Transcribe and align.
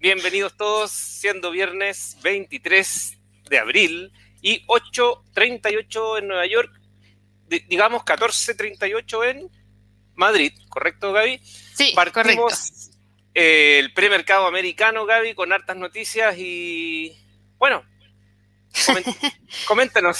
Bienvenidos 0.00 0.56
todos, 0.56 0.90
siendo 0.90 1.50
viernes 1.50 2.16
23 2.22 3.18
de 3.50 3.58
abril 3.58 4.10
y 4.40 4.64
8.38 4.64 6.18
en 6.20 6.26
Nueva 6.26 6.46
York, 6.46 6.72
digamos 7.68 8.02
14.38 8.04 9.28
en 9.28 9.50
Madrid, 10.14 10.54
¿correcto 10.70 11.12
Gaby? 11.12 11.38
Sí, 11.44 11.92
Partimos 11.94 12.92
el 13.34 13.92
premercado 13.92 14.46
americano, 14.46 15.04
Gaby, 15.04 15.34
con 15.34 15.52
hartas 15.52 15.76
noticias 15.76 16.34
y 16.38 17.14
bueno, 17.58 17.84
coméntanos. 19.66 20.16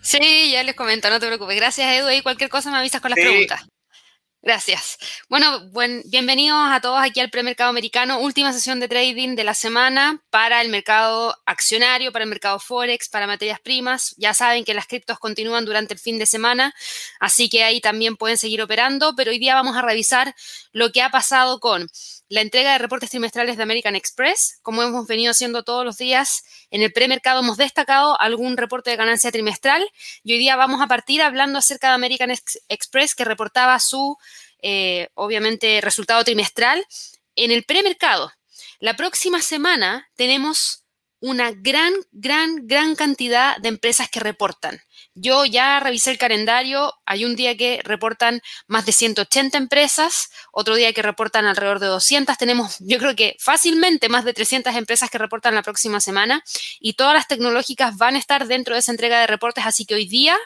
Sí, 0.00 0.52
ya 0.52 0.62
les 0.62 0.76
comento, 0.76 1.10
no 1.10 1.18
te 1.18 1.26
preocupes. 1.26 1.56
Gracias, 1.56 1.92
Edu. 1.92 2.10
Y 2.10 2.22
cualquier 2.22 2.50
cosa 2.50 2.70
me 2.70 2.76
avisas 2.76 3.00
con 3.00 3.10
las 3.10 3.18
preguntas. 3.18 3.66
Gracias. 4.40 4.98
Bueno, 5.28 5.68
buen, 5.70 6.04
bienvenidos 6.06 6.70
a 6.70 6.80
todos 6.80 7.00
aquí 7.02 7.18
al 7.18 7.28
premercado 7.28 7.70
americano, 7.70 8.20
última 8.20 8.52
sesión 8.52 8.78
de 8.78 8.86
trading 8.86 9.34
de 9.34 9.42
la 9.42 9.52
semana 9.52 10.22
para 10.30 10.62
el 10.62 10.68
mercado 10.68 11.36
accionario, 11.44 12.12
para 12.12 12.22
el 12.22 12.30
mercado 12.30 12.60
forex, 12.60 13.08
para 13.08 13.26
materias 13.26 13.58
primas. 13.58 14.14
Ya 14.16 14.34
saben 14.34 14.64
que 14.64 14.74
las 14.74 14.86
criptos 14.86 15.18
continúan 15.18 15.64
durante 15.64 15.94
el 15.94 15.98
fin 15.98 16.20
de 16.20 16.26
semana, 16.26 16.72
así 17.18 17.48
que 17.48 17.64
ahí 17.64 17.80
también 17.80 18.16
pueden 18.16 18.38
seguir 18.38 18.62
operando, 18.62 19.16
pero 19.16 19.32
hoy 19.32 19.40
día 19.40 19.56
vamos 19.56 19.76
a 19.76 19.82
revisar 19.82 20.32
lo 20.78 20.92
que 20.92 21.02
ha 21.02 21.10
pasado 21.10 21.58
con 21.60 21.90
la 22.28 22.40
entrega 22.40 22.72
de 22.72 22.78
reportes 22.78 23.10
trimestrales 23.10 23.56
de 23.56 23.62
American 23.62 23.96
Express. 23.96 24.58
Como 24.62 24.82
hemos 24.82 25.06
venido 25.06 25.32
haciendo 25.32 25.64
todos 25.64 25.84
los 25.84 25.98
días, 25.98 26.44
en 26.70 26.82
el 26.82 26.92
premercado 26.92 27.40
hemos 27.40 27.56
destacado 27.56 28.18
algún 28.20 28.56
reporte 28.56 28.90
de 28.90 28.96
ganancia 28.96 29.32
trimestral 29.32 29.84
y 30.22 30.32
hoy 30.32 30.38
día 30.38 30.56
vamos 30.56 30.80
a 30.80 30.86
partir 30.86 31.20
hablando 31.20 31.58
acerca 31.58 31.88
de 31.88 31.94
American 31.94 32.30
Express 32.68 33.14
que 33.14 33.24
reportaba 33.24 33.78
su, 33.80 34.16
eh, 34.62 35.08
obviamente, 35.14 35.80
resultado 35.80 36.22
trimestral 36.22 36.86
en 37.34 37.50
el 37.50 37.64
premercado. 37.64 38.30
La 38.78 38.94
próxima 38.94 39.42
semana 39.42 40.08
tenemos 40.14 40.84
una 41.20 41.50
gran, 41.50 41.92
gran, 42.12 42.68
gran 42.68 42.94
cantidad 42.94 43.56
de 43.56 43.68
empresas 43.68 44.08
que 44.08 44.20
reportan. 44.20 44.80
Yo 45.20 45.44
ya 45.44 45.80
revisé 45.80 46.12
el 46.12 46.18
calendario, 46.18 46.94
hay 47.04 47.24
un 47.24 47.34
día 47.34 47.56
que 47.56 47.80
reportan 47.82 48.40
más 48.66 48.86
de 48.86 48.92
180 48.92 49.58
empresas, 49.58 50.30
otro 50.52 50.76
día 50.76 50.92
que 50.92 51.02
reportan 51.02 51.46
alrededor 51.46 51.80
de 51.80 51.86
200, 51.86 52.38
tenemos 52.38 52.76
yo 52.80 52.98
creo 52.98 53.16
que 53.16 53.36
fácilmente 53.40 54.08
más 54.08 54.24
de 54.24 54.32
300 54.32 54.74
empresas 54.76 55.10
que 55.10 55.18
reportan 55.18 55.54
la 55.54 55.62
próxima 55.62 56.00
semana 56.00 56.44
y 56.78 56.94
todas 56.94 57.14
las 57.14 57.26
tecnológicas 57.26 57.96
van 57.96 58.14
a 58.14 58.18
estar 58.18 58.46
dentro 58.46 58.74
de 58.74 58.80
esa 58.80 58.92
entrega 58.92 59.20
de 59.20 59.26
reportes, 59.26 59.66
así 59.66 59.84
que 59.84 59.94
hoy 59.94 60.06
día 60.06 60.36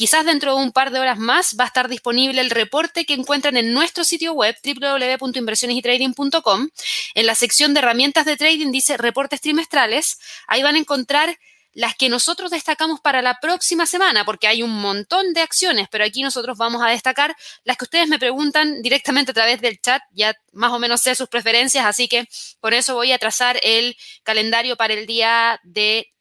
Quizás 0.00 0.24
dentro 0.24 0.56
de 0.56 0.62
un 0.62 0.72
par 0.72 0.92
de 0.92 0.98
horas 0.98 1.18
más 1.18 1.56
va 1.60 1.64
a 1.64 1.66
estar 1.66 1.90
disponible 1.90 2.40
el 2.40 2.48
reporte 2.48 3.04
que 3.04 3.12
encuentran 3.12 3.58
en 3.58 3.74
nuestro 3.74 4.02
sitio 4.02 4.32
web 4.32 4.56
www.inversionesytrading.com. 4.64 6.70
En 7.14 7.26
la 7.26 7.34
sección 7.34 7.74
de 7.74 7.80
herramientas 7.80 8.24
de 8.24 8.38
trading 8.38 8.72
dice 8.72 8.96
reportes 8.96 9.42
trimestrales. 9.42 10.18
Ahí 10.46 10.62
van 10.62 10.76
a 10.76 10.78
encontrar 10.78 11.38
las 11.72 11.94
que 11.94 12.08
nosotros 12.08 12.50
destacamos 12.50 13.00
para 13.00 13.22
la 13.22 13.38
próxima 13.40 13.86
semana, 13.86 14.24
porque 14.24 14.48
hay 14.48 14.62
un 14.62 14.80
montón 14.80 15.32
de 15.32 15.40
acciones, 15.40 15.88
pero 15.90 16.04
aquí 16.04 16.22
nosotros 16.22 16.58
vamos 16.58 16.82
a 16.82 16.88
destacar 16.88 17.36
las 17.64 17.76
que 17.76 17.84
ustedes 17.84 18.08
me 18.08 18.18
preguntan 18.18 18.82
directamente 18.82 19.30
a 19.30 19.34
través 19.34 19.60
del 19.60 19.80
chat, 19.80 20.02
ya 20.12 20.34
más 20.52 20.72
o 20.72 20.78
menos 20.78 21.00
sé 21.00 21.14
sus 21.14 21.28
preferencias, 21.28 21.86
así 21.86 22.08
que 22.08 22.28
por 22.60 22.74
eso 22.74 22.94
voy 22.94 23.12
a 23.12 23.18
trazar 23.18 23.60
el 23.62 23.96
calendario 24.22 24.76
para 24.76 24.94
el 24.94 25.06
día 25.06 25.60
de 25.62 26.12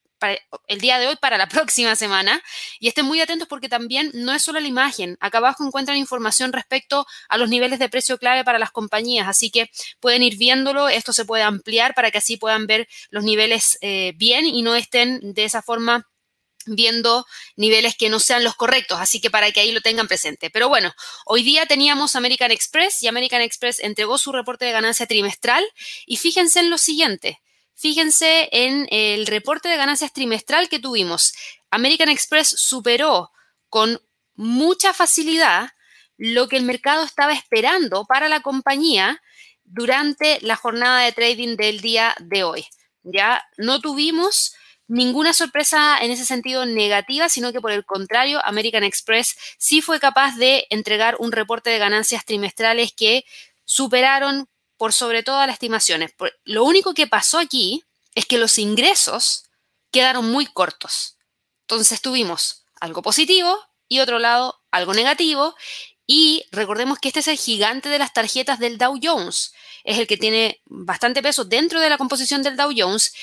el 0.67 0.81
día 0.81 0.99
de 0.99 1.07
hoy 1.07 1.15
para 1.15 1.37
la 1.37 1.47
próxima 1.49 1.95
semana. 1.95 2.41
Y 2.79 2.87
estén 2.87 3.05
muy 3.05 3.21
atentos 3.21 3.47
porque 3.47 3.69
también 3.69 4.11
no 4.13 4.33
es 4.33 4.43
solo 4.43 4.59
la 4.59 4.67
imagen. 4.67 5.17
Acá 5.19 5.39
abajo 5.39 5.65
encuentran 5.65 5.97
información 5.97 6.53
respecto 6.53 7.05
a 7.27 7.37
los 7.37 7.49
niveles 7.49 7.79
de 7.79 7.89
precio 7.89 8.17
clave 8.17 8.43
para 8.43 8.59
las 8.59 8.71
compañías. 8.71 9.27
Así 9.27 9.49
que 9.51 9.69
pueden 9.99 10.23
ir 10.23 10.37
viéndolo. 10.37 10.89
Esto 10.89 11.13
se 11.13 11.25
puede 11.25 11.43
ampliar 11.43 11.93
para 11.93 12.11
que 12.11 12.19
así 12.19 12.37
puedan 12.37 12.67
ver 12.67 12.87
los 13.09 13.23
niveles 13.23 13.77
eh, 13.81 14.13
bien 14.15 14.45
y 14.45 14.61
no 14.61 14.75
estén 14.75 15.19
de 15.21 15.45
esa 15.45 15.61
forma 15.61 16.05
viendo 16.75 17.25
niveles 17.55 17.95
que 17.95 18.09
no 18.09 18.19
sean 18.19 18.43
los 18.43 18.55
correctos, 18.55 18.99
así 18.99 19.19
que 19.21 19.29
para 19.29 19.51
que 19.51 19.59
ahí 19.61 19.71
lo 19.71 19.81
tengan 19.81 20.07
presente. 20.07 20.49
Pero 20.49 20.69
bueno, 20.69 20.93
hoy 21.25 21.43
día 21.43 21.65
teníamos 21.65 22.15
American 22.15 22.51
Express 22.51 23.01
y 23.03 23.07
American 23.07 23.41
Express 23.41 23.79
entregó 23.79 24.17
su 24.17 24.31
reporte 24.31 24.65
de 24.65 24.71
ganancia 24.71 25.05
trimestral 25.05 25.65
y 26.05 26.17
fíjense 26.17 26.59
en 26.59 26.69
lo 26.69 26.77
siguiente, 26.77 27.39
Fíjense 27.79 28.49
en 28.51 28.87
el 28.91 29.25
reporte 29.25 29.69
de 29.69 29.77
ganancias 29.77 30.11
trimestral 30.11 30.67
que 30.67 30.79
tuvimos. 30.79 31.31
American 31.71 32.09
Express 32.09 32.49
superó 32.49 33.31
con 33.69 34.01
mucha 34.35 34.93
facilidad 34.93 35.69
lo 36.17 36.49
que 36.49 36.57
el 36.57 36.63
mercado 36.63 37.05
estaba 37.05 37.31
esperando 37.31 38.03
para 38.03 38.27
la 38.27 38.41
compañía 38.41 39.21
durante 39.63 40.39
la 40.41 40.57
jornada 40.57 40.99
de 41.05 41.13
trading 41.13 41.55
del 41.55 41.79
día 41.79 42.15
de 42.19 42.43
hoy. 42.43 42.65
Ya 43.03 43.45
no 43.57 43.79
tuvimos 43.79 44.53
ninguna 44.89 45.31
sorpresa 45.31 45.99
en 46.01 46.11
ese 46.11 46.25
sentido 46.25 46.65
negativa, 46.65 47.29
sino 47.29 47.53
que 47.53 47.61
por 47.61 47.71
el 47.71 47.85
contrario, 47.85 48.41
American 48.43 48.83
Express 48.83 49.37
sí 49.57 49.81
fue 49.81 50.01
capaz 50.01 50.35
de 50.35 50.67
entregar 50.69 51.15
un 51.19 51.31
reporte 51.31 51.69
de 51.69 51.77
ganancias 51.77 52.25
trimestrales 52.25 52.91
que 52.91 53.23
superaron 53.63 54.49
por 54.79 54.93
sobre 54.93 55.23
todas 55.23 55.45
las 55.45 55.55
estimaciones. 55.55 56.13
Lo 56.45 56.63
único 56.63 56.93
que 56.93 57.05
pasó 57.05 57.37
aquí 57.37 57.83
es 58.15 58.25
que 58.25 58.37
los 58.37 58.57
ingresos 58.57 59.43
quedaron 59.91 60.31
muy 60.31 60.45
cortos. 60.45 61.17
Entonces 61.63 62.01
tuvimos 62.01 62.63
algo 62.79 63.01
positivo 63.01 63.59
y 63.89 63.99
otro 63.99 64.19
lado 64.19 64.61
algo 64.71 64.93
negativo. 64.93 65.53
Y 66.07 66.45
recordemos 66.51 66.97
que 66.97 67.09
este 67.09 67.19
es 67.19 67.27
el 67.27 67.37
gigante 67.37 67.89
de 67.89 67.99
las 67.99 68.13
tarjetas 68.13 68.57
del 68.57 68.77
Dow 68.77 68.97
Jones. 69.03 69.53
Es 69.83 69.99
el 69.99 70.07
que 70.07 70.15
tiene 70.15 70.61
bastante 70.65 71.21
peso 71.21 71.43
dentro 71.43 71.81
de 71.81 71.89
la 71.89 71.97
composición 71.97 72.41
del 72.41 72.55
Dow 72.55 72.71
Jones. 72.75 73.13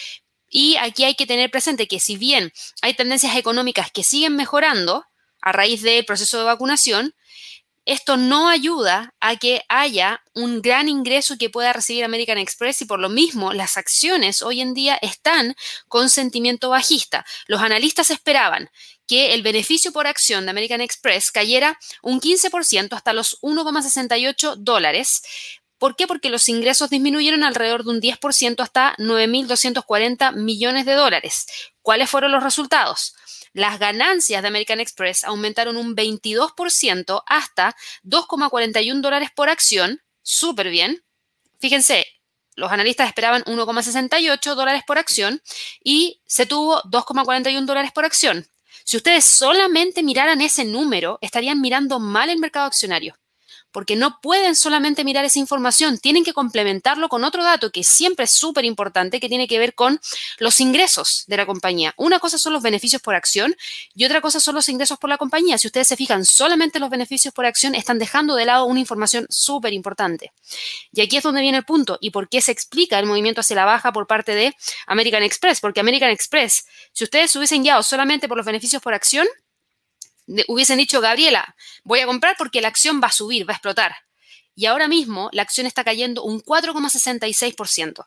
Y 0.50 0.77
aquí 0.77 1.05
hay 1.05 1.15
que 1.15 1.27
tener 1.27 1.50
presente 1.50 1.89
que 1.89 2.00
si 2.00 2.19
bien 2.19 2.53
hay 2.83 2.93
tendencias 2.93 3.34
económicas 3.34 3.91
que 3.91 4.05
siguen 4.05 4.37
mejorando 4.37 5.06
a 5.41 5.53
raíz 5.53 5.81
del 5.81 6.05
proceso 6.05 6.37
de 6.37 6.45
vacunación, 6.45 7.15
esto 7.87 8.17
no 8.17 8.49
ayuda 8.49 9.15
a 9.21 9.37
que 9.37 9.63
haya 9.69 10.21
un 10.35 10.61
gran 10.61 10.89
ingreso 10.89 11.39
que 11.39 11.51
pueda 11.51 11.73
recibir 11.73 12.05
American 12.05 12.37
Express 12.37 12.83
y 12.83 12.85
por 12.85 12.99
lo 12.99 13.09
mismo 13.09 13.53
las 13.53 13.77
acciones 13.77 14.43
hoy 14.43 14.61
en 14.61 14.75
día 14.75 14.99
están 15.01 15.55
con 15.87 16.11
sentimiento 16.11 16.69
bajista. 16.69 17.25
Los 17.47 17.63
analistas 17.63 18.11
esperaban 18.11 18.71
que 19.07 19.35
el 19.35 19.43
beneficio 19.43 19.93
por 19.93 20.09
acción 20.09 20.45
de 20.45 20.51
American 20.51 20.81
Express 20.81 21.31
cayera 21.31 21.79
un 22.03 22.21
15% 22.21 22.93
hasta 22.93 23.13
los 23.13 23.41
1,68 23.41 24.57
dólares. 24.57 25.23
¿Por 25.79 25.95
qué? 25.95 26.09
Porque 26.09 26.29
los 26.29 26.49
ingresos 26.49 26.91
disminuyeron 26.91 27.45
alrededor 27.45 27.85
de 27.85 27.91
un 27.91 28.01
10% 28.01 28.61
hasta 28.63 28.97
9.240 28.99 30.35
millones 30.35 30.87
de 30.87 30.95
dólares. 30.95 31.47
¿Cuáles 31.83 32.11
fueron 32.11 32.33
los 32.33 32.43
resultados? 32.43 33.15
Las 33.56 33.78
ganancias 33.78 34.43
de 34.43 34.49
American 34.49 34.81
Express 34.81 35.25
aumentaron 35.25 35.78
un 35.78 35.97
22% 35.97 37.22
hasta 37.27 37.75
2,41 38.05 39.00
dólares 39.00 39.31
por 39.34 39.49
acción. 39.49 40.03
Súper 40.21 40.69
bien. 40.69 41.03
Fíjense, 41.59 42.06
los 42.55 42.71
analistas 42.71 43.09
esperaban 43.09 43.45
1,68 43.45 44.55
dólares 44.55 44.83
por 44.87 44.99
acción 44.99 45.41
y 45.83 46.21
se 46.27 46.45
tuvo 46.45 46.83
2,41 46.83 47.65
dólares 47.65 47.93
por 47.93 48.05
acción. 48.05 48.47
Si 48.84 48.99
ustedes 48.99 49.25
solamente 49.25 50.03
miraran 50.03 50.43
ese 50.43 50.66
número, 50.66 51.16
estarían 51.22 51.62
mirando 51.62 51.99
mal 51.99 52.28
el 52.28 52.39
mercado 52.39 52.66
accionario 52.66 53.16
porque 53.77 53.95
no 53.95 54.23
pueden 54.23 54.57
solamente 54.57 55.05
mirar 55.05 55.27
esa 55.27 55.39
información, 55.39 55.99
tienen 55.99 56.25
que 56.25 56.33
complementarlo 56.33 57.11
con 57.11 57.25
otro 57.25 57.45
dato 57.45 57.71
que 57.71 57.85
siempre 57.85 58.25
es 58.25 58.31
súper 58.31 58.65
importante, 58.65 59.21
que 59.21 59.29
tiene 59.29 59.47
que 59.47 59.59
ver 59.59 59.75
con 59.75 60.01
los 60.39 60.63
ingresos 60.63 61.25
de 61.27 61.37
la 61.37 61.45
compañía. 61.45 61.93
Una 61.99 62.19
cosa 62.19 62.39
son 62.39 62.55
los 62.55 62.63
beneficios 62.63 63.03
por 63.03 63.15
acción 63.15 63.55
y 63.95 64.07
otra 64.07 64.23
cosa 64.23 64.41
son 64.41 64.55
los 64.55 64.71
ingresos 64.71 64.97
por 64.99 65.11
la 65.11 65.19
compañía. 65.19 65.59
Si 65.59 65.67
ustedes 65.67 65.89
se 65.89 65.97
fijan 65.97 66.25
solamente 66.25 66.79
los 66.79 66.89
beneficios 66.89 67.35
por 67.35 67.45
acción, 67.45 67.75
están 67.75 67.99
dejando 67.99 68.35
de 68.35 68.47
lado 68.47 68.65
una 68.65 68.81
información 68.81 69.27
súper 69.29 69.75
importante. 69.75 70.33
Y 70.91 71.03
aquí 71.03 71.19
es 71.19 71.23
donde 71.23 71.43
viene 71.43 71.59
el 71.59 71.67
punto 71.67 71.99
y 72.01 72.13
por 72.13 72.31
qué 72.31 72.41
se 72.41 72.53
explica 72.53 72.99
el 72.99 73.05
movimiento 73.05 73.43
hacia 73.43 73.57
la 73.57 73.67
baja 73.67 73.93
por 73.93 74.07
parte 74.07 74.34
de 74.34 74.57
American 74.87 75.22
Express, 75.22 75.61
porque 75.61 75.81
American 75.81 76.09
Express, 76.09 76.65
si 76.95 77.05
ustedes 77.05 77.37
hubiesen 77.37 77.63
guiado 77.63 77.83
solamente 77.83 78.27
por 78.27 78.39
los 78.39 78.47
beneficios 78.47 78.81
por 78.81 78.95
acción, 78.95 79.27
hubiesen 80.49 80.78
dicho, 80.78 81.01
Gabriela, 81.01 81.55
voy 81.84 82.01
a 82.01 82.07
comprar 82.07 82.37
porque 82.37 82.61
la 82.61 82.69
acción 82.69 83.01
va 83.03 83.09
a 83.09 83.13
subir, 83.13 83.49
va 83.49 83.53
a 83.53 83.57
explotar. 83.57 83.97
Y 84.55 84.67
ahora 84.67 84.89
mismo 84.89 85.28
la 85.33 85.43
acción 85.43 85.67
está 85.67 85.84
cayendo 85.84 86.23
un 86.23 86.43
4,66%. 86.43 88.07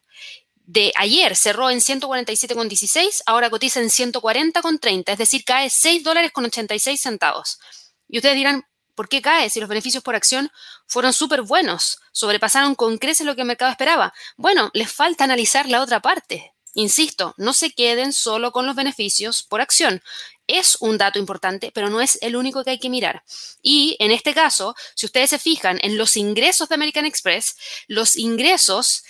De 0.56 0.92
ayer 0.96 1.36
cerró 1.36 1.70
en 1.70 1.80
147,16, 1.80 3.22
ahora 3.26 3.50
cotiza 3.50 3.80
en 3.80 3.90
140,30, 3.90 5.12
es 5.12 5.18
decir, 5.18 5.44
cae 5.44 5.70
6 5.70 6.04
dólares 6.04 6.32
con 6.32 6.46
86 6.46 7.02
centavos. 7.02 7.60
Y 8.08 8.18
ustedes 8.18 8.36
dirán, 8.36 8.66
¿por 8.94 9.10
qué 9.10 9.22
cae 9.22 9.50
si 9.50 9.60
los 9.60 9.70
beneficios 9.70 10.04
por 10.04 10.16
acción 10.16 10.52
fueron 10.86 11.14
súper 11.14 11.42
buenos? 11.42 12.00
Sobrepasaron 12.12 12.76
con 12.76 12.98
creces 12.98 13.26
lo 13.26 13.36
que 13.36 13.42
el 13.42 13.48
mercado 13.48 13.72
esperaba. 13.72 14.14
Bueno, 14.38 14.70
les 14.74 14.92
falta 14.92 15.24
analizar 15.24 15.68
la 15.68 15.82
otra 15.82 16.02
parte. 16.02 16.54
Insisto, 16.74 17.34
no 17.38 17.54
se 17.54 17.72
queden 17.72 18.14
solo 18.14 18.52
con 18.52 18.68
los 18.68 18.76
beneficios 18.76 19.44
por 19.44 19.62
acción 19.62 20.04
es 20.50 20.78
un 20.80 20.98
dato 20.98 21.20
importante, 21.20 21.72
pero 21.74 21.90
no 21.90 22.02
es 22.02 22.18
el 22.22 22.36
único 22.36 22.64
que 22.64 22.72
hay 22.72 22.80
que 22.80 22.90
mirar. 22.90 23.24
Y 23.62 23.96
en 24.00 24.12
este 24.12 24.34
caso, 24.34 24.76
si 24.96 25.06
ustedes 25.06 25.30
se 25.30 25.40
fijan 25.40 25.80
en 25.82 25.98
los 25.98 26.18
ingresos 26.18 26.70
de 26.70 26.76
American 26.76 27.06
Express, 27.06 27.56
los 27.88 28.18
ingresos 28.18 29.04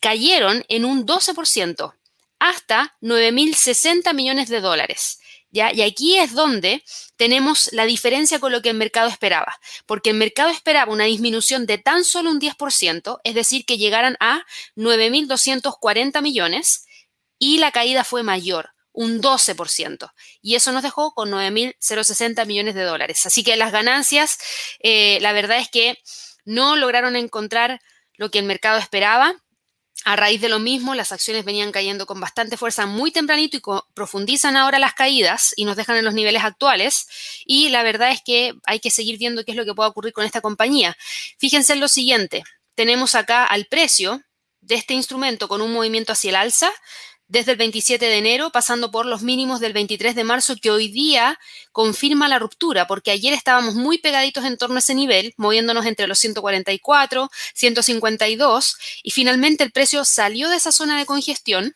cayeron 0.00 0.64
en 0.68 0.84
un 0.84 1.06
12% 1.06 1.94
hasta 2.38 2.96
9.060 3.00 4.12
millones 4.12 4.48
de 4.48 4.60
dólares. 4.60 5.18
Y 5.50 5.60
aquí 5.60 6.18
es 6.18 6.32
donde 6.34 6.82
tenemos 7.16 7.72
la 7.72 7.86
diferencia 7.86 8.40
con 8.40 8.50
lo 8.50 8.60
que 8.60 8.70
el 8.70 8.76
mercado 8.76 9.08
esperaba, 9.08 9.56
porque 9.86 10.10
el 10.10 10.16
mercado 10.16 10.50
esperaba 10.50 10.92
una 10.92 11.04
disminución 11.04 11.64
de 11.64 11.78
tan 11.78 12.04
solo 12.04 12.30
un 12.30 12.40
10%, 12.40 13.20
es 13.22 13.34
decir, 13.36 13.64
que 13.64 13.78
llegaran 13.78 14.16
a 14.18 14.44
9.240 14.74 16.20
millones, 16.22 16.86
y 17.38 17.58
la 17.58 17.70
caída 17.70 18.02
fue 18.02 18.24
mayor, 18.24 18.73
un 18.94 19.20
12%. 19.20 20.10
Y 20.40 20.54
eso 20.54 20.72
nos 20.72 20.82
dejó 20.82 21.12
con 21.12 21.30
9.060 21.30 22.46
millones 22.46 22.74
de 22.74 22.84
dólares. 22.84 23.26
Así 23.26 23.44
que 23.44 23.56
las 23.56 23.72
ganancias, 23.72 24.38
eh, 24.80 25.18
la 25.20 25.32
verdad 25.32 25.58
es 25.58 25.68
que 25.68 25.98
no 26.46 26.76
lograron 26.76 27.16
encontrar 27.16 27.80
lo 28.14 28.30
que 28.30 28.38
el 28.38 28.46
mercado 28.46 28.78
esperaba. 28.78 29.34
A 30.04 30.16
raíz 30.16 30.40
de 30.40 30.48
lo 30.48 30.58
mismo, 30.58 30.94
las 30.94 31.12
acciones 31.12 31.44
venían 31.44 31.72
cayendo 31.72 32.06
con 32.06 32.20
bastante 32.20 32.56
fuerza 32.56 32.86
muy 32.86 33.10
tempranito 33.10 33.56
y 33.56 33.62
profundizan 33.94 34.56
ahora 34.56 34.78
las 34.78 34.94
caídas 34.94 35.54
y 35.56 35.64
nos 35.64 35.76
dejan 35.76 35.96
en 35.96 36.04
los 36.04 36.14
niveles 36.14 36.44
actuales. 36.44 37.06
Y 37.44 37.70
la 37.70 37.82
verdad 37.82 38.10
es 38.10 38.20
que 38.24 38.54
hay 38.64 38.80
que 38.80 38.90
seguir 38.90 39.18
viendo 39.18 39.44
qué 39.44 39.52
es 39.52 39.56
lo 39.56 39.64
que 39.64 39.74
puede 39.74 39.90
ocurrir 39.90 40.12
con 40.12 40.24
esta 40.24 40.40
compañía. 40.40 40.96
Fíjense 41.38 41.72
en 41.72 41.80
lo 41.80 41.88
siguiente, 41.88 42.44
tenemos 42.74 43.14
acá 43.14 43.44
al 43.44 43.66
precio 43.66 44.22
de 44.60 44.74
este 44.76 44.94
instrumento 44.94 45.48
con 45.48 45.62
un 45.62 45.72
movimiento 45.72 46.12
hacia 46.12 46.30
el 46.30 46.36
alza 46.36 46.70
desde 47.34 47.50
el 47.50 47.58
27 47.58 48.04
de 48.04 48.16
enero, 48.16 48.50
pasando 48.50 48.92
por 48.92 49.06
los 49.06 49.22
mínimos 49.22 49.58
del 49.58 49.72
23 49.72 50.14
de 50.14 50.22
marzo, 50.22 50.54
que 50.54 50.70
hoy 50.70 50.86
día 50.86 51.36
confirma 51.72 52.28
la 52.28 52.38
ruptura, 52.38 52.86
porque 52.86 53.10
ayer 53.10 53.34
estábamos 53.34 53.74
muy 53.74 53.98
pegaditos 53.98 54.44
en 54.44 54.56
torno 54.56 54.76
a 54.76 54.78
ese 54.78 54.94
nivel, 54.94 55.34
moviéndonos 55.36 55.84
entre 55.84 56.06
los 56.06 56.20
144, 56.20 57.28
152, 57.54 58.76
y 59.02 59.10
finalmente 59.10 59.64
el 59.64 59.72
precio 59.72 60.04
salió 60.04 60.48
de 60.48 60.56
esa 60.56 60.70
zona 60.70 60.96
de 60.96 61.06
congestión, 61.06 61.74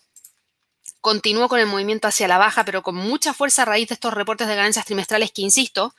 continuó 1.01 1.49
con 1.49 1.59
el 1.59 1.67
movimiento 1.67 2.07
hacia 2.07 2.29
la 2.29 2.39
baja, 2.39 2.65
pero 2.65 2.85
con 2.85 2.95
mucha 2.95 3.35
fuerza 3.35 3.63
a 3.63 3.65
raíz 3.65 3.89
de 3.89 3.95
estos 3.95 4.15
reportes 4.15 4.47
de 4.47 4.55
ganancias 4.55 4.87
trimestrales 4.87 5.33
que, 5.33 5.43
insisto, 5.43 5.93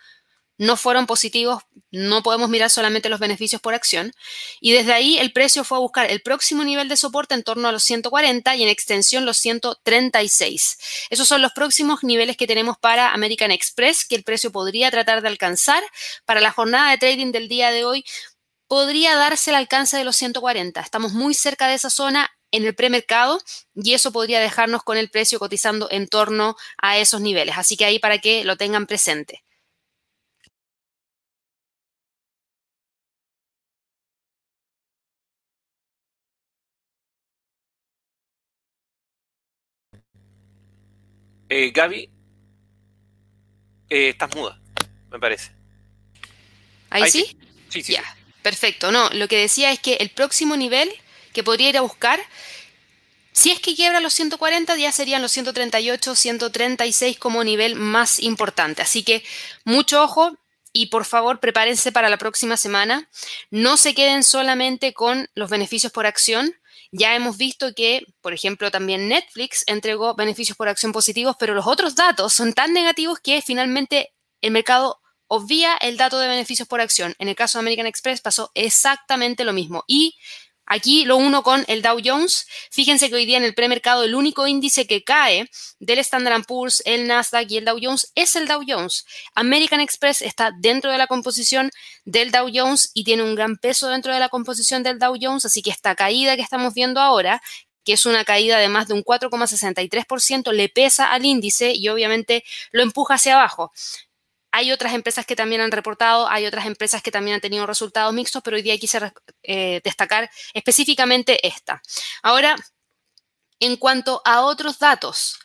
no 0.60 0.76
fueron 0.76 1.08
positivos, 1.08 1.64
no 1.90 2.22
podemos 2.22 2.50
mirar 2.50 2.70
solamente 2.70 3.08
los 3.08 3.22
beneficios 3.22 3.62
por 3.62 3.74
acción. 3.74 4.12
Y 4.60 4.74
desde 4.74 4.92
ahí 4.92 5.18
el 5.18 5.32
precio 5.32 5.64
fue 5.64 5.78
a 5.78 5.82
buscar 5.82 6.12
el 6.12 6.22
próximo 6.22 6.66
nivel 6.66 6.90
de 6.90 6.98
soporte 6.98 7.34
en 7.34 7.44
torno 7.44 7.70
a 7.70 7.72
los 7.72 7.84
140 7.84 8.56
y 8.58 8.64
en 8.64 8.70
extensión 8.70 9.26
los 9.26 9.38
136. 9.38 10.78
Esos 11.10 11.28
son 11.28 11.42
los 11.42 11.54
próximos 11.54 12.04
niveles 12.04 12.36
que 12.36 12.46
tenemos 12.46 12.78
para 12.78 13.14
American 13.14 13.52
Express, 13.52 14.06
que 14.06 14.18
el 14.18 14.24
precio 14.24 14.52
podría 14.52 14.92
tratar 14.92 15.22
de 15.22 15.30
alcanzar. 15.30 15.82
Para 16.26 16.42
la 16.42 16.52
jornada 16.52 16.92
de 16.92 16.98
trading 16.98 17.32
del 17.32 17.48
día 17.48 17.72
de 17.72 17.86
hoy, 17.86 18.04
podría 18.68 19.16
darse 19.16 19.52
el 19.52 19.56
alcance 19.56 19.96
de 19.96 20.04
los 20.04 20.18
140. 20.18 20.82
Estamos 20.82 21.14
muy 21.14 21.34
cerca 21.34 21.68
de 21.68 21.76
esa 21.76 21.90
zona 21.90 22.30
en 22.52 22.66
el 22.66 22.76
premercado 22.76 23.40
y 23.76 23.94
eso 23.94 24.12
podría 24.12 24.42
dejarnos 24.42 24.84
con 24.84 24.98
el 24.98 25.10
precio 25.10 25.40
cotizando 25.40 25.88
en 25.90 26.10
torno 26.10 26.58
a 26.78 26.98
esos 26.98 27.22
niveles. 27.22 27.58
Así 27.58 27.78
que 27.78 27.86
ahí 27.86 27.98
para 27.98 28.18
que 28.18 28.44
lo 28.44 28.58
tengan 28.58 28.88
presente. 28.88 29.46
Eh, 41.50 41.72
Gaby, 41.72 42.10
eh, 43.90 44.10
estás 44.10 44.36
muda, 44.36 44.60
me 45.12 45.20
parece. 45.20 45.52
¿Ahí, 46.90 47.10
sí? 47.10 47.38
Sí, 47.70 47.84
sí. 47.84 47.94
Ya, 47.94 48.04
perfecto. 48.42 48.92
No, 48.92 49.10
lo 49.10 49.28
que 49.28 49.38
decía 49.38 49.72
es 49.72 49.80
que 49.80 49.96
el 49.96 50.10
próximo 50.10 50.56
nivel 50.56 50.90
que 51.34 51.44
podría 51.44 51.70
ir 51.70 51.78
a 51.78 51.82
buscar, 51.82 52.20
si 53.32 53.52
es 53.52 53.60
que 53.60 53.76
quiebra 53.76 54.00
los 54.00 54.14
140, 54.14 54.76
ya 54.78 54.92
serían 54.92 55.22
los 55.22 55.32
138, 55.32 56.16
136 56.16 57.18
como 57.18 57.44
nivel 57.44 57.76
más 57.76 58.20
importante. 58.20 58.82
Así 58.82 59.04
que 59.04 59.24
mucho 59.66 60.04
ojo, 60.04 60.38
y 60.74 60.88
por 60.88 61.06
favor 61.06 61.40
prepárense 61.40 61.92
para 61.92 62.10
la 62.10 62.18
próxima 62.18 62.58
semana. 62.58 63.10
No 63.50 63.78
se 63.78 63.94
queden 63.94 64.24
solamente 64.24 64.94
con 64.94 65.30
los 65.34 65.50
beneficios 65.50 65.92
por 65.92 66.06
acción. 66.06 66.54
Ya 66.92 67.16
hemos 67.16 67.38
visto 67.38 67.74
que, 67.76 68.04
por 68.22 68.34
ejemplo, 68.34 68.72
también 68.72 69.08
Netflix 69.08 69.64
entregó 69.68 70.16
beneficios 70.16 70.58
por 70.58 70.70
acción 70.70 70.92
positivos, 70.92 71.36
pero 71.40 71.54
los 71.54 71.68
otros 71.68 71.96
datos 71.96 72.34
son 72.34 72.54
tan 72.54 72.74
negativos 72.74 73.20
que 73.20 73.42
finalmente 73.42 74.14
el 74.42 74.52
mercado 74.52 75.00
obvia 75.28 75.78
el 75.78 75.98
dato 75.98 76.18
de 76.18 76.28
beneficios 76.28 76.68
por 76.68 76.82
acción. 76.82 77.14
En 77.20 77.28
el 77.30 77.36
caso 77.36 77.60
de 77.60 77.62
American 77.62 77.86
Express 77.86 78.22
pasó 78.22 78.52
exactamente 78.56 79.44
lo 79.44 79.54
mismo. 79.54 79.84
Y 79.88 80.16
Aquí 80.72 81.04
lo 81.04 81.18
uno 81.18 81.42
con 81.42 81.66
el 81.68 81.82
Dow 81.82 82.00
Jones. 82.04 82.46
Fíjense 82.70 83.10
que 83.10 83.16
hoy 83.16 83.26
día 83.26 83.38
en 83.38 83.44
el 83.44 83.56
premercado 83.56 84.04
el 84.04 84.14
único 84.14 84.46
índice 84.46 84.86
que 84.86 85.04
cae 85.04 85.50
del 85.80 85.98
Standard 85.98 86.46
Poor's, 86.46 86.84
el 86.86 87.08
Nasdaq 87.08 87.50
y 87.50 87.58
el 87.58 87.66
Dow 87.66 87.80
Jones 87.82 88.12
es 88.14 88.36
el 88.36 88.48
Dow 88.48 88.62
Jones. 88.66 89.04
American 89.34 89.82
Express 89.82 90.22
está 90.22 90.52
dentro 90.60 90.92
de 90.92 91.00
la 91.00 91.08
composición 91.08 91.72
del 92.06 92.30
Dow 92.30 92.52
Jones 92.54 92.92
y 92.94 93.04
tiene 93.04 93.24
un 93.24 93.34
gran 93.34 93.58
peso 93.58 93.90
dentro 93.90 94.14
de 94.14 94.20
la 94.20 94.30
composición 94.30 94.84
del 94.84 95.00
Dow 95.00 95.16
Jones, 95.20 95.44
así 95.46 95.64
que 95.64 95.72
esta 95.72 95.96
caída 95.96 96.36
que 96.36 96.44
estamos 96.44 96.76
viendo 96.76 97.02
ahora 97.02 97.42
que 97.84 97.94
es 97.94 98.06
una 98.06 98.24
caída 98.24 98.60
de 98.60 98.70
más 98.70 98.88
de 98.88 98.94
un 98.94 99.04
4,63%, 99.04 100.52
le 100.52 100.70
pesa 100.70 101.12
al 101.12 101.26
índice 101.26 101.74
y 101.74 101.90
obviamente 101.90 102.44
lo 102.72 102.84
empuja 102.84 103.16
hacia 103.16 103.34
abajo. 103.34 103.72
Hay 104.52 104.72
otras 104.72 104.94
empresas 104.94 105.26
que 105.26 105.36
también 105.36 105.62
han 105.62 105.72
reportado, 105.72 106.28
hay 106.28 106.46
otras 106.46 106.66
empresas 106.66 107.02
que 107.02 107.12
también 107.12 107.36
han 107.36 107.42
tenido 107.42 107.68
resultados 107.68 108.14
mixtos, 108.14 108.42
pero 108.44 108.58
hoy 108.58 108.64
día 108.64 108.78
quise 108.78 109.12
eh, 109.44 109.82
destacar 109.84 110.30
específicamente 110.54 111.46
esta. 111.48 111.82
Ahora, 112.24 112.56
en 113.60 113.78
cuanto 113.78 114.22
a 114.26 114.42
otros 114.42 114.80
datos, 114.80 115.40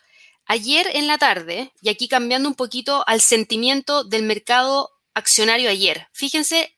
ayer 0.47 0.89
en 0.95 1.06
la 1.06 1.19
tarde, 1.19 1.73
y 1.83 1.89
aquí 1.89 2.09
cambiando 2.09 2.49
un 2.49 2.55
poquito 2.55 3.05
al 3.06 3.21
sentimiento 3.21 4.05
del 4.05 4.23
mercado 4.23 4.91
accionario 5.15 5.69
ayer, 5.69 6.09
fíjense 6.12 6.75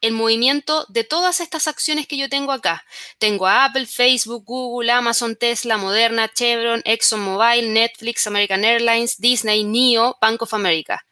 el 0.00 0.12
movimiento 0.12 0.86
de 0.88 1.04
todas 1.04 1.40
estas 1.40 1.68
acciones 1.68 2.06
que 2.06 2.16
yo 2.16 2.28
tengo 2.28 2.52
acá. 2.52 2.84
Tengo 3.18 3.46
a 3.46 3.66
Apple, 3.66 3.86
Facebook, 3.86 4.44
Google, 4.44 4.90
Amazon, 4.90 5.36
Tesla, 5.36 5.76
Moderna, 5.76 6.30
Chevron, 6.32 6.80
ExxonMobil, 6.84 7.72
Netflix, 7.72 8.26
American 8.26 8.64
Airlines, 8.64 9.16
Disney, 9.18 9.64
NIO, 9.64 10.16
Bank 10.20 10.42
of 10.42 10.54
America. 10.54 11.04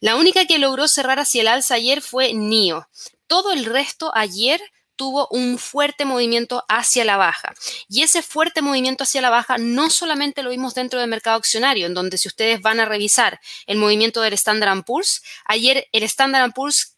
La 0.00 0.16
única 0.16 0.46
que 0.46 0.58
logró 0.58 0.88
cerrar 0.88 1.18
hacia 1.18 1.42
el 1.42 1.48
alza 1.48 1.74
ayer 1.74 2.02
fue 2.02 2.32
NIO. 2.32 2.88
Todo 3.26 3.52
el 3.52 3.64
resto 3.64 4.10
ayer 4.14 4.60
tuvo 4.98 5.28
un 5.30 5.58
fuerte 5.58 6.04
movimiento 6.04 6.64
hacia 6.68 7.04
la 7.04 7.16
baja. 7.16 7.54
Y 7.88 8.02
ese 8.02 8.20
fuerte 8.20 8.62
movimiento 8.62 9.04
hacia 9.04 9.22
la 9.22 9.30
baja 9.30 9.56
no 9.56 9.90
solamente 9.90 10.42
lo 10.42 10.50
vimos 10.50 10.74
dentro 10.74 10.98
del 10.98 11.08
mercado 11.08 11.36
accionario, 11.36 11.86
en 11.86 11.94
donde 11.94 12.18
si 12.18 12.26
ustedes 12.26 12.60
van 12.60 12.80
a 12.80 12.84
revisar 12.84 13.40
el 13.66 13.78
movimiento 13.78 14.20
del 14.20 14.32
Standard 14.32 14.84
Poor's, 14.84 15.22
ayer 15.44 15.86
el 15.92 16.02
Standard 16.02 16.52
Poor's 16.52 16.96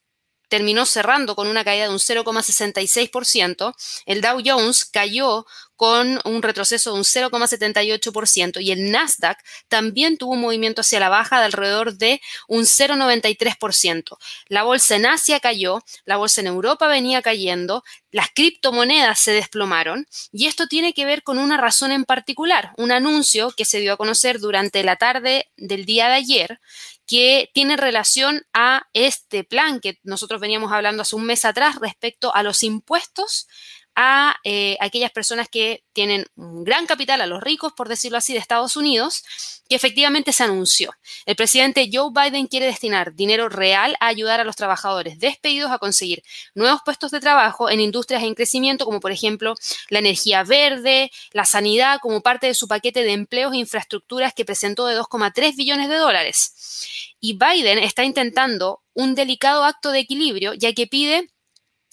terminó 0.48 0.84
cerrando 0.84 1.36
con 1.36 1.46
una 1.46 1.62
caída 1.62 1.84
de 1.84 1.90
un 1.90 1.98
0,66%, 1.98 3.74
el 4.06 4.20
Dow 4.20 4.42
Jones 4.44 4.84
cayó 4.84 5.46
con 5.80 6.20
un 6.26 6.42
retroceso 6.42 6.92
de 6.92 6.98
un 6.98 7.04
0,78% 7.04 8.60
y 8.60 8.70
el 8.70 8.90
Nasdaq 8.90 9.38
también 9.66 10.18
tuvo 10.18 10.34
un 10.34 10.42
movimiento 10.42 10.82
hacia 10.82 11.00
la 11.00 11.08
baja 11.08 11.38
de 11.38 11.46
alrededor 11.46 11.94
de 11.94 12.20
un 12.48 12.64
0,93%. 12.64 14.18
La 14.48 14.62
bolsa 14.62 14.96
en 14.96 15.06
Asia 15.06 15.40
cayó, 15.40 15.82
la 16.04 16.18
bolsa 16.18 16.42
en 16.42 16.48
Europa 16.48 16.86
venía 16.86 17.22
cayendo, 17.22 17.82
las 18.10 18.28
criptomonedas 18.34 19.20
se 19.20 19.32
desplomaron 19.32 20.06
y 20.30 20.48
esto 20.48 20.66
tiene 20.66 20.92
que 20.92 21.06
ver 21.06 21.22
con 21.22 21.38
una 21.38 21.56
razón 21.56 21.92
en 21.92 22.04
particular, 22.04 22.72
un 22.76 22.92
anuncio 22.92 23.50
que 23.52 23.64
se 23.64 23.80
dio 23.80 23.94
a 23.94 23.96
conocer 23.96 24.38
durante 24.38 24.84
la 24.84 24.96
tarde 24.96 25.50
del 25.56 25.86
día 25.86 26.08
de 26.08 26.14
ayer 26.16 26.60
que 27.06 27.50
tiene 27.54 27.78
relación 27.78 28.46
a 28.52 28.82
este 28.92 29.44
plan 29.44 29.80
que 29.80 29.98
nosotros 30.02 30.42
veníamos 30.42 30.72
hablando 30.72 31.02
hace 31.02 31.16
un 31.16 31.24
mes 31.24 31.46
atrás 31.46 31.76
respecto 31.80 32.34
a 32.34 32.42
los 32.42 32.62
impuestos 32.62 33.48
a 33.96 34.36
eh, 34.44 34.76
aquellas 34.80 35.10
personas 35.10 35.48
que 35.48 35.84
tienen 35.92 36.26
un 36.36 36.64
gran 36.64 36.86
capital, 36.86 37.20
a 37.20 37.26
los 37.26 37.42
ricos, 37.42 37.72
por 37.72 37.88
decirlo 37.88 38.18
así, 38.18 38.32
de 38.32 38.38
Estados 38.38 38.76
Unidos, 38.76 39.22
que 39.68 39.76
efectivamente 39.76 40.32
se 40.32 40.42
anunció. 40.42 40.92
El 41.26 41.36
presidente 41.36 41.88
Joe 41.92 42.10
Biden 42.12 42.46
quiere 42.46 42.66
destinar 42.66 43.14
dinero 43.14 43.48
real 43.48 43.96
a 44.00 44.08
ayudar 44.08 44.40
a 44.40 44.44
los 44.44 44.56
trabajadores 44.56 45.18
despedidos 45.18 45.70
a 45.70 45.78
conseguir 45.78 46.22
nuevos 46.54 46.80
puestos 46.84 47.10
de 47.10 47.20
trabajo 47.20 47.70
en 47.70 47.80
industrias 47.80 48.22
en 48.22 48.34
crecimiento, 48.34 48.84
como 48.84 49.00
por 49.00 49.12
ejemplo 49.12 49.54
la 49.88 50.00
energía 50.00 50.42
verde, 50.42 51.10
la 51.32 51.44
sanidad, 51.44 52.00
como 52.00 52.20
parte 52.20 52.48
de 52.48 52.54
su 52.54 52.66
paquete 52.66 53.04
de 53.04 53.12
empleos 53.12 53.52
e 53.52 53.58
infraestructuras 53.58 54.34
que 54.34 54.44
presentó 54.44 54.86
de 54.86 54.98
2,3 54.98 55.56
billones 55.56 55.88
de 55.88 55.96
dólares. 55.96 57.16
Y 57.20 57.38
Biden 57.38 57.78
está 57.78 58.04
intentando 58.04 58.82
un 58.94 59.14
delicado 59.14 59.64
acto 59.64 59.92
de 59.92 60.00
equilibrio, 60.00 60.54
ya 60.54 60.72
que 60.72 60.86
pide 60.86 61.30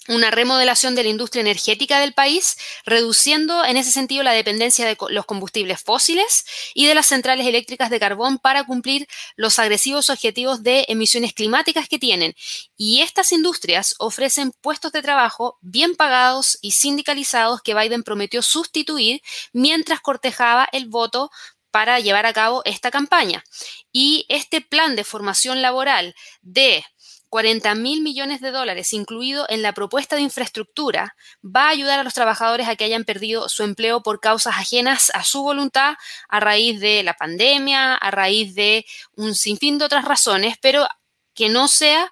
una 0.08 0.30
remodelación 0.30 0.94
de 0.94 1.04
la 1.04 1.10
industria 1.10 1.42
energética 1.42 2.00
del 2.00 2.14
país, 2.14 2.56
reduciendo 2.84 3.64
en 3.64 3.76
ese 3.76 3.92
sentido 3.92 4.22
la 4.22 4.32
dependencia 4.32 4.86
de 4.86 4.96
los 5.10 5.26
combustibles 5.26 5.80
fósiles 5.80 6.44
y 6.74 6.86
de 6.86 6.94
las 6.94 7.06
centrales 7.06 7.46
eléctricas 7.46 7.90
de 7.90 8.00
carbón 8.00 8.38
para 8.38 8.64
cumplir 8.64 9.06
los 9.36 9.58
agresivos 9.58 10.10
objetivos 10.10 10.62
de 10.62 10.86
emisiones 10.88 11.34
climáticas 11.34 11.88
que 11.88 11.98
tienen. 11.98 12.34
Y 12.76 13.02
estas 13.02 13.32
industrias 13.32 13.94
ofrecen 13.98 14.52
puestos 14.60 14.92
de 14.92 15.02
trabajo 15.02 15.58
bien 15.60 15.94
pagados 15.94 16.58
y 16.62 16.72
sindicalizados 16.72 17.62
que 17.62 17.74
Biden 17.74 18.02
prometió 18.02 18.42
sustituir 18.42 19.22
mientras 19.52 20.00
cortejaba 20.00 20.68
el 20.72 20.88
voto 20.88 21.30
para 21.70 22.00
llevar 22.00 22.26
a 22.26 22.32
cabo 22.32 22.62
esta 22.64 22.90
campaña. 22.90 23.44
Y 23.92 24.26
este 24.28 24.60
plan 24.60 24.96
de 24.96 25.04
formación 25.04 25.62
laboral 25.62 26.14
de 26.40 26.84
40 27.28 27.74
mil 27.74 28.02
millones 28.02 28.40
de 28.40 28.50
dólares 28.50 28.92
incluido 28.92 29.46
en 29.48 29.62
la 29.62 29.72
propuesta 29.72 30.16
de 30.16 30.22
infraestructura 30.22 31.16
va 31.44 31.66
a 31.66 31.70
ayudar 31.70 31.98
a 31.98 32.04
los 32.04 32.14
trabajadores 32.14 32.68
a 32.68 32.76
que 32.76 32.84
hayan 32.84 33.04
perdido 33.04 33.48
su 33.48 33.62
empleo 33.62 34.02
por 34.02 34.20
causas 34.20 34.56
ajenas 34.56 35.10
a 35.14 35.24
su 35.24 35.42
voluntad 35.42 35.94
a 36.28 36.40
raíz 36.40 36.80
de 36.80 37.02
la 37.02 37.14
pandemia, 37.14 37.94
a 37.94 38.10
raíz 38.10 38.54
de 38.54 38.86
un 39.16 39.34
sinfín 39.34 39.78
de 39.78 39.84
otras 39.84 40.04
razones, 40.04 40.56
pero 40.60 40.86
que 41.34 41.48
no 41.48 41.68
sea 41.68 42.10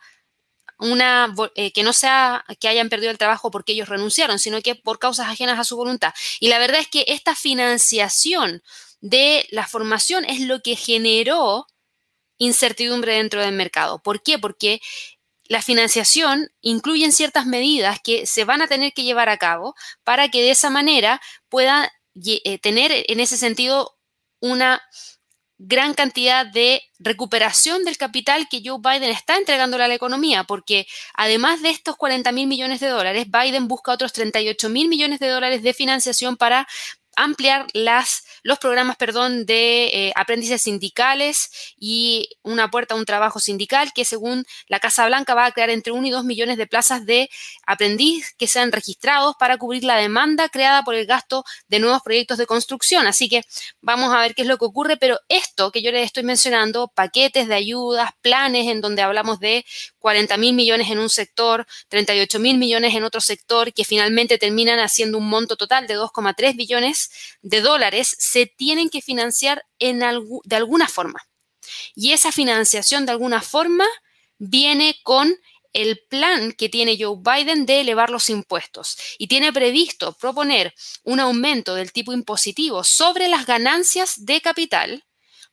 una 0.79 1.35
eh, 1.55 1.73
que 1.73 1.83
no 1.83 1.93
sea 1.93 2.45
que 2.61 2.69
hayan 2.69 2.89
perdido 2.89 3.11
el 3.11 3.19
trabajo 3.19 3.51
porque 3.51 3.73
ellos 3.73 3.89
renunciaron, 3.89 4.39
sino 4.39 4.61
que 4.61 4.75
por 4.75 4.99
causas 4.99 5.29
ajenas 5.29 5.59
a 5.59 5.65
su 5.65 5.77
voluntad. 5.77 6.13
Y 6.41 6.49
la 6.49 6.59
verdad 6.59 6.81
es 6.81 6.89
que 6.89 7.05
esta 7.09 7.35
financiación 7.35 8.63
de 9.01 9.47
la 9.51 9.67
formación 9.67 10.25
es 10.25 10.41
lo 10.41 10.61
que 10.61 10.77
generó 10.77 11.67
incertidumbre 12.39 13.15
dentro 13.15 13.41
del 13.41 13.55
mercado. 13.55 14.01
¿Por 14.03 14.23
qué? 14.23 14.39
Porque 14.39 14.81
la 15.49 15.63
financiación 15.63 16.51
incluye 16.61 17.11
ciertas 17.13 17.47
medidas 17.47 18.01
que 18.03 18.27
se 18.27 18.45
van 18.45 18.63
a 18.63 18.67
tener 18.67 18.93
que 18.93 19.05
llevar 19.05 19.29
a 19.29 19.37
cabo 19.37 19.75
para 20.05 20.29
que 20.29 20.43
de 20.43 20.51
esa 20.51 20.71
manera 20.71 21.21
pueda 21.49 21.93
eh, 22.25 22.59
tener 22.59 22.93
en 23.09 23.21
ese 23.21 23.37
sentido 23.37 23.97
una 24.41 24.83
gran 25.59 25.95
cantidad 25.95 26.45
de 26.45 26.83
recuperación 26.99 27.85
del 27.85 27.97
capital 27.97 28.47
que 28.51 28.61
Joe 28.65 28.79
Biden 28.79 29.11
está 29.11 29.37
entregándole 29.37 29.85
a 29.85 29.89
la 29.89 29.95
economía, 29.95 30.45
porque 30.45 30.87
además 31.15 31.63
de 31.63 31.71
estos 31.71 31.97
40 31.97 32.31
mil 32.33 32.47
millones 32.47 32.81
de 32.81 32.89
dólares, 32.89 33.27
Biden 33.31 33.67
busca 33.67 33.93
otros 33.93 34.13
38 34.13 34.69
mil 34.69 34.89
millones 34.89 35.19
de 35.19 35.29
dólares 35.29 35.63
de 35.63 35.73
financiación 35.73 36.37
para 36.37 36.67
ampliar 37.17 37.67
las, 37.73 38.25
los 38.43 38.59
programas 38.59 38.97
perdón, 38.97 39.47
de 39.47 39.87
eh, 39.87 40.13
aprendices 40.15 40.63
sindicales 40.63 41.75
y 41.79 42.29
una 42.43 42.71
puerta 42.71 42.95
a 42.95 42.99
un 42.99 43.07
trabajo 43.07 43.41
sindical 43.41 43.93
que 43.95 44.05
según 44.05 44.45
la 44.69 44.79
Casa 44.79 45.07
Blanca 45.07 45.35
va 45.35 45.47
a 45.47 45.53
crear 45.53 45.71
entre 45.71 45.93
1 45.93 46.07
y 46.07 46.11
2 46.11 46.25
millones 46.25 46.59
de 46.59 46.67
plazas 46.67 47.07
de 47.07 47.29
aprendiz 47.67 48.35
que 48.39 48.47
sean 48.47 48.71
registrados 48.71 49.35
para 49.39 49.57
cubrir 49.57 49.85
la 49.85 49.97
demanda 49.97 50.49
creada 50.49 50.83
por 50.83 50.95
el 50.95 51.07
gasto 51.07 51.45
de 51.69 51.79
nuevos 51.79 52.03
proyectos 52.03 52.39
de 52.39 52.47
construcción. 52.47 53.07
Así 53.07 53.29
que 53.29 53.43
vamos 53.81 54.15
a 54.15 54.21
ver 54.21 54.35
qué 54.35 54.43
es 54.43 54.49
lo 54.49 54.59
que 54.59 54.67
ocurre, 54.67 54.97
pero 54.97 55.19
esto 55.29 55.73
que 55.73 55.83
yo 55.83 55.91
les 55.91 56.05
estoy 56.05 56.23
mencionando, 56.23 56.89
paquetes 56.89 57.49
de 57.49 57.55
ayudas, 57.55 58.11
planes 58.21 58.69
en 58.69 58.81
donde 58.81 59.03
hablamos 59.03 59.41
de 59.41 59.65
40 59.99 60.37
mil 60.37 60.55
millones 60.55 60.91
en 60.91 60.99
un 60.99 61.09
sector, 61.09 61.67
38 61.89 62.39
mil 62.39 62.59
millones 62.59 62.95
en 62.95 63.05
otro 63.05 63.21
sector, 63.21 63.73
que 63.73 63.85
finalmente 63.85 64.39
terminan 64.39 64.79
haciendo 64.79 65.19
un 65.19 65.29
monto 65.29 65.57
total 65.57 65.87
de 65.87 65.97
2,3 65.97 66.57
billones 66.57 67.06
de 67.43 67.61
dólares, 67.61 68.15
se 68.19 68.47
tienen 68.47 68.89
que 68.91 69.03
financiar 69.03 69.65
de 69.79 70.57
alguna 70.57 70.89
forma. 70.89 71.21
Y 71.95 72.13
esa 72.13 72.33
financiación 72.33 73.07
de 73.07 73.13
alguna 73.13 73.43
forma 73.43 73.87
viene 74.39 74.97
con 75.03 75.37
el 75.73 76.03
plan 76.09 76.53
que 76.53 76.71
tiene 76.71 76.97
Joe 76.99 77.19
Biden 77.19 77.67
de 77.67 77.83
elevar 77.83 78.09
los 78.09 78.31
impuestos 78.31 78.97
y 79.19 79.27
tiene 79.27 79.53
previsto 79.53 80.13
proponer 80.15 80.75
un 81.03 81.21
aumento 81.21 81.75
del 81.75 81.93
tipo 81.93 82.15
impositivo 82.15 82.83
sobre 82.83 83.29
las 83.29 83.45
ganancias 83.45 84.25
de 84.25 84.41
capital 84.41 85.05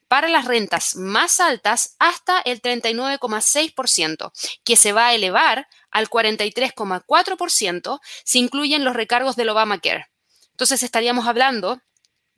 para 0.08 0.30
las 0.30 0.46
rentas 0.46 0.96
más 0.96 1.40
altas 1.40 1.96
hasta 2.00 2.40
el 2.42 2.62
39,6%, 2.62 4.32
que 4.64 4.76
se 4.76 4.94
va 4.94 5.08
a 5.08 5.14
elevar 5.14 5.68
al 5.92 6.10
43,4% 6.10 8.00
si 8.24 8.40
incluyen 8.40 8.86
los 8.86 8.96
recargos 8.96 9.36
del 9.36 9.50
Obamacare. 9.50 10.13
Entonces 10.54 10.84
estaríamos 10.84 11.28
hablando 11.28 11.82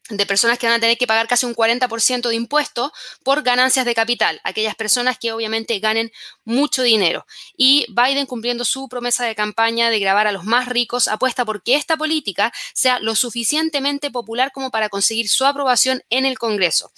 de 0.09 0.25
personas 0.27 0.59
que 0.59 0.67
van 0.67 0.75
a 0.75 0.79
tener 0.79 0.97
que 0.97 1.07
pagar 1.07 1.27
casi 1.27 1.45
un 1.47 1.55
40% 1.55 2.29
de 2.29 2.35
impuesto 2.35 2.93
por 3.23 3.41
ganancias 3.41 3.85
de 3.85 3.95
capital, 3.95 4.39
aquellas 4.43 4.75
personas 4.75 5.17
que 5.17 5.31
obviamente 5.31 5.79
ganen 5.79 6.11
mucho 6.43 6.83
dinero. 6.83 7.25
Y 7.57 7.87
Biden, 7.89 8.27
cumpliendo 8.27 8.65
su 8.65 8.87
promesa 8.87 9.25
de 9.25 9.33
campaña 9.33 9.89
de 9.89 9.99
grabar 9.99 10.27
a 10.27 10.31
los 10.31 10.43
más 10.43 10.67
ricos, 10.67 11.07
apuesta 11.07 11.43
por 11.43 11.63
que 11.63 11.75
esta 11.75 11.97
política 11.97 12.53
sea 12.73 12.99
lo 12.99 13.15
suficientemente 13.15 14.11
popular 14.11 14.51
como 14.53 14.69
para 14.69 14.89
conseguir 14.89 15.27
su 15.27 15.43
aprobación 15.43 16.03
en 16.11 16.25
el 16.25 16.37
Congreso. 16.37 16.91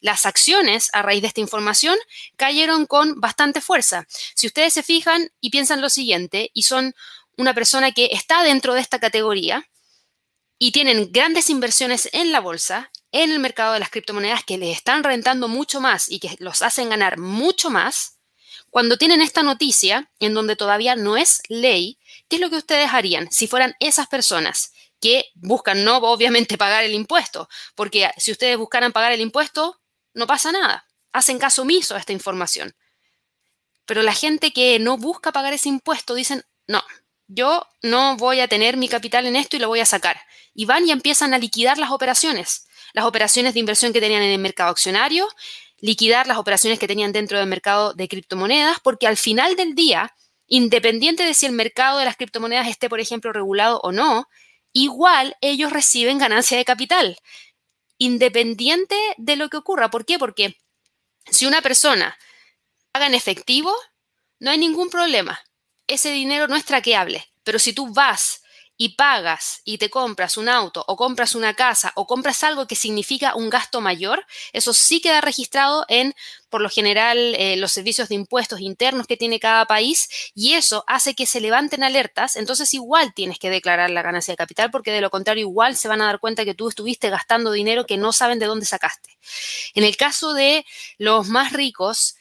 Las 0.00 0.24
acciones 0.24 0.88
a 0.94 1.02
raíz 1.02 1.20
de 1.20 1.28
esta 1.28 1.40
información 1.40 1.96
cayeron 2.36 2.86
con 2.86 3.20
bastante 3.20 3.60
fuerza. 3.60 4.06
Si 4.34 4.46
ustedes 4.46 4.72
se 4.72 4.82
fijan 4.82 5.30
y 5.40 5.50
piensan 5.50 5.82
lo 5.82 5.90
siguiente, 5.90 6.50
y 6.54 6.62
son 6.62 6.94
una 7.36 7.52
persona 7.52 7.92
que 7.92 8.08
está 8.12 8.42
dentro 8.42 8.74
de 8.74 8.80
esta 8.80 8.98
categoría, 8.98 9.66
y 10.58 10.72
tienen 10.72 11.10
grandes 11.12 11.50
inversiones 11.50 12.08
en 12.12 12.32
la 12.32 12.40
bolsa, 12.40 12.90
en 13.12 13.32
el 13.32 13.38
mercado 13.38 13.74
de 13.74 13.80
las 13.80 13.90
criptomonedas 13.90 14.44
que 14.44 14.58
les 14.58 14.76
están 14.76 15.04
rentando 15.04 15.48
mucho 15.48 15.80
más 15.80 16.10
y 16.10 16.20
que 16.20 16.36
los 16.38 16.62
hacen 16.62 16.88
ganar 16.88 17.18
mucho 17.18 17.70
más, 17.70 18.14
cuando 18.74 18.96
tienen 18.96 19.20
esta 19.20 19.44
noticia 19.44 20.10
en 20.18 20.34
donde 20.34 20.56
todavía 20.56 20.96
no 20.96 21.16
es 21.16 21.42
ley, 21.48 21.96
¿qué 22.28 22.36
es 22.36 22.42
lo 22.42 22.50
que 22.50 22.56
ustedes 22.56 22.90
harían 22.92 23.30
si 23.30 23.46
fueran 23.46 23.76
esas 23.78 24.08
personas 24.08 24.72
que 25.00 25.26
buscan 25.36 25.84
no 25.84 25.98
obviamente 25.98 26.58
pagar 26.58 26.82
el 26.82 26.92
impuesto? 26.92 27.48
Porque 27.76 28.10
si 28.16 28.32
ustedes 28.32 28.58
buscaran 28.58 28.90
pagar 28.90 29.12
el 29.12 29.20
impuesto, 29.20 29.80
no 30.12 30.26
pasa 30.26 30.50
nada. 30.50 30.86
Hacen 31.12 31.38
caso 31.38 31.62
omiso 31.62 31.94
a 31.94 32.00
esta 32.00 32.12
información. 32.12 32.74
Pero 33.86 34.02
la 34.02 34.12
gente 34.12 34.52
que 34.52 34.80
no 34.80 34.98
busca 34.98 35.30
pagar 35.30 35.52
ese 35.52 35.68
impuesto 35.68 36.14
dicen, 36.14 36.44
no, 36.66 36.82
yo 37.34 37.66
no 37.82 38.16
voy 38.16 38.40
a 38.40 38.48
tener 38.48 38.76
mi 38.76 38.88
capital 38.88 39.26
en 39.26 39.36
esto 39.36 39.56
y 39.56 39.60
lo 39.60 39.68
voy 39.68 39.80
a 39.80 39.86
sacar. 39.86 40.20
Y 40.54 40.66
van 40.66 40.86
y 40.86 40.92
empiezan 40.92 41.34
a 41.34 41.38
liquidar 41.38 41.78
las 41.78 41.90
operaciones, 41.90 42.66
las 42.92 43.04
operaciones 43.04 43.54
de 43.54 43.60
inversión 43.60 43.92
que 43.92 44.00
tenían 44.00 44.22
en 44.22 44.30
el 44.30 44.38
mercado 44.38 44.70
accionario, 44.70 45.28
liquidar 45.78 46.26
las 46.26 46.38
operaciones 46.38 46.78
que 46.78 46.86
tenían 46.86 47.12
dentro 47.12 47.38
del 47.38 47.48
mercado 47.48 47.92
de 47.92 48.08
criptomonedas, 48.08 48.78
porque 48.80 49.06
al 49.06 49.16
final 49.16 49.56
del 49.56 49.74
día, 49.74 50.14
independiente 50.46 51.24
de 51.24 51.34
si 51.34 51.46
el 51.46 51.52
mercado 51.52 51.98
de 51.98 52.04
las 52.04 52.16
criptomonedas 52.16 52.68
esté, 52.68 52.88
por 52.88 53.00
ejemplo, 53.00 53.32
regulado 53.32 53.80
o 53.82 53.90
no, 53.90 54.28
igual 54.72 55.36
ellos 55.40 55.72
reciben 55.72 56.18
ganancia 56.18 56.56
de 56.56 56.64
capital, 56.64 57.18
independiente 57.98 58.96
de 59.18 59.36
lo 59.36 59.48
que 59.48 59.56
ocurra. 59.56 59.90
¿Por 59.90 60.04
qué? 60.06 60.18
Porque 60.18 60.56
si 61.30 61.46
una 61.46 61.62
persona 61.62 62.16
paga 62.92 63.06
en 63.06 63.14
efectivo, 63.14 63.74
no 64.38 64.52
hay 64.52 64.58
ningún 64.58 64.88
problema 64.88 65.40
ese 65.86 66.10
dinero 66.10 66.48
no 66.48 66.56
es 66.56 66.64
traqueable. 66.64 67.24
Pero 67.42 67.58
si 67.58 67.72
tú 67.72 67.92
vas 67.92 68.40
y 68.76 68.96
pagas 68.96 69.60
y 69.64 69.78
te 69.78 69.88
compras 69.88 70.36
un 70.36 70.48
auto 70.48 70.84
o 70.88 70.96
compras 70.96 71.34
una 71.34 71.54
casa 71.54 71.92
o 71.94 72.06
compras 72.06 72.42
algo 72.42 72.66
que 72.66 72.74
significa 72.74 73.36
un 73.36 73.48
gasto 73.48 73.80
mayor, 73.80 74.24
eso 74.52 74.72
sí 74.72 75.00
queda 75.00 75.20
registrado 75.20 75.84
en, 75.88 76.14
por 76.50 76.60
lo 76.60 76.68
general, 76.68 77.36
eh, 77.36 77.56
los 77.56 77.70
servicios 77.70 78.08
de 78.08 78.16
impuestos 78.16 78.60
internos 78.60 79.06
que 79.06 79.16
tiene 79.16 79.38
cada 79.38 79.66
país 79.66 80.08
y 80.34 80.54
eso 80.54 80.82
hace 80.88 81.14
que 81.14 81.26
se 81.26 81.40
levanten 81.40 81.84
alertas, 81.84 82.34
entonces 82.34 82.74
igual 82.74 83.14
tienes 83.14 83.38
que 83.38 83.50
declarar 83.50 83.90
la 83.90 84.02
ganancia 84.02 84.32
de 84.32 84.36
capital 84.36 84.70
porque 84.72 84.90
de 84.90 85.00
lo 85.00 85.10
contrario 85.10 85.42
igual 85.42 85.76
se 85.76 85.88
van 85.88 86.02
a 86.02 86.06
dar 86.06 86.18
cuenta 86.18 86.44
que 86.44 86.54
tú 86.54 86.68
estuviste 86.68 87.10
gastando 87.10 87.52
dinero 87.52 87.86
que 87.86 87.96
no 87.96 88.12
saben 88.12 88.40
de 88.40 88.46
dónde 88.46 88.66
sacaste. 88.66 89.10
En 89.74 89.84
el 89.84 89.96
caso 89.96 90.34
de 90.34 90.66
los 90.98 91.28
más 91.28 91.52
ricos, 91.52 92.16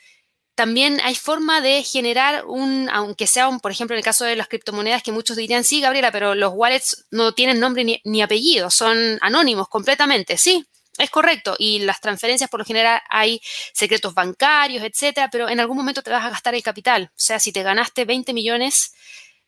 también 0.55 0.99
hay 1.03 1.15
forma 1.15 1.61
de 1.61 1.83
generar 1.83 2.45
un, 2.45 2.89
aunque 2.91 3.27
sea 3.27 3.47
un, 3.47 3.59
por 3.59 3.71
ejemplo, 3.71 3.95
en 3.95 3.99
el 3.99 4.03
caso 4.03 4.25
de 4.25 4.35
las 4.35 4.47
criptomonedas, 4.47 5.01
que 5.01 5.11
muchos 5.11 5.37
dirían, 5.37 5.63
sí, 5.63 5.81
Gabriela, 5.81 6.11
pero 6.11 6.35
los 6.35 6.53
wallets 6.53 7.05
no 7.11 7.33
tienen 7.33 7.59
nombre 7.59 8.01
ni, 8.03 8.21
apellido, 8.21 8.69
son 8.69 9.17
anónimos 9.21 9.67
completamente, 9.67 10.37
sí. 10.37 10.65
Es 10.99 11.09
correcto, 11.09 11.55
y 11.57 11.79
las 11.79 12.01
transferencias 12.01 12.51
por 12.51 12.59
lo 12.59 12.65
general 12.65 13.01
hay 13.09 13.41
secretos 13.73 14.13
bancarios, 14.13 14.83
etcétera, 14.83 15.27
pero 15.31 15.49
en 15.49 15.59
algún 15.59 15.75
momento 15.75 16.03
te 16.03 16.11
vas 16.11 16.23
a 16.23 16.29
gastar 16.29 16.53
el 16.53 16.61
capital. 16.61 17.09
O 17.11 17.15
sea, 17.15 17.39
si 17.39 17.51
te 17.51 17.63
ganaste 17.63 18.05
20 18.05 18.31
millones, 18.31 18.93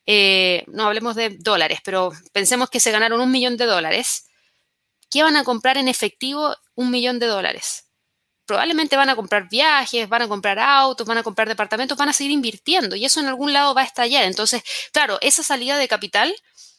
eh, 0.06 0.64
no 0.66 0.86
hablemos 0.86 1.14
de 1.14 1.36
dólares, 1.38 1.78
pero 1.84 2.10
pensemos 2.32 2.68
que 2.68 2.80
se 2.80 2.90
ganaron 2.90 3.20
un 3.20 3.30
millón 3.30 3.56
de 3.56 3.66
dólares, 3.66 4.26
¿qué 5.08 5.22
van 5.22 5.36
a 5.36 5.44
comprar 5.44 5.78
en 5.78 5.86
efectivo 5.86 6.56
un 6.74 6.90
millón 6.90 7.20
de 7.20 7.26
dólares? 7.26 7.85
Probablemente 8.46 8.96
van 8.96 9.10
a 9.10 9.16
comprar 9.16 9.48
viajes, 9.48 10.08
van 10.08 10.22
a 10.22 10.28
comprar 10.28 10.58
autos, 10.58 11.06
van 11.06 11.18
a 11.18 11.22
comprar 11.22 11.48
departamentos, 11.48 11.98
van 11.98 12.08
a 12.08 12.12
seguir 12.12 12.32
invirtiendo 12.32 12.96
y 12.96 13.04
eso 13.04 13.20
en 13.20 13.26
algún 13.26 13.52
lado 13.52 13.74
va 13.74 13.82
a 13.82 13.84
estallar. 13.84 14.24
Entonces, 14.24 14.62
claro, 14.92 15.18
esa 15.20 15.42
salida 15.42 15.76
de 15.76 15.88
capital 15.88 16.34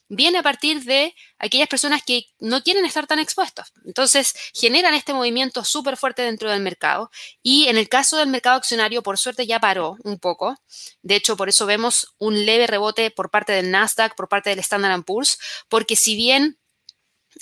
viene 0.09 0.38
a 0.38 0.43
partir 0.43 0.83
de 0.83 1.13
aquellas 1.38 1.67
personas 1.67 2.01
que 2.03 2.27
no 2.39 2.63
quieren 2.63 2.86
estar 2.86 3.07
tan 3.07 3.19
expuestos. 3.19 3.74
Entonces, 3.86 4.33
generan 4.53 4.93
este 4.93 5.13
movimiento 5.13 5.63
súper 5.63 5.97
fuerte 5.97 6.21
dentro 6.21 6.50
del 6.50 6.62
mercado 6.62 7.12
y 7.43 7.67
en 7.67 7.77
el 7.77 7.89
caso 7.89 8.17
del 8.17 8.29
mercado 8.29 8.57
accionario, 8.57 9.03
por 9.03 9.17
suerte 9.17 9.45
ya 9.45 9.59
paró 9.59 9.97
un 10.03 10.19
poco. 10.19 10.57
De 11.01 11.15
hecho, 11.15 11.36
por 11.36 11.50
eso 11.50 11.65
vemos 11.65 12.15
un 12.17 12.45
leve 12.45 12.67
rebote 12.67 13.12
por 13.12 13.29
parte 13.29 13.51
del 13.51 13.71
Nasdaq, 13.71 14.15
por 14.15 14.29
parte 14.29 14.50
del 14.50 14.59
Standard 14.59 15.03
Poor's, 15.03 15.38
porque 15.67 15.95
si 15.95 16.15
bien 16.15 16.57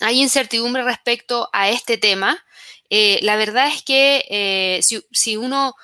hay 0.01 0.21
incertidumbre 0.21 0.83
respecto 0.83 1.49
a 1.53 1.69
este 1.69 1.97
tema, 1.97 2.43
eh, 2.89 3.19
la 3.21 3.35
verdad 3.35 3.67
es 3.67 3.83
que 3.83 4.25
eh, 4.29 4.81
si 5.11 5.37
uno 5.37 5.75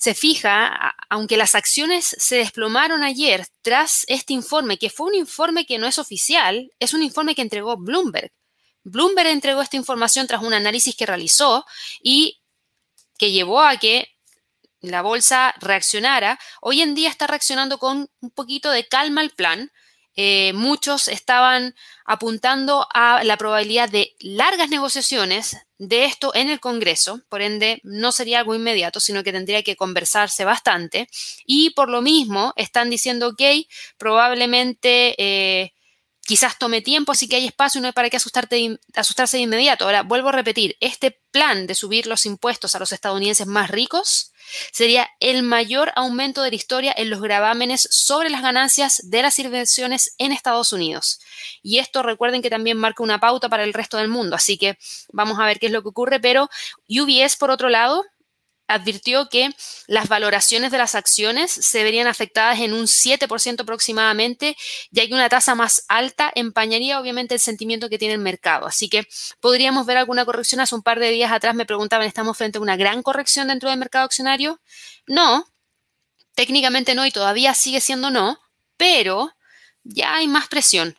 se 0.00 0.14
fija, 0.14 0.94
aunque 1.10 1.36
las 1.36 1.54
acciones 1.54 2.16
se 2.18 2.36
desplomaron 2.36 3.02
ayer 3.02 3.46
tras 3.60 4.06
este 4.08 4.32
informe, 4.32 4.78
que 4.78 4.88
fue 4.88 5.08
un 5.08 5.14
informe 5.14 5.66
que 5.66 5.76
no 5.76 5.86
es 5.86 5.98
oficial, 5.98 6.72
es 6.78 6.94
un 6.94 7.02
informe 7.02 7.34
que 7.34 7.42
entregó 7.42 7.76
Bloomberg. 7.76 8.32
Bloomberg 8.82 9.28
entregó 9.28 9.60
esta 9.60 9.76
información 9.76 10.26
tras 10.26 10.42
un 10.42 10.54
análisis 10.54 10.96
que 10.96 11.04
realizó 11.04 11.66
y 12.02 12.40
que 13.18 13.30
llevó 13.30 13.60
a 13.60 13.76
que 13.76 14.08
la 14.80 15.02
bolsa 15.02 15.54
reaccionara. 15.60 16.38
Hoy 16.62 16.80
en 16.80 16.94
día 16.94 17.10
está 17.10 17.26
reaccionando 17.26 17.76
con 17.76 18.08
un 18.20 18.30
poquito 18.30 18.70
de 18.70 18.88
calma 18.88 19.20
al 19.20 19.30
plan, 19.32 19.70
eh, 20.16 20.52
muchos 20.54 21.08
estaban 21.08 21.74
apuntando 22.04 22.86
a 22.92 23.22
la 23.24 23.36
probabilidad 23.36 23.88
de 23.88 24.16
largas 24.18 24.68
negociaciones 24.68 25.56
de 25.78 26.04
esto 26.04 26.34
en 26.34 26.50
el 26.50 26.60
Congreso, 26.60 27.22
por 27.28 27.40
ende 27.40 27.80
no 27.84 28.12
sería 28.12 28.40
algo 28.40 28.54
inmediato, 28.54 29.00
sino 29.00 29.22
que 29.22 29.32
tendría 29.32 29.62
que 29.62 29.76
conversarse 29.76 30.44
bastante. 30.44 31.08
Y 31.46 31.70
por 31.70 31.88
lo 31.88 32.02
mismo 32.02 32.52
están 32.56 32.90
diciendo, 32.90 33.28
ok, 33.28 33.42
probablemente 33.96 35.14
eh, 35.18 35.72
quizás 36.22 36.58
tome 36.58 36.82
tiempo, 36.82 37.12
así 37.12 37.28
que 37.28 37.36
hay 37.36 37.46
espacio, 37.46 37.80
no 37.80 37.86
hay 37.86 37.92
para 37.92 38.10
qué 38.10 38.16
asustarse 38.16 39.36
de 39.36 39.42
inmediato. 39.42 39.84
Ahora, 39.84 40.02
vuelvo 40.02 40.28
a 40.28 40.32
repetir, 40.32 40.76
este 40.80 41.20
plan 41.30 41.66
de 41.66 41.74
subir 41.74 42.06
los 42.06 42.26
impuestos 42.26 42.74
a 42.74 42.78
los 42.78 42.92
estadounidenses 42.92 43.46
más 43.46 43.70
ricos 43.70 44.29
sería 44.72 45.08
el 45.20 45.42
mayor 45.42 45.92
aumento 45.96 46.42
de 46.42 46.50
la 46.50 46.56
historia 46.56 46.94
en 46.96 47.10
los 47.10 47.20
gravámenes 47.20 47.88
sobre 47.90 48.30
las 48.30 48.42
ganancias 48.42 49.00
de 49.04 49.22
las 49.22 49.38
inversiones 49.38 50.14
en 50.18 50.32
Estados 50.32 50.72
Unidos. 50.72 51.20
Y 51.62 51.78
esto 51.78 52.02
recuerden 52.02 52.42
que 52.42 52.50
también 52.50 52.78
marca 52.78 53.02
una 53.02 53.20
pauta 53.20 53.48
para 53.48 53.64
el 53.64 53.72
resto 53.74 53.96
del 53.96 54.08
mundo, 54.08 54.36
así 54.36 54.58
que 54.58 54.78
vamos 55.12 55.38
a 55.38 55.46
ver 55.46 55.58
qué 55.58 55.66
es 55.66 55.72
lo 55.72 55.82
que 55.82 55.88
ocurre, 55.88 56.20
pero 56.20 56.48
UBS, 56.88 57.36
por 57.36 57.50
otro 57.50 57.68
lado, 57.68 58.04
advirtió 58.70 59.28
que 59.28 59.50
las 59.86 60.08
valoraciones 60.08 60.70
de 60.70 60.78
las 60.78 60.94
acciones 60.94 61.50
se 61.50 61.82
verían 61.82 62.06
afectadas 62.06 62.60
en 62.60 62.72
un 62.72 62.86
7% 62.86 63.60
aproximadamente, 63.62 64.56
ya 64.90 65.06
que 65.06 65.14
una 65.14 65.28
tasa 65.28 65.54
más 65.54 65.84
alta 65.88 66.30
empañaría 66.34 67.00
obviamente 67.00 67.34
el 67.34 67.40
sentimiento 67.40 67.88
que 67.88 67.98
tiene 67.98 68.14
el 68.14 68.20
mercado. 68.20 68.66
Así 68.66 68.88
que 68.88 69.06
podríamos 69.40 69.86
ver 69.86 69.96
alguna 69.96 70.24
corrección. 70.24 70.60
Hace 70.60 70.74
un 70.74 70.82
par 70.82 71.00
de 71.00 71.10
días 71.10 71.32
atrás 71.32 71.54
me 71.54 71.66
preguntaban, 71.66 72.06
¿estamos 72.06 72.36
frente 72.36 72.58
a 72.58 72.60
una 72.62 72.76
gran 72.76 73.02
corrección 73.02 73.48
dentro 73.48 73.70
del 73.70 73.78
mercado 73.78 74.04
accionario? 74.04 74.60
No, 75.06 75.46
técnicamente 76.34 76.94
no 76.94 77.06
y 77.06 77.10
todavía 77.10 77.54
sigue 77.54 77.80
siendo 77.80 78.10
no, 78.10 78.38
pero 78.76 79.32
ya 79.84 80.16
hay 80.16 80.28
más 80.28 80.48
presión 80.48 80.96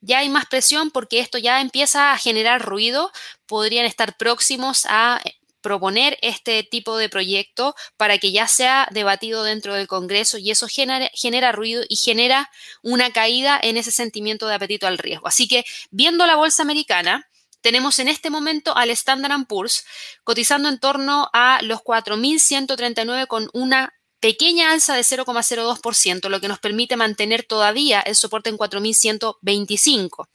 ya 0.00 0.18
hay 0.18 0.28
más 0.28 0.46
presión 0.46 0.90
porque 0.90 1.18
esto 1.18 1.38
ya 1.38 1.60
empieza 1.60 2.12
a 2.12 2.18
generar 2.18 2.62
ruido, 2.62 3.10
podrían 3.46 3.86
estar 3.86 4.16
próximos 4.16 4.86
a 4.88 5.20
proponer 5.66 6.16
este 6.22 6.62
tipo 6.62 6.96
de 6.96 7.08
proyecto 7.08 7.74
para 7.96 8.18
que 8.18 8.30
ya 8.30 8.46
sea 8.46 8.86
debatido 8.92 9.42
dentro 9.42 9.74
del 9.74 9.88
Congreso 9.88 10.38
y 10.38 10.52
eso 10.52 10.68
genera, 10.68 11.50
ruido 11.50 11.82
y 11.88 11.96
genera 11.96 12.52
una 12.84 13.10
caída 13.10 13.58
en 13.60 13.76
ese 13.76 13.90
sentimiento 13.90 14.46
de 14.46 14.54
apetito 14.54 14.86
al 14.86 14.96
riesgo. 14.96 15.26
Así 15.26 15.48
que 15.48 15.64
viendo 15.90 16.24
la 16.24 16.36
bolsa 16.36 16.62
americana, 16.62 17.28
tenemos 17.62 17.98
en 17.98 18.06
este 18.06 18.30
momento 18.30 18.76
al 18.76 18.90
Standard 18.90 19.44
Poor's 19.48 19.84
cotizando 20.22 20.68
en 20.68 20.78
torno 20.78 21.28
a 21.32 21.58
los 21.62 21.80
4.139 21.80 23.26
con 23.26 23.50
una 23.52 23.92
pequeña 24.26 24.72
alza 24.72 24.96
de 24.96 25.02
0,02%, 25.02 26.28
lo 26.28 26.40
que 26.40 26.48
nos 26.48 26.58
permite 26.58 26.96
mantener 26.96 27.44
todavía 27.44 28.00
el 28.00 28.16
soporte 28.16 28.50
en 28.50 28.58
4.125. 28.58 30.26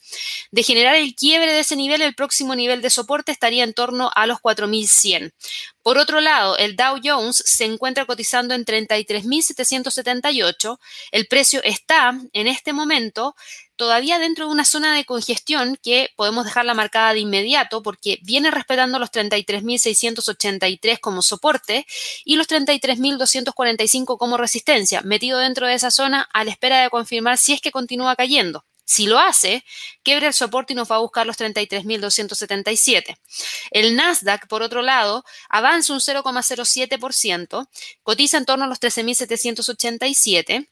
De 0.50 0.64
generar 0.64 0.96
el 0.96 1.14
quiebre 1.14 1.52
de 1.52 1.60
ese 1.60 1.76
nivel, 1.76 2.02
el 2.02 2.16
próximo 2.16 2.56
nivel 2.56 2.82
de 2.82 2.90
soporte 2.90 3.34
estaría 3.34 3.66
en 3.66 3.74
torno 3.74 4.10
a 4.16 4.28
los 4.28 4.38
4.100. 4.38 5.34
Por 5.84 5.98
otro 5.98 6.22
lado, 6.22 6.58
el 6.58 6.78
Dow 6.78 7.02
Jones 7.04 7.44
se 7.46 7.66
encuentra 7.66 8.06
cotizando 8.06 8.54
en 8.54 8.64
33.778. 8.64 10.80
El 11.12 11.28
precio 11.28 11.62
está 11.62 12.18
en 12.32 12.48
este 12.48 12.72
momento 12.72 13.36
todavía 13.82 14.20
dentro 14.20 14.46
de 14.46 14.52
una 14.52 14.64
zona 14.64 14.96
de 14.96 15.06
congestión 15.06 15.76
que 15.82 16.12
podemos 16.16 16.46
dejarla 16.46 16.76
marcada 16.76 17.14
de 17.14 17.22
inmediato 17.22 17.82
porque 17.82 18.20
viene 18.22 18.52
respetando 18.52 19.00
los 19.00 19.12
33.683 19.12 21.00
como 21.00 21.24
soporte 21.24 21.88
y 22.24 22.36
los 22.36 22.48
33.245 22.48 24.20
como 24.20 24.38
resistencia, 24.38 25.02
metido 25.02 25.40
dentro 25.40 25.66
de 25.66 25.74
esa 25.74 25.90
zona 25.90 26.30
a 26.32 26.44
la 26.44 26.52
espera 26.52 26.84
de 26.84 26.92
confirmar 26.92 27.40
si 27.40 27.54
es 27.54 27.62
que 27.62 27.72
continúa 27.72 28.16
cayendo. 28.16 28.66
Si 28.86 29.08
lo 29.08 29.18
hace, 29.18 29.66
quebra 30.04 30.28
el 30.28 30.36
soporte 30.36 30.74
y 30.74 30.76
nos 30.76 30.92
va 30.92 30.98
a 30.98 31.00
buscar 31.00 31.26
los 31.26 31.40
33.277. 31.40 33.18
El 33.72 33.96
Nasdaq, 33.96 34.48
por 34.48 34.62
otro 34.62 34.84
lado, 34.84 35.24
avanza 35.50 35.94
un 35.94 36.02
0,07%, 36.02 37.68
cotiza 38.04 38.38
en 38.38 38.46
torno 38.46 38.66
a 38.66 38.68
los 38.68 38.80
13.787 38.80 40.68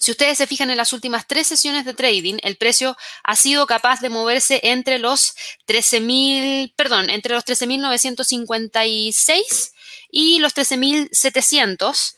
si 0.00 0.10
ustedes 0.12 0.38
se 0.38 0.46
fijan 0.46 0.70
en 0.70 0.78
las 0.78 0.94
últimas 0.94 1.26
tres 1.26 1.46
sesiones 1.46 1.84
de 1.84 1.92
trading, 1.92 2.38
el 2.42 2.56
precio 2.56 2.96
ha 3.22 3.36
sido 3.36 3.66
capaz 3.66 4.00
de 4.00 4.08
moverse 4.08 4.60
entre 4.62 4.98
los 4.98 5.34
13.000, 5.66 6.72
perdón, 6.74 7.10
entre 7.10 7.34
los 7.34 7.44
13.956 7.44 9.72
y 10.10 10.38
los 10.38 10.56
13.700 10.56 12.14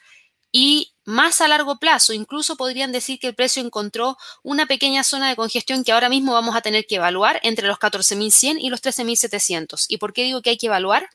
y 0.53 0.92
más 1.05 1.41
a 1.41 1.49
largo 1.49 1.79
plazo, 1.79 2.13
incluso 2.13 2.57
podrían 2.57 2.93
decir 2.93 3.19
que 3.19 3.29
el 3.29 3.35
precio 3.35 3.63
encontró 3.63 4.17
una 4.43 4.67
pequeña 4.67 5.05
zona 5.05 5.29
de 5.29 5.37
congestión 5.37 5.85
que 5.85 5.93
ahora 5.93 6.09
mismo 6.09 6.33
vamos 6.33 6.55
a 6.55 6.61
tener 6.61 6.87
que 6.87 6.97
evaluar 6.97 7.41
entre 7.43 7.67
los 7.67 7.79
14.100 7.79 8.59
y 8.61 8.71
los 8.71 8.83
13.700. 8.83 9.87
¿Y 9.89 9.99
por 9.99 10.13
qué 10.13 10.25
digo 10.25 10.43
que 10.43 10.51
hay 10.51 10.59
que 10.59 10.67
evaluar? 10.67 11.09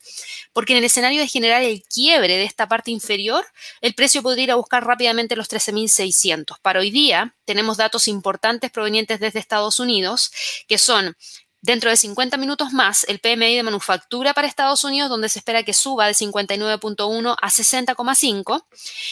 Porque 0.52 0.72
en 0.72 0.78
el 0.78 0.84
escenario 0.84 1.20
de 1.20 1.28
generar 1.28 1.62
el 1.62 1.82
quiebre 1.82 2.36
de 2.36 2.44
esta 2.44 2.68
parte 2.68 2.90
inferior, 2.90 3.46
el 3.80 3.94
precio 3.94 4.22
podría 4.22 4.44
ir 4.44 4.50
a 4.52 4.56
buscar 4.56 4.84
rápidamente 4.84 5.36
los 5.36 5.48
13.600. 5.48 6.58
Para 6.60 6.80
hoy 6.80 6.90
día 6.90 7.34
tenemos 7.44 7.76
datos 7.76 8.08
importantes 8.08 8.70
provenientes 8.70 9.20
desde 9.20 9.38
Estados 9.38 9.80
Unidos, 9.80 10.30
que 10.66 10.78
son 10.78 11.16
Dentro 11.60 11.90
de 11.90 11.96
50 11.96 12.36
minutos 12.36 12.72
más, 12.72 13.04
el 13.08 13.18
PMI 13.18 13.56
de 13.56 13.62
manufactura 13.64 14.32
para 14.32 14.46
Estados 14.46 14.84
Unidos, 14.84 15.10
donde 15.10 15.28
se 15.28 15.40
espera 15.40 15.64
que 15.64 15.74
suba 15.74 16.06
de 16.06 16.12
59.1 16.12 17.36
a 17.40 17.50
60.5. 17.50 18.64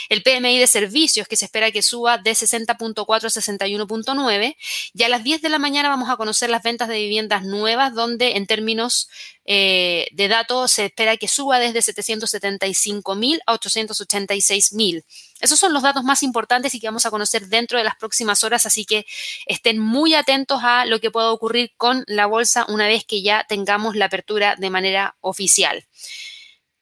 El 0.08 0.22
PMI 0.22 0.58
de 0.58 0.66
servicios, 0.68 1.26
que 1.26 1.34
se 1.34 1.46
espera 1.46 1.72
que 1.72 1.82
suba 1.82 2.18
de 2.18 2.30
60.4 2.30 3.24
a 3.24 3.28
61.9. 3.28 4.56
Y 4.94 5.02
a 5.02 5.08
las 5.08 5.24
10 5.24 5.42
de 5.42 5.48
la 5.48 5.58
mañana 5.58 5.88
vamos 5.88 6.08
a 6.08 6.16
conocer 6.16 6.48
las 6.48 6.62
ventas 6.62 6.88
de 6.88 6.98
viviendas 6.98 7.42
nuevas, 7.42 7.94
donde 7.94 8.36
en 8.36 8.46
términos 8.46 9.08
eh, 9.46 10.08
de 10.12 10.28
datos 10.28 10.72
se 10.72 10.86
espera 10.86 11.16
que 11.16 11.28
suba 11.28 11.58
desde 11.60 11.80
775.000 11.80 13.40
a 13.46 13.54
886.000. 13.54 15.04
Esos 15.40 15.58
son 15.58 15.72
los 15.72 15.82
datos 15.82 16.02
más 16.02 16.22
importantes 16.22 16.74
y 16.74 16.80
que 16.80 16.88
vamos 16.88 17.06
a 17.06 17.10
conocer 17.10 17.46
dentro 17.46 17.78
de 17.78 17.84
las 17.84 17.96
próximas 17.96 18.42
horas, 18.42 18.66
así 18.66 18.84
que 18.84 19.06
estén 19.46 19.78
muy 19.78 20.14
atentos 20.14 20.60
a 20.62 20.84
lo 20.84 21.00
que 21.00 21.10
pueda 21.10 21.30
ocurrir 21.30 21.72
con 21.76 22.04
la 22.06 22.26
bolsa 22.26 22.66
una 22.68 22.88
vez 22.88 23.04
que 23.04 23.22
ya 23.22 23.44
tengamos 23.48 23.94
la 23.94 24.06
apertura 24.06 24.56
de 24.56 24.70
manera 24.70 25.16
oficial. 25.20 25.86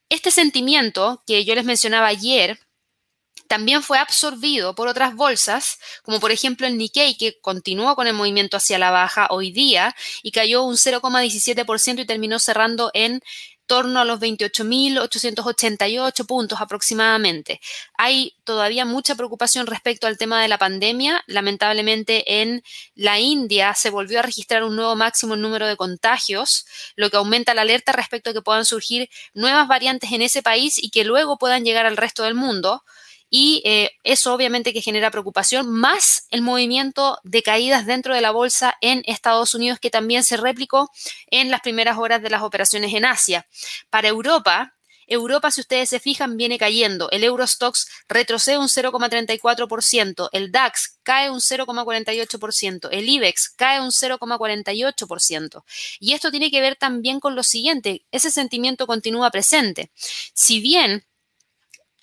Este 0.09 0.31
sentimiento 0.31 1.22
que 1.27 1.44
yo 1.44 1.55
les 1.55 1.64
mencionaba 1.64 2.07
ayer 2.07 2.59
también 3.46 3.83
fue 3.83 3.98
absorbido 3.98 4.74
por 4.74 4.88
otras 4.88 5.14
bolsas, 5.14 5.78
como 6.02 6.20
por 6.20 6.33
ejemplo 6.33 6.66
el 6.66 6.78
Nikkei, 6.78 7.16
que 7.16 7.38
continuó 7.40 7.94
con 7.96 8.07
el 8.07 8.14
movimiento 8.14 8.57
hacia 8.57 8.78
la 8.78 8.90
baja 8.90 9.26
hoy 9.30 9.52
día 9.52 9.94
y 10.22 10.33
cayó 10.33 10.62
un 10.62 10.76
0,17% 10.76 12.00
y 12.00 12.07
terminó 12.07 12.38
cerrando 12.38 12.90
en 12.94 13.22
torno 13.66 14.00
a 14.00 14.04
los 14.04 14.20
28.888 14.20 16.26
puntos 16.26 16.61
aproximadamente. 16.61 17.61
Hay 17.96 18.35
todavía 18.44 18.85
mucha 18.85 19.14
preocupación 19.14 19.66
respecto 19.66 20.07
al 20.07 20.18
tema 20.18 20.42
de 20.42 20.48
la 20.48 20.59
pandemia. 20.59 21.24
Lamentablemente 21.26 22.42
en 22.42 22.62
la 22.94 23.18
India 23.20 23.72
se 23.74 23.88
volvió 23.90 24.18
a 24.18 24.22
registrar 24.22 24.64
un 24.64 24.76
nuevo 24.76 24.96
máximo 24.96 25.37
número 25.37 25.66
de 25.66 25.76
contagios, 25.76 26.66
lo 26.96 27.09
que 27.11 27.16
aumenta 27.16 27.54
la 27.54 27.62
alerta 27.62 27.92
respecto 27.92 28.30
a 28.30 28.35
que 28.35 28.42
puedan 28.42 28.66
surgir 28.66 29.09
nuevas 29.33 29.68
variantes 29.68 30.11
en 30.12 30.22
ese 30.22 30.42
país 30.42 30.83
y 30.83 30.90
que 30.90 31.04
luego 31.04 31.38
puedan 31.38 31.64
llegar 31.64 31.87
al 31.87 31.96
resto 31.96 32.24
del 32.24 32.35
mundo 32.35 32.83
y 33.36 33.62
eh, 33.64 33.90
eso 34.04 34.32
obviamente 34.32 34.72
que 34.72 34.80
genera 34.80 35.10
preocupación, 35.10 35.68
más 35.68 36.28
el 36.30 36.40
movimiento 36.40 37.18
de 37.24 37.42
caídas 37.42 37.84
dentro 37.84 38.14
de 38.14 38.20
la 38.20 38.30
bolsa 38.30 38.76
en 38.80 39.02
Estados 39.06 39.54
Unidos 39.54 39.80
que 39.80 39.90
también 39.90 40.22
se 40.22 40.36
replicó 40.36 40.88
en 41.32 41.50
las 41.50 41.60
primeras 41.60 41.98
horas 41.98 42.22
de 42.22 42.30
las 42.30 42.42
operaciones 42.42 42.94
en 42.94 43.04
Asia. 43.04 43.44
Para 43.90 44.06
Europa, 44.06 44.76
Europa, 45.08 45.50
si 45.50 45.62
ustedes 45.62 45.88
se 45.88 45.98
fijan, 45.98 46.36
viene 46.36 46.58
cayendo. 46.60 47.10
El 47.10 47.24
Eurostox 47.24 47.88
retrocede 48.08 48.56
un 48.56 48.68
0,34%, 48.68 50.28
el 50.30 50.52
DAX 50.52 51.00
cae 51.02 51.28
un 51.28 51.40
0,48%, 51.40 52.88
el 52.92 53.08
IBEX 53.08 53.48
cae 53.48 53.80
un 53.80 53.90
0,48%. 53.90 55.64
Y 55.98 56.12
esto 56.12 56.30
tiene 56.30 56.52
que 56.52 56.60
ver 56.60 56.76
también 56.76 57.18
con 57.18 57.34
lo 57.34 57.42
siguiente, 57.42 58.04
ese 58.12 58.30
sentimiento 58.30 58.86
continúa 58.86 59.32
presente. 59.32 59.90
Si 60.34 60.60
bien 60.60 61.04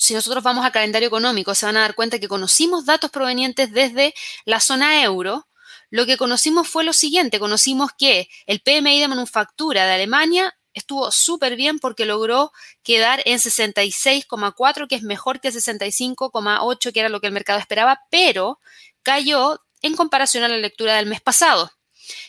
si 0.01 0.15
nosotros 0.15 0.43
vamos 0.43 0.65
al 0.65 0.71
calendario 0.71 1.07
económico, 1.07 1.53
se 1.53 1.67
van 1.67 1.77
a 1.77 1.81
dar 1.81 1.93
cuenta 1.93 2.17
que 2.17 2.27
conocimos 2.27 2.87
datos 2.87 3.11
provenientes 3.11 3.71
desde 3.71 4.15
la 4.45 4.59
zona 4.59 5.03
euro. 5.03 5.47
Lo 5.91 6.07
que 6.07 6.17
conocimos 6.17 6.67
fue 6.67 6.83
lo 6.83 6.91
siguiente, 6.91 7.39
conocimos 7.39 7.91
que 7.95 8.27
el 8.47 8.61
PMI 8.61 8.99
de 8.99 9.07
manufactura 9.07 9.85
de 9.85 9.93
Alemania 9.93 10.57
estuvo 10.73 11.11
súper 11.11 11.55
bien 11.55 11.77
porque 11.77 12.05
logró 12.05 12.51
quedar 12.81 13.21
en 13.25 13.37
66,4, 13.37 14.87
que 14.87 14.95
es 14.95 15.03
mejor 15.03 15.39
que 15.39 15.49
65,8, 15.49 16.91
que 16.91 16.99
era 16.99 17.09
lo 17.09 17.21
que 17.21 17.27
el 17.27 17.33
mercado 17.33 17.59
esperaba, 17.59 18.01
pero 18.09 18.59
cayó 19.03 19.61
en 19.83 19.95
comparación 19.95 20.43
a 20.43 20.47
la 20.47 20.57
lectura 20.57 20.95
del 20.95 21.05
mes 21.05 21.21
pasado. 21.21 21.69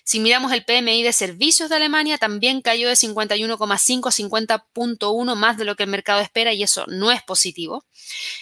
Si 0.05 0.21
miramos 0.21 0.53
el 0.53 0.64
PMI 0.64 1.03
de 1.03 1.12
servicios 1.12 1.71
de 1.71 1.77
Alemania, 1.77 2.18
también 2.18 2.62
cayó 2.62 2.88
de 2.88 2.95
51,5 2.95 4.09
a 4.09 4.59
50.1 4.64 5.35
más 5.35 5.57
de 5.57 5.64
lo 5.64 5.77
que 5.77 5.85
el 5.85 5.90
mercado 5.90 6.21
espera 6.21 6.53
y 6.53 6.62
eso 6.62 6.85
no 6.88 7.11
es 7.11 7.23
positivo. 7.23 7.85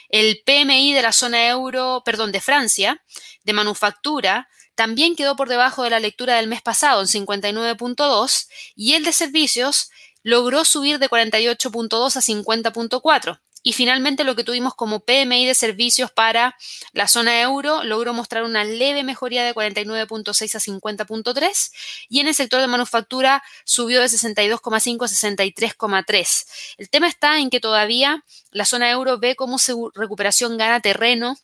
El 0.08 0.42
PMI 0.44 0.92
de 0.92 1.02
la 1.02 1.12
zona 1.12 1.48
euro, 1.48 2.02
perdón, 2.04 2.32
de 2.32 2.40
Francia, 2.40 3.02
de 3.44 3.52
manufactura, 3.52 4.48
también 4.74 5.16
quedó 5.16 5.36
por 5.36 5.48
debajo 5.48 5.82
de 5.82 5.90
la 5.90 6.00
lectura 6.00 6.36
del 6.36 6.46
mes 6.46 6.62
pasado 6.62 7.02
en 7.02 7.06
59.2 7.06 8.48
y 8.74 8.94
el 8.94 9.04
de 9.04 9.12
servicios 9.12 9.90
logró 10.22 10.64
subir 10.64 10.98
de 10.98 11.08
48.2 11.08 12.16
a 12.16 12.20
50.4. 12.20 13.40
Y 13.62 13.74
finalmente 13.74 14.24
lo 14.24 14.36
que 14.36 14.44
tuvimos 14.44 14.74
como 14.74 15.00
PMI 15.00 15.46
de 15.46 15.54
servicios 15.54 16.10
para 16.10 16.56
la 16.92 17.08
zona 17.08 17.40
euro 17.42 17.84
logró 17.84 18.14
mostrar 18.14 18.44
una 18.44 18.64
leve 18.64 19.02
mejoría 19.02 19.44
de 19.44 19.54
49.6 19.54 20.54
a 20.54 20.58
50.3 20.58 21.72
y 22.08 22.20
en 22.20 22.28
el 22.28 22.34
sector 22.34 22.60
de 22.60 22.66
manufactura 22.66 23.42
subió 23.64 24.00
de 24.00 24.06
62,5 24.06 25.04
a 25.04 25.08
63,3. 25.08 26.46
El 26.78 26.88
tema 26.88 27.08
está 27.08 27.38
en 27.38 27.50
que 27.50 27.60
todavía 27.60 28.24
la 28.50 28.64
zona 28.64 28.90
euro 28.90 29.18
ve 29.18 29.36
cómo 29.36 29.58
su 29.58 29.90
recuperación 29.94 30.56
gana 30.56 30.80
terreno 30.80 31.36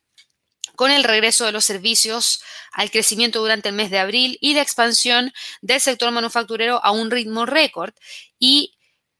con 0.74 0.90
el 0.90 1.04
regreso 1.04 1.44
de 1.44 1.52
los 1.52 1.64
servicios 1.64 2.40
al 2.72 2.90
crecimiento 2.90 3.40
durante 3.40 3.70
el 3.70 3.74
mes 3.74 3.90
de 3.90 3.98
abril 3.98 4.38
y 4.40 4.54
la 4.54 4.62
expansión 4.62 5.32
del 5.62 5.80
sector 5.80 6.12
manufacturero 6.12 6.84
a 6.84 6.92
un 6.92 7.10
ritmo 7.10 7.46
récord. 7.46 7.94
Y 8.38 8.75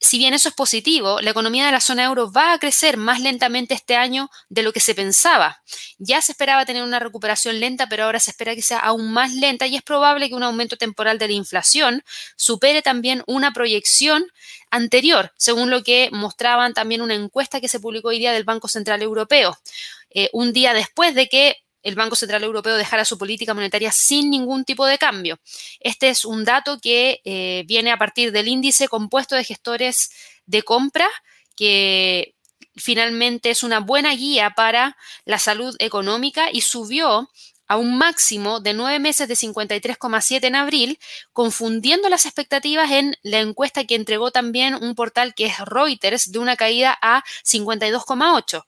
si 0.07 0.19
bien 0.19 0.33
eso 0.35 0.49
es 0.49 0.55
positivo, 0.55 1.21
la 1.21 1.31
economía 1.31 1.67
de 1.67 1.73
la 1.73 1.81
zona 1.81 2.05
euro 2.05 2.33
va 2.33 2.53
a 2.53 2.59
crecer 2.59 2.97
más 2.97 3.21
lentamente 3.21 3.75
este 3.75 3.97
año 3.97 4.31
de 4.49 4.63
lo 4.63 4.73
que 4.73 4.81
se 4.81 4.95
pensaba. 4.95 5.63
Ya 5.99 6.23
se 6.23 6.33
esperaba 6.33 6.65
tener 6.65 6.83
una 6.83 6.99
recuperación 6.99 7.61
lenta, 7.61 7.89
pero 7.89 8.05
ahora 8.05 8.21
se 8.21 8.31
espera 8.31 8.55
que 8.55 8.63
sea 8.63 8.79
aún 8.79 9.13
más 9.13 9.35
lenta 9.35 9.67
y 9.67 9.77
es 9.77 9.83
probable 9.83 10.29
que 10.29 10.35
un 10.35 10.43
aumento 10.43 10.77
temporal 10.77 11.19
de 11.19 11.27
la 11.27 11.35
inflación 11.35 12.03
supere 12.37 12.83
también 12.83 13.23
una 13.27 13.53
proyección 13.53 14.25
anterior, 14.71 15.33
según 15.37 15.71
lo 15.71 15.83
que 15.83 16.09
mostraban 16.13 16.73
también 16.73 17.03
una 17.03 17.15
encuesta 17.15 17.61
que 17.61 17.69
se 17.69 17.81
publicó 17.81 18.09
hoy 18.09 18.19
día 18.19 18.33
del 18.33 18.45
Banco 18.45 18.69
Central 18.69 19.03
Europeo, 19.03 19.59
eh, 20.11 20.31
un 20.33 20.53
día 20.53 20.73
después 20.73 21.15
de 21.15 21.29
que 21.29 21.57
el 21.87 21.95
Banco 21.95 22.17
Central 22.17 22.43
Europeo 22.43 22.77
dejara 22.77 23.05
su 23.05 23.17
política 23.17 23.55
monetaria 23.55 23.93
sin 23.93 24.29
ningún 24.29 24.65
tipo 24.65 24.85
de 24.87 24.99
cambio. 24.99 25.39
Este 25.79 26.09
es 26.09 26.25
un 26.25 26.45
dato 26.45 26.81
que 26.81 27.21
eh, 27.25 27.63
viene 27.69 27.93
a 27.93 27.97
partir 27.97 28.33
del 28.33 28.49
índice 28.49 28.89
compuesto 28.89 29.37
de 29.37 29.45
gestores 29.45 30.11
de 30.47 30.65
compra, 30.65 31.07
que 31.55 32.35
finalmente 32.75 33.51
es 33.51 33.63
una 33.63 33.79
buena 33.79 34.15
guía 34.17 34.51
para 34.57 34.97
la 35.25 35.39
salud 35.39 35.77
económica 35.79 36.49
y 36.53 36.63
subió 36.63 37.31
a 37.69 37.77
un 37.77 37.97
máximo 37.97 38.59
de 38.59 38.75
nueve 38.75 38.99
meses 38.99 39.29
de 39.29 39.35
53,7 39.35 40.45
en 40.45 40.57
abril, 40.57 40.99
confundiendo 41.33 42.09
las 42.09 42.27
expectativas 42.27 42.91
en 42.91 43.17
la 43.23 43.39
encuesta 43.39 43.85
que 43.85 43.95
entregó 43.95 44.33
también 44.33 44.75
un 44.75 44.97
portal 44.97 45.35
que 45.35 45.47
es 45.47 45.59
Reuters 45.61 46.33
de 46.33 46.41
una 46.41 46.57
caída 46.57 46.99
a 47.01 47.23
52,8. 47.45 48.65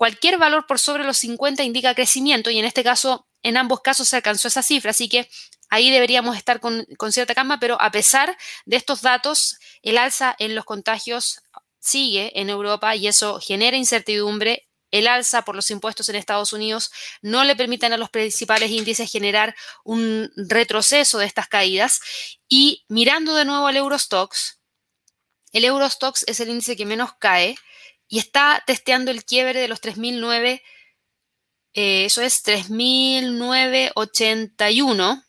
Cualquier 0.00 0.38
valor 0.38 0.66
por 0.66 0.78
sobre 0.78 1.04
los 1.04 1.18
50 1.18 1.62
indica 1.62 1.94
crecimiento 1.94 2.48
y 2.48 2.58
en 2.58 2.64
este 2.64 2.82
caso, 2.82 3.28
en 3.42 3.58
ambos 3.58 3.82
casos 3.82 4.08
se 4.08 4.16
alcanzó 4.16 4.48
esa 4.48 4.62
cifra, 4.62 4.92
así 4.92 5.10
que 5.10 5.28
ahí 5.68 5.90
deberíamos 5.90 6.38
estar 6.38 6.58
con, 6.58 6.86
cierta 7.10 7.34
calma, 7.34 7.60
pero 7.60 7.76
a 7.78 7.90
pesar 7.90 8.34
de 8.64 8.78
estos 8.78 9.02
datos, 9.02 9.58
el 9.82 9.98
alza 9.98 10.34
en 10.38 10.54
los 10.54 10.64
contagios 10.64 11.42
sigue 11.80 12.32
en 12.40 12.48
Europa 12.48 12.96
y 12.96 13.08
eso 13.08 13.40
genera 13.40 13.76
incertidumbre. 13.76 14.70
El 14.90 15.06
alza 15.06 15.42
por 15.42 15.54
los 15.54 15.70
impuestos 15.70 16.08
en 16.08 16.16
Estados 16.16 16.54
Unidos 16.54 16.90
no 17.20 17.44
le 17.44 17.54
permiten 17.54 17.92
a 17.92 17.98
los 17.98 18.08
principales 18.08 18.70
índices 18.70 19.12
generar 19.12 19.54
un 19.84 20.32
retroceso 20.34 21.18
de 21.18 21.26
estas 21.26 21.46
caídas. 21.46 22.00
Y 22.48 22.86
mirando 22.88 23.34
de 23.34 23.44
nuevo 23.44 23.66
al 23.66 23.76
Eurostox, 23.76 24.62
el 25.52 25.66
Eurostox 25.66 26.24
es 26.26 26.40
el 26.40 26.48
índice 26.48 26.74
que 26.74 26.86
menos 26.86 27.10
cae, 27.18 27.58
y 28.10 28.18
está 28.18 28.62
testeando 28.66 29.10
el 29.12 29.24
quiebre 29.24 29.60
de 29.60 29.68
los 29.68 29.80
3009, 29.80 30.62
eh, 31.72 32.04
eso 32.04 32.20
es 32.20 32.42
3981, 32.42 35.22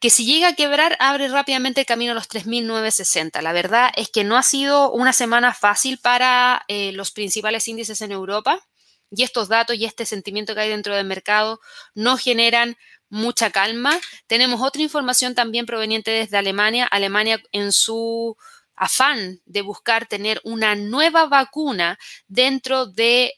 que 0.00 0.10
si 0.10 0.26
llega 0.26 0.48
a 0.48 0.54
quebrar 0.54 0.96
abre 0.98 1.28
rápidamente 1.28 1.82
el 1.82 1.86
camino 1.86 2.10
a 2.12 2.16
los 2.16 2.26
3960. 2.26 3.40
La 3.42 3.52
verdad 3.52 3.92
es 3.96 4.08
que 4.10 4.24
no 4.24 4.36
ha 4.36 4.42
sido 4.42 4.90
una 4.90 5.12
semana 5.12 5.54
fácil 5.54 5.98
para 5.98 6.64
eh, 6.66 6.90
los 6.92 7.12
principales 7.12 7.68
índices 7.68 8.02
en 8.02 8.10
Europa 8.10 8.66
y 9.10 9.22
estos 9.22 9.48
datos 9.48 9.76
y 9.76 9.84
este 9.84 10.04
sentimiento 10.04 10.54
que 10.54 10.62
hay 10.62 10.70
dentro 10.70 10.96
del 10.96 11.06
mercado 11.06 11.60
no 11.94 12.16
generan 12.16 12.76
mucha 13.08 13.50
calma. 13.50 13.96
Tenemos 14.26 14.62
otra 14.62 14.82
información 14.82 15.36
también 15.36 15.64
proveniente 15.64 16.10
desde 16.10 16.36
Alemania. 16.36 16.86
Alemania 16.86 17.40
en 17.52 17.70
su 17.72 18.36
afán 18.78 19.40
de 19.44 19.62
buscar 19.62 20.06
tener 20.06 20.40
una 20.44 20.74
nueva 20.74 21.26
vacuna 21.26 21.98
dentro 22.26 22.86
de 22.86 23.34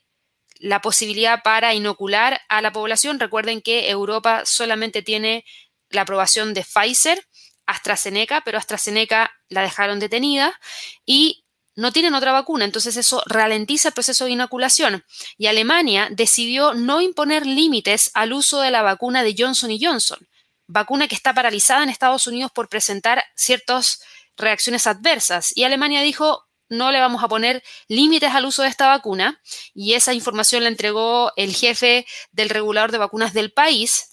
la 0.61 0.81
posibilidad 0.81 1.43
para 1.43 1.75
inocular 1.75 2.41
a 2.49 2.61
la 2.61 2.73
población. 2.73 3.19
Recuerden 3.19 3.63
que 3.63 3.91
Europa 3.91 4.43
solamente 4.45 5.03
tiene 5.03 5.45
la 5.89 6.03
aprobación 6.03 6.55
de 6.55 6.65
Pfizer, 6.65 7.27
AstraZeneca, 7.67 8.43
pero 8.45 8.59
AstraZeneca 8.59 9.33
la 9.49 9.63
dejaron 9.63 9.99
detenida 9.99 10.59
y 11.07 11.45
no 11.77 11.93
tienen 11.93 12.15
otra 12.15 12.33
vacuna, 12.33 12.65
entonces 12.65 12.97
eso 12.97 13.23
ralentiza 13.27 13.89
el 13.89 13.95
proceso 13.95 14.25
de 14.25 14.33
inoculación. 14.33 15.05
Y 15.39 15.47
Alemania 15.47 16.09
decidió 16.11 16.75
no 16.75 17.01
imponer 17.01 17.47
límites 17.47 18.11
al 18.13 18.33
uso 18.33 18.61
de 18.61 18.71
la 18.71 18.83
vacuna 18.83 19.23
de 19.23 19.35
Johnson 19.39 19.71
Johnson, 19.81 20.19
vacuna 20.67 21.09
que 21.09 21.15
está 21.15 21.33
paralizada 21.33 21.83
en 21.83 21.89
Estados 21.89 22.27
Unidos 22.27 22.51
por 22.53 22.69
presentar 22.69 23.25
ciertos 23.35 24.03
reacciones 24.41 24.87
adversas. 24.87 25.57
Y 25.57 25.65
Alemania 25.65 26.03
dijo, 26.03 26.47
no 26.71 26.93
le 26.93 27.01
vamos 27.01 27.23
a 27.23 27.29
poner 27.29 27.63
límites 27.89 28.33
al 28.33 28.47
uso 28.47 28.63
de 28.63 28.69
esta 28.69 28.87
vacuna. 28.87 29.41
Y 29.75 29.95
esa 29.95 30.15
información 30.15 30.63
la 30.63 30.71
entregó 30.71 31.33
el 31.37 31.55
jefe 31.55 32.07
del 32.33 32.49
regulador 32.49 32.93
de 32.93 32.99
vacunas 32.99 33.35
del 33.35 33.53
país, 33.53 34.10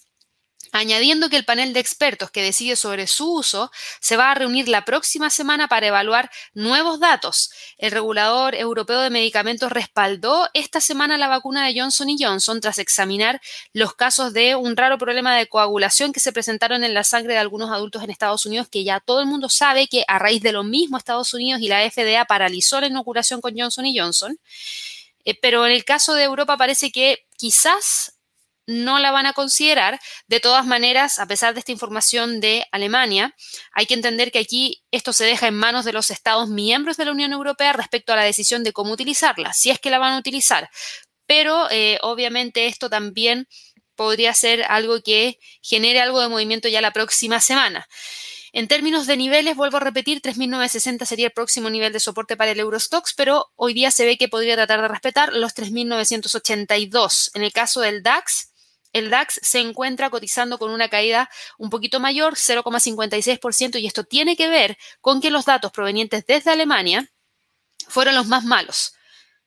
añadiendo 0.78 1.30
que 1.30 1.38
el 1.38 1.46
panel 1.46 1.74
de 1.74 1.80
expertos 1.80 2.32
que 2.32 2.42
decide 2.42 2.76
sobre 2.76 3.08
su 3.08 3.32
uso 3.34 3.72
se 4.00 4.18
va 4.18 4.32
a 4.32 4.36
reunir 4.36 4.68
la 4.68 4.86
próxima 4.86 5.30
semana 5.30 5.68
para 5.68 5.88
evaluar 5.88 6.30
nuevos 6.54 7.00
datos. 7.00 7.52
El 7.78 7.92
regulador 7.92 8.56
europeo 8.56 9.02
de 9.02 9.10
medicamentos 9.10 9.72
respaldó 9.72 10.50
esta 10.54 10.82
semana 10.82 11.18
la 11.18 11.28
vacuna 11.28 11.66
de 11.66 11.80
Johnson 11.80 12.08
Johnson 12.18 12.62
tras 12.62 12.80
examinar 12.80 13.42
los 13.74 13.94
casos 13.94 14.34
de 14.34 14.56
un 14.56 14.76
raro 14.78 14.98
problema 14.98 15.36
de 15.36 15.48
coagulación 15.48 16.14
que 16.14 16.20
se 16.20 16.32
presentaron 16.32 16.84
en 16.84 16.94
la 16.94 17.04
sangre 17.04 17.34
de 17.34 17.40
algunos 17.40 17.72
adultos 17.72 18.04
en 18.04 18.10
Estados 18.10 18.46
Unidos, 18.46 18.68
que 18.70 18.84
ya 18.84 19.00
todo 19.00 19.20
el 19.20 19.28
mundo 19.28 19.50
sabe 19.50 19.88
que 19.88 20.04
a 20.08 20.20
raíz 20.20 20.42
de 20.42 20.52
lo 20.52 20.64
mismo 20.64 20.98
Estados 20.98 21.34
Unidos 21.34 21.62
y 21.62 21.68
la 21.68 21.90
FDA 21.90 22.26
paralizó 22.26 22.80
la 22.82 22.88
inoculación 22.88 23.42
con 23.42 23.58
Johnson 23.58 23.86
Johnson. 23.96 24.40
Eh, 25.26 25.38
pero 25.42 25.66
en 25.66 25.74
el 25.74 25.84
caso 25.84 26.14
de 26.14 26.24
Europa 26.24 26.58
parece 26.58 26.92
que 26.92 27.26
quizás 27.36 28.17
no 28.68 29.00
la 29.00 29.12
van 29.12 29.26
a 29.26 29.34
considerar. 29.34 30.00
De 30.28 30.40
todas 30.40 30.66
maneras, 30.66 31.20
a 31.20 31.26
pesar 31.26 31.54
de 31.54 31.62
esta 31.62 31.72
información 31.72 32.40
de 32.40 32.66
Alemania, 32.72 33.36
hay 33.72 33.86
que 33.86 33.94
entender 33.94 34.32
que 34.32 34.40
aquí 34.40 34.84
esto 34.92 35.14
se 35.14 35.26
deja 35.26 35.48
en 35.48 35.56
manos 35.56 35.86
de 35.86 35.94
los 35.94 36.12
Estados 36.12 36.50
miembros 36.50 36.98
de 36.98 37.06
la 37.06 37.12
Unión 37.12 37.32
Europea 37.32 37.74
respecto 37.74 38.14
a 38.14 38.18
la 38.18 38.24
decisión 38.24 38.64
de 38.64 38.74
cómo 38.74 38.92
utilizarla, 38.92 39.54
si 39.54 39.72
es 39.72 39.80
que 39.80 39.90
la 39.90 40.00
van 40.00 40.14
a 40.14 40.20
utilizar. 40.20 40.70
Pero 41.26 41.70
eh, 41.72 41.98
obviamente 42.02 42.68
esto 42.68 42.90
también 42.90 43.48
podría 43.96 44.34
ser 44.34 44.64
algo 44.64 45.02
que 45.02 45.40
genere 45.62 46.00
algo 46.00 46.22
de 46.22 46.30
movimiento 46.30 46.68
ya 46.68 46.82
la 46.82 46.92
próxima 46.92 47.42
semana. 47.42 47.88
En 48.54 48.68
términos 48.68 49.08
de 49.08 49.18
niveles, 49.18 49.56
vuelvo 49.56 49.78
a 49.78 49.82
repetir, 49.82 50.22
3.960 50.22 51.06
sería 51.06 51.28
el 51.28 51.32
próximo 51.32 51.70
nivel 51.70 51.92
de 51.94 52.00
soporte 52.00 52.38
para 52.38 52.52
el 52.52 52.60
Eurostox, 52.60 53.14
pero 53.16 53.52
hoy 53.56 53.74
día 53.74 53.92
se 53.92 54.06
ve 54.06 54.18
que 54.18 54.30
podría 54.30 54.56
tratar 54.56 54.82
de 54.82 54.88
respetar 54.88 55.34
los 55.34 55.54
3.982. 55.54 57.32
En 57.34 57.44
el 57.44 57.52
caso 57.52 57.82
del 57.82 58.02
DAX, 58.02 58.54
el 58.94 59.10
DAX 59.10 59.40
se 59.44 59.60
encuentra 59.60 60.10
cotizando 60.10 60.58
con 60.58 60.72
una 60.72 60.90
caída 60.90 61.30
un 61.58 61.70
poquito 61.70 62.00
mayor, 62.00 62.36
0,56%, 62.36 63.80
y 63.80 63.88
esto 63.88 64.04
tiene 64.04 64.36
que 64.36 64.50
ver 64.50 64.78
con 65.02 65.22
que 65.22 65.32
los 65.32 65.46
datos 65.46 65.72
provenientes 65.72 66.26
desde 66.26 66.52
Alemania 66.52 67.12
fueron 67.88 68.16
los 68.16 68.28
más 68.28 68.44
malos. 68.44 68.94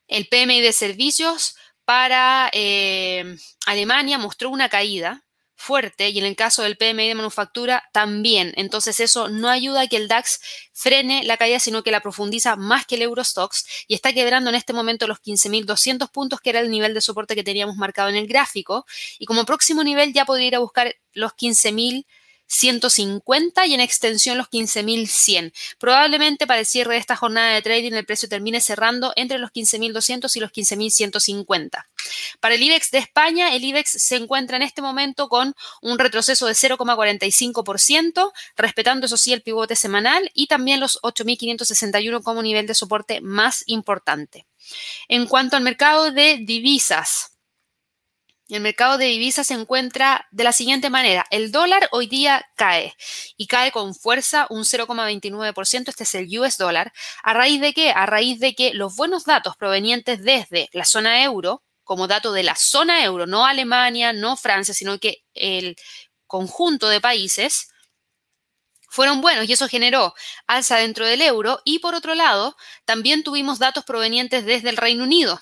El 0.07 0.27
PMI 0.27 0.61
de 0.61 0.73
servicios 0.73 1.55
para 1.85 2.49
eh, 2.53 3.37
Alemania 3.65 4.17
mostró 4.17 4.49
una 4.49 4.69
caída 4.69 5.23
fuerte 5.61 6.09
y 6.09 6.19
en 6.19 6.25
el 6.25 6.35
caso 6.35 6.63
del 6.63 6.75
PMI 6.75 7.07
de 7.07 7.15
manufactura 7.15 7.83
también. 7.93 8.51
Entonces 8.57 8.99
eso 8.99 9.29
no 9.29 9.49
ayuda 9.49 9.81
a 9.81 9.87
que 9.87 9.97
el 9.97 10.07
DAX 10.07 10.41
frene 10.73 11.23
la 11.23 11.37
caída, 11.37 11.59
sino 11.59 11.83
que 11.83 11.91
la 11.91 12.01
profundiza 12.01 12.55
más 12.55 12.85
que 12.85 12.95
el 12.95 13.03
Eurostox 13.03 13.65
y 13.87 13.93
está 13.93 14.11
quebrando 14.11 14.49
en 14.49 14.55
este 14.55 14.73
momento 14.73 15.07
los 15.07 15.19
15.200 15.21 16.09
puntos, 16.11 16.41
que 16.41 16.49
era 16.49 16.59
el 16.59 16.71
nivel 16.71 16.93
de 16.93 17.01
soporte 17.01 17.35
que 17.35 17.43
teníamos 17.43 17.77
marcado 17.77 18.09
en 18.09 18.15
el 18.15 18.27
gráfico. 18.27 18.85
Y 19.19 19.25
como 19.25 19.45
próximo 19.45 19.83
nivel 19.83 20.13
ya 20.13 20.25
podría 20.25 20.47
ir 20.47 20.55
a 20.55 20.59
buscar 20.59 20.95
los 21.13 21.33
15.000 21.33 22.05
150 22.51 23.65
y 23.65 23.73
en 23.73 23.79
extensión 23.79 24.37
los 24.37 24.49
15.100. 24.49 25.53
Probablemente 25.79 26.45
para 26.45 26.59
el 26.59 26.65
cierre 26.65 26.95
de 26.95 26.99
esta 26.99 27.15
jornada 27.15 27.53
de 27.53 27.61
trading 27.61 27.93
el 27.93 28.05
precio 28.05 28.27
termine 28.27 28.59
cerrando 28.59 29.13
entre 29.15 29.39
los 29.39 29.51
15.200 29.51 30.35
y 30.35 30.39
los 30.39 30.51
15.150. 30.51 31.85
Para 32.39 32.55
el 32.55 32.63
IBEX 32.63 32.91
de 32.91 32.97
España, 32.97 33.55
el 33.55 33.63
IBEX 33.63 33.91
se 33.91 34.17
encuentra 34.17 34.57
en 34.57 34.63
este 34.63 34.81
momento 34.81 35.29
con 35.29 35.53
un 35.81 35.97
retroceso 35.97 36.45
de 36.45 36.53
0,45%, 36.53 38.31
respetando 38.57 39.05
eso 39.05 39.17
sí 39.17 39.31
el 39.31 39.41
pivote 39.41 39.75
semanal 39.75 40.29
y 40.33 40.47
también 40.47 40.79
los 40.79 40.99
8.561 41.01 42.21
como 42.21 42.43
nivel 42.43 42.67
de 42.67 42.75
soporte 42.75 43.21
más 43.21 43.63
importante. 43.67 44.45
En 45.07 45.25
cuanto 45.25 45.55
al 45.55 45.63
mercado 45.63 46.11
de 46.11 46.39
divisas, 46.41 47.30
el 48.55 48.61
mercado 48.61 48.97
de 48.97 49.05
divisas 49.05 49.47
se 49.47 49.53
encuentra 49.53 50.27
de 50.31 50.43
la 50.43 50.51
siguiente 50.51 50.89
manera. 50.89 51.25
El 51.31 51.51
dólar 51.51 51.87
hoy 51.91 52.07
día 52.07 52.45
cae 52.55 52.95
y 53.37 53.47
cae 53.47 53.71
con 53.71 53.95
fuerza 53.95 54.47
un 54.49 54.63
0,29%. 54.63 55.89
Este 55.89 56.03
es 56.03 56.15
el 56.15 56.39
US 56.39 56.57
dólar. 56.57 56.91
¿A 57.23 57.33
raíz 57.33 57.61
de 57.61 57.73
qué? 57.73 57.91
A 57.91 58.05
raíz 58.05 58.39
de 58.39 58.53
que 58.53 58.73
los 58.73 58.95
buenos 58.95 59.23
datos 59.23 59.55
provenientes 59.55 60.21
desde 60.21 60.69
la 60.73 60.85
zona 60.85 61.23
euro, 61.23 61.63
como 61.83 62.07
dato 62.07 62.33
de 62.33 62.43
la 62.43 62.55
zona 62.55 63.03
euro, 63.03 63.25
no 63.25 63.45
Alemania, 63.45 64.13
no 64.13 64.35
Francia, 64.35 64.73
sino 64.73 64.99
que 64.99 65.23
el 65.33 65.75
conjunto 66.27 66.89
de 66.89 67.01
países, 67.01 67.69
fueron 68.89 69.21
buenos 69.21 69.47
y 69.47 69.53
eso 69.53 69.69
generó 69.69 70.13
alza 70.47 70.75
dentro 70.75 71.05
del 71.05 71.21
euro. 71.21 71.61
Y 71.63 71.79
por 71.79 71.95
otro 71.95 72.13
lado, 72.13 72.57
también 72.83 73.23
tuvimos 73.23 73.57
datos 73.57 73.85
provenientes 73.85 74.45
desde 74.45 74.69
el 74.69 74.75
Reino 74.75 75.05
Unido 75.05 75.39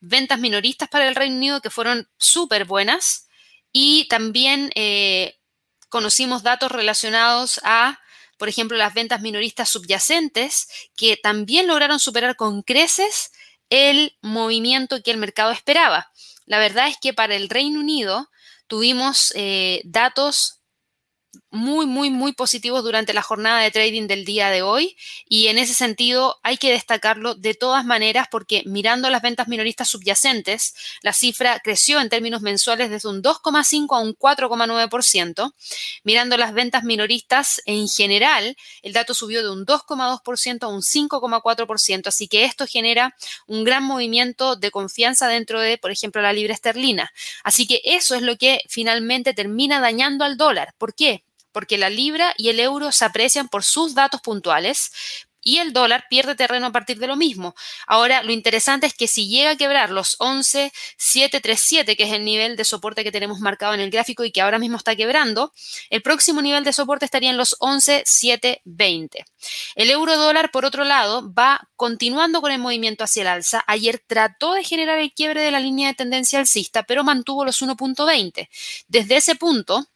ventas 0.00 0.38
minoristas 0.38 0.88
para 0.88 1.08
el 1.08 1.14
Reino 1.14 1.36
Unido 1.36 1.60
que 1.60 1.70
fueron 1.70 2.08
súper 2.18 2.64
buenas 2.64 3.28
y 3.72 4.08
también 4.08 4.70
eh, 4.74 5.38
conocimos 5.88 6.42
datos 6.42 6.72
relacionados 6.72 7.60
a, 7.64 8.00
por 8.38 8.48
ejemplo, 8.48 8.76
las 8.76 8.94
ventas 8.94 9.20
minoristas 9.20 9.68
subyacentes 9.68 10.68
que 10.96 11.16
también 11.16 11.66
lograron 11.66 12.00
superar 12.00 12.36
con 12.36 12.62
creces 12.62 13.32
el 13.68 14.16
movimiento 14.22 15.02
que 15.02 15.10
el 15.10 15.18
mercado 15.18 15.52
esperaba. 15.52 16.10
La 16.46 16.58
verdad 16.58 16.88
es 16.88 16.96
que 17.00 17.12
para 17.12 17.36
el 17.36 17.48
Reino 17.48 17.80
Unido 17.80 18.28
tuvimos 18.66 19.32
eh, 19.36 19.82
datos 19.84 20.60
muy, 21.50 21.86
muy, 21.86 22.10
muy 22.10 22.32
positivos 22.32 22.84
durante 22.84 23.12
la 23.12 23.22
jornada 23.22 23.60
de 23.60 23.70
trading 23.70 24.06
del 24.06 24.24
día 24.24 24.50
de 24.50 24.62
hoy 24.62 24.96
y 25.28 25.48
en 25.48 25.58
ese 25.58 25.74
sentido 25.74 26.38
hay 26.42 26.56
que 26.56 26.70
destacarlo 26.70 27.34
de 27.34 27.54
todas 27.54 27.84
maneras 27.84 28.28
porque 28.30 28.62
mirando 28.66 29.10
las 29.10 29.22
ventas 29.22 29.48
minoristas 29.48 29.88
subyacentes, 29.88 30.74
la 31.02 31.12
cifra 31.12 31.60
creció 31.60 32.00
en 32.00 32.08
términos 32.08 32.40
mensuales 32.42 32.90
desde 32.90 33.08
un 33.08 33.22
2,5 33.22 33.96
a 33.96 34.00
un 34.00 34.14
4,9%. 34.16 35.52
Mirando 36.04 36.36
las 36.36 36.52
ventas 36.52 36.84
minoristas 36.84 37.60
en 37.66 37.88
general, 37.88 38.56
el 38.82 38.92
dato 38.92 39.14
subió 39.14 39.42
de 39.42 39.50
un 39.50 39.66
2,2% 39.66 40.62
a 40.62 40.68
un 40.68 40.82
5,4%, 40.82 42.06
así 42.06 42.28
que 42.28 42.44
esto 42.44 42.66
genera 42.66 43.16
un 43.46 43.64
gran 43.64 43.82
movimiento 43.82 44.56
de 44.56 44.70
confianza 44.70 45.28
dentro 45.28 45.60
de, 45.60 45.78
por 45.78 45.90
ejemplo, 45.90 46.22
la 46.22 46.32
libra 46.32 46.54
esterlina. 46.54 47.12
Así 47.42 47.66
que 47.66 47.80
eso 47.84 48.14
es 48.14 48.22
lo 48.22 48.36
que 48.36 48.60
finalmente 48.68 49.34
termina 49.34 49.80
dañando 49.80 50.24
al 50.24 50.36
dólar. 50.36 50.74
¿Por 50.78 50.94
qué? 50.94 51.24
Porque 51.52 51.78
la 51.78 51.90
libra 51.90 52.34
y 52.36 52.48
el 52.48 52.60
euro 52.60 52.92
se 52.92 53.04
aprecian 53.04 53.48
por 53.48 53.64
sus 53.64 53.94
datos 53.94 54.20
puntuales, 54.20 54.90
y 55.42 55.58
el 55.58 55.72
dólar 55.72 56.04
pierde 56.08 56.34
terreno 56.34 56.66
a 56.66 56.72
partir 56.72 56.98
de 56.98 57.06
lo 57.06 57.16
mismo. 57.16 57.54
Ahora, 57.86 58.22
lo 58.22 58.32
interesante 58.32 58.86
es 58.86 58.94
que 58.94 59.08
si 59.08 59.28
llega 59.28 59.50
a 59.50 59.56
quebrar 59.56 59.90
los 59.90 60.16
11,737, 60.18 61.96
que 61.96 62.04
es 62.04 62.12
el 62.12 62.24
nivel 62.24 62.56
de 62.56 62.64
soporte 62.64 63.04
que 63.04 63.12
tenemos 63.12 63.40
marcado 63.40 63.74
en 63.74 63.80
el 63.80 63.90
gráfico 63.90 64.24
y 64.24 64.32
que 64.32 64.40
ahora 64.40 64.58
mismo 64.58 64.76
está 64.76 64.94
quebrando, 64.96 65.52
el 65.88 66.02
próximo 66.02 66.42
nivel 66.42 66.64
de 66.64 66.72
soporte 66.72 67.04
estaría 67.04 67.30
en 67.30 67.36
los 67.36 67.56
11,720. 67.58 69.24
El 69.74 69.90
euro 69.90 70.16
dólar, 70.16 70.50
por 70.50 70.64
otro 70.64 70.84
lado, 70.84 71.32
va 71.32 71.68
continuando 71.76 72.40
con 72.40 72.52
el 72.52 72.58
movimiento 72.58 73.04
hacia 73.04 73.22
el 73.22 73.28
alza. 73.28 73.64
Ayer 73.66 74.02
trató 74.06 74.54
de 74.54 74.64
generar 74.64 74.98
el 74.98 75.12
quiebre 75.12 75.42
de 75.42 75.50
la 75.50 75.60
línea 75.60 75.88
de 75.88 75.94
tendencia 75.94 76.38
alcista, 76.38 76.82
pero 76.82 77.04
mantuvo 77.04 77.44
los 77.44 77.62
1.20. 77.62 78.48
Desde 78.88 79.16
ese 79.16 79.34
punto, 79.36 79.86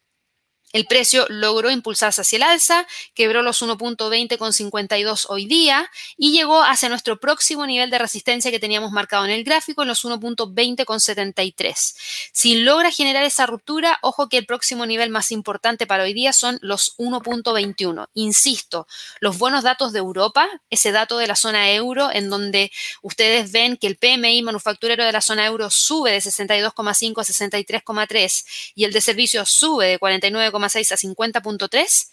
el 0.75 0.87
precio 0.87 1.25
logró 1.29 1.71
impulsarse 1.71 2.19
hacia 2.19 2.35
el 2.35 2.43
alza, 2.43 2.85
quebró 3.13 3.41
los 3.41 3.61
1.20 3.61 4.37
con 4.37 4.51
52 4.51 5.27
hoy 5.29 5.45
día 5.45 5.89
y 6.17 6.33
llegó 6.33 6.61
hacia 6.61 6.89
nuestro 6.89 7.17
próximo 7.17 7.65
nivel 7.65 7.89
de 7.89 7.97
resistencia 7.97 8.51
que 8.51 8.59
teníamos 8.59 8.91
marcado 8.91 9.23
en 9.23 9.31
el 9.31 9.45
gráfico 9.45 9.83
en 9.83 9.87
los 9.87 10.03
1.20 10.03 10.83
con 10.83 10.99
73. 10.99 11.95
Si 12.33 12.55
logra 12.57 12.91
generar 12.91 13.23
esa 13.23 13.45
ruptura, 13.45 13.99
ojo 14.01 14.27
que 14.27 14.37
el 14.37 14.45
próximo 14.45 14.85
nivel 14.85 15.11
más 15.11 15.31
importante 15.31 15.87
para 15.87 16.03
hoy 16.03 16.13
día 16.13 16.33
son 16.33 16.59
los 16.61 16.97
1.21. 16.97 18.09
Insisto, 18.13 18.85
los 19.21 19.37
buenos 19.37 19.63
datos 19.63 19.93
de 19.93 19.99
Europa, 19.99 20.49
ese 20.69 20.91
dato 20.91 21.17
de 21.17 21.27
la 21.27 21.37
zona 21.37 21.71
euro 21.71 22.09
en 22.11 22.29
donde 22.29 22.69
ustedes 23.01 23.53
ven 23.53 23.77
que 23.77 23.87
el 23.87 23.95
PMI 23.95 24.41
manufacturero 24.41 25.05
de 25.05 25.13
la 25.13 25.21
zona 25.21 25.45
euro 25.45 25.69
sube 25.69 26.11
de 26.11 26.17
62,5 26.17 27.21
a 27.21 27.23
63,3 27.23 28.45
y 28.75 28.83
el 28.83 28.91
de 28.91 28.99
servicios 28.99 29.49
sube 29.51 29.87
de 29.87 29.99
49,5 30.01 30.64
6 30.69 30.91
a 30.91 30.95
50.3 30.95 32.09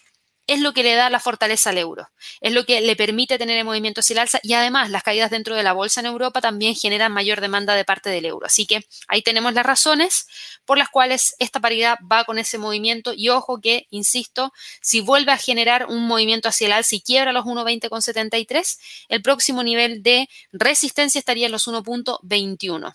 es 0.47 0.61
lo 0.61 0.73
que 0.73 0.83
le 0.83 0.95
da 0.95 1.09
la 1.09 1.21
fortaleza 1.21 1.71
al 1.71 1.79
euro, 1.79 2.09
es 2.41 2.53
lo 2.53 2.65
que 2.65 2.81
le 2.81 2.97
permite 2.97 3.39
tener 3.39 3.59
el 3.59 3.65
movimiento 3.65 4.01
hacia 4.01 4.15
el 4.15 4.19
alza 4.19 4.41
y 4.43 4.55
además 4.55 4.91
las 4.91 5.03
caídas 5.03 5.31
dentro 5.31 5.55
de 5.55 5.63
la 5.63 5.73
bolsa 5.73 6.01
en 6.01 6.07
Europa 6.07 6.41
también 6.41 6.75
generan 6.75 7.13
mayor 7.13 7.41
demanda 7.41 7.75
de 7.75 7.85
parte 7.85 8.11
del 8.11 8.27
euro. 8.27 8.47
Así 8.47 8.67
que 8.67 8.85
ahí 9.07 9.23
tenemos 9.23 9.55
las 9.55 9.65
razones 9.65 10.27
por 10.65 10.79
las 10.79 10.89
cuales 10.89 11.37
esta 11.39 11.61
paridad 11.61 11.97
va 12.11 12.25
con 12.25 12.39
ese 12.39 12.59
movimiento 12.59 13.13
y 13.15 13.29
ojo 13.29 13.61
que, 13.61 13.87
insisto, 13.91 14.53
si 14.81 15.01
vuelve 15.01 15.33
a 15.33 15.39
generar 15.39 15.87
un 15.87 16.07
movimiento 16.07 16.49
hacia 16.49 16.67
el 16.67 16.73
alza 16.73 16.97
y 16.97 17.03
quiebra 17.03 17.33
los 17.33 17.45
1.20,73, 17.45 18.79
el 19.09 19.23
próximo 19.23 19.63
nivel 19.63 20.03
de 20.03 20.29
resistencia 20.53 21.19
estaría 21.21 21.47
en 21.47 21.53
los 21.53 21.69
1.21. 21.69 22.95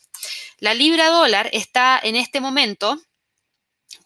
La 0.59 0.73
libra 0.73 1.09
dólar 1.09 1.49
está 1.53 1.99
en 2.01 2.15
este 2.15 2.41
momento 2.41 2.99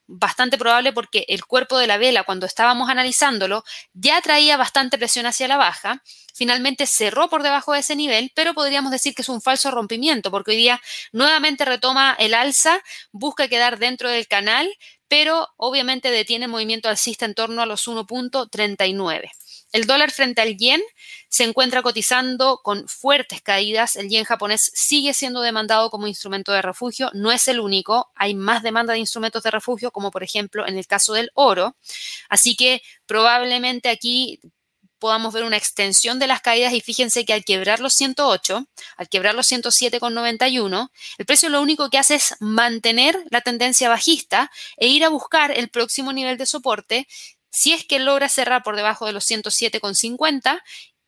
bastante 0.10 0.58
probable 0.58 0.92
porque 0.92 1.26
el 1.28 1.46
cuerpo 1.46 1.78
de 1.78 1.88
la 1.88 1.98
vela, 1.98 2.24
cuando 2.24 2.46
estábamos 2.46 2.90
analizándolo, 2.90 3.64
ya 3.94 4.20
traía 4.22 4.58
bastante 4.58 4.98
presión 4.98 5.26
hacia 5.28 5.48
la 5.48 5.58
baja. 5.58 6.02
Finalmente 6.34 6.88
cerró 6.88 7.30
por 7.30 7.44
debajo 7.44 7.74
de 7.74 7.80
ese 7.80 7.96
nivel, 7.96 8.32
pero 8.36 8.54
podríamos 8.54 8.92
decir 8.92 9.14
que 9.14 9.22
es 9.22 9.30
un 9.30 9.42
falso 9.42 9.70
rompimiento, 9.72 10.32
porque 10.32 10.52
hoy 10.52 10.58
día 10.58 10.82
nuevamente 11.12 11.64
retoma 11.64 12.16
el 12.18 12.34
alza, 12.34 12.82
busca 13.12 13.48
quedar 13.48 13.78
dentro 13.78 14.10
del 14.10 14.28
canal, 14.28 14.68
pero 15.08 15.48
obviamente 15.58 16.12
detiene 16.12 16.46
el 16.46 16.52
movimiento 16.52 16.90
alcista 16.90 17.26
en 17.26 17.36
torno 17.36 17.62
a 17.62 17.66
los 17.66 17.88
1.39. 17.88 19.30
El 19.72 19.86
dólar 19.86 20.12
frente 20.12 20.42
al 20.42 20.58
yen 20.58 20.82
se 21.30 21.44
encuentra 21.44 21.82
cotizando 21.82 22.60
con 22.64 22.88
fuertes 22.88 23.42
caídas. 23.42 23.96
El 23.96 24.10
yen 24.10 24.26
japonés 24.26 24.72
sigue 24.74 25.14
siendo 25.14 25.42
demandado 25.42 25.90
como 25.90 26.08
instrumento 26.08 26.52
de 26.52 26.62
refugio. 26.62 27.12
No 27.14 27.32
es 27.32 27.48
el 27.48 27.60
único. 27.60 28.12
Hay 28.16 28.34
más 28.34 28.64
demanda 28.64 28.94
de 28.94 29.00
instrumentos 29.00 29.44
de 29.44 29.52
refugio, 29.52 29.92
como 29.92 30.12
por 30.12 30.24
ejemplo 30.24 30.68
en 30.68 30.78
el 30.78 30.88
caso 30.88 31.14
del 31.14 31.30
oro. 31.36 31.76
Así 32.30 32.56
que 32.56 32.82
probablemente 33.06 33.90
aquí 33.90 34.40
podamos 35.00 35.34
ver 35.34 35.44
una 35.44 35.58
extensión 35.58 36.20
de 36.20 36.28
las 36.28 36.42
caídas 36.42 36.74
y 36.74 36.82
fíjense 36.82 37.26
que 37.26 37.34
al 37.34 37.46
quebrar 37.46 37.80
los 37.80 37.94
108, 37.94 38.68
al 38.98 39.10
quebrar 39.10 39.34
los 39.34 39.50
107,91, 39.50 40.92
el 41.18 41.26
precio 41.26 41.50
lo 41.50 41.62
único 41.62 41.90
que 41.90 41.98
hace 41.98 42.16
es 42.16 42.36
mantener 42.40 43.18
la 43.32 43.42
tendencia 43.42 43.90
bajista 43.90 44.52
e 44.78 44.88
ir 44.88 45.04
a 45.06 45.10
buscar 45.10 45.52
el 45.52 45.70
próximo 45.70 46.12
nivel 46.14 46.38
de 46.38 46.46
soporte 46.46 47.08
si 47.50 47.74
es 47.74 47.86
que 47.86 48.00
logra 48.00 48.30
cerrar 48.30 48.64
por 48.64 48.76
debajo 48.76 49.06
de 49.06 49.14
los 49.14 49.30
107,50, 49.30 50.62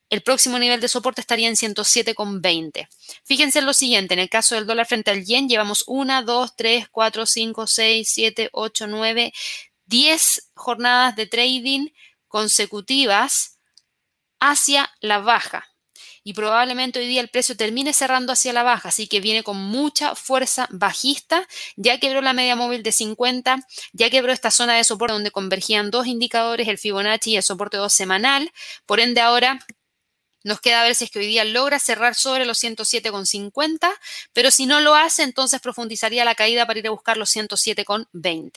el 0.09 0.21
próximo 0.21 0.59
nivel 0.59 0.81
de 0.81 0.89
soporte 0.89 1.21
estaría 1.21 1.47
en 1.47 1.55
107,20. 1.55 2.87
Fíjense 3.23 3.59
en 3.59 3.65
lo 3.65 3.73
siguiente, 3.73 4.13
en 4.13 4.19
el 4.19 4.29
caso 4.29 4.55
del 4.55 4.67
dólar 4.67 4.85
frente 4.85 5.09
al 5.09 5.23
yen 5.23 5.47
llevamos 5.47 5.85
1, 5.87 6.23
2, 6.23 6.55
3, 6.55 6.89
4, 6.89 7.25
5, 7.25 7.67
6, 7.67 8.09
7, 8.11 8.49
8, 8.51 8.87
9, 8.87 9.33
10 9.85 10.49
jornadas 10.53 11.15
de 11.15 11.27
trading 11.27 11.87
consecutivas 12.27 13.57
hacia 14.39 14.91
la 14.99 15.19
baja. 15.19 15.70
Y 16.23 16.33
probablemente 16.33 16.99
hoy 16.99 17.07
día 17.07 17.21
el 17.21 17.29
precio 17.29 17.57
termine 17.57 17.93
cerrando 17.93 18.31
hacia 18.33 18.53
la 18.53 18.61
baja, 18.61 18.89
así 18.89 19.07
que 19.07 19.19
viene 19.19 19.43
con 19.43 19.57
mucha 19.57 20.13
fuerza 20.15 20.67
bajista. 20.69 21.47
Ya 21.75 21.99
quebró 21.99 22.21
la 22.21 22.33
media 22.33 22.55
móvil 22.55 22.83
de 22.83 22.91
50, 22.91 23.57
ya 23.93 24.09
quebró 24.09 24.31
esta 24.31 24.51
zona 24.51 24.75
de 24.75 24.83
soporte 24.83 25.13
donde 25.13 25.31
convergían 25.31 25.89
dos 25.89 26.05
indicadores, 26.05 26.67
el 26.67 26.77
Fibonacci 26.77 27.31
y 27.31 27.37
el 27.37 27.43
soporte 27.43 27.77
2 27.77 27.91
semanal. 27.91 28.51
Por 28.85 28.99
ende, 28.99 29.21
ahora 29.21 29.65
nos 30.43 30.61
queda 30.61 30.83
ver 30.83 30.95
si 30.95 31.05
es 31.05 31.11
que 31.11 31.19
hoy 31.19 31.27
día 31.27 31.43
logra 31.43 31.79
cerrar 31.79 32.15
sobre 32.15 32.45
los 32.45 32.63
107,50, 32.63 33.91
pero 34.33 34.51
si 34.51 34.65
no 34.65 34.79
lo 34.79 34.95
hace, 34.95 35.23
entonces 35.23 35.61
profundizaría 35.61 36.25
la 36.25 36.35
caída 36.35 36.65
para 36.65 36.79
ir 36.79 36.87
a 36.87 36.91
buscar 36.91 37.17
los 37.17 37.35
107,20. 37.35 38.51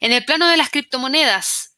En 0.00 0.12
el 0.12 0.24
plano 0.24 0.48
de 0.48 0.56
las 0.56 0.70
criptomonedas, 0.70 1.71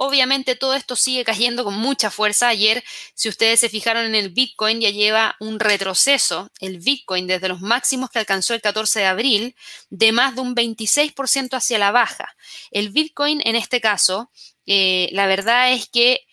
Obviamente 0.00 0.54
todo 0.54 0.74
esto 0.74 0.94
sigue 0.94 1.24
cayendo 1.24 1.64
con 1.64 1.74
mucha 1.74 2.08
fuerza. 2.12 2.46
Ayer, 2.46 2.84
si 3.14 3.28
ustedes 3.28 3.58
se 3.58 3.68
fijaron 3.68 4.06
en 4.06 4.14
el 4.14 4.30
Bitcoin, 4.30 4.80
ya 4.80 4.90
lleva 4.90 5.34
un 5.40 5.58
retroceso, 5.58 6.52
el 6.60 6.78
Bitcoin 6.78 7.26
desde 7.26 7.48
los 7.48 7.60
máximos 7.60 8.08
que 8.08 8.20
alcanzó 8.20 8.54
el 8.54 8.60
14 8.60 9.00
de 9.00 9.06
abril, 9.06 9.56
de 9.90 10.12
más 10.12 10.36
de 10.36 10.42
un 10.42 10.54
26% 10.54 11.56
hacia 11.56 11.78
la 11.80 11.90
baja. 11.90 12.36
El 12.70 12.90
Bitcoin, 12.90 13.42
en 13.44 13.56
este 13.56 13.80
caso, 13.80 14.30
eh, 14.66 15.08
la 15.10 15.26
verdad 15.26 15.72
es 15.72 15.88
que 15.88 16.24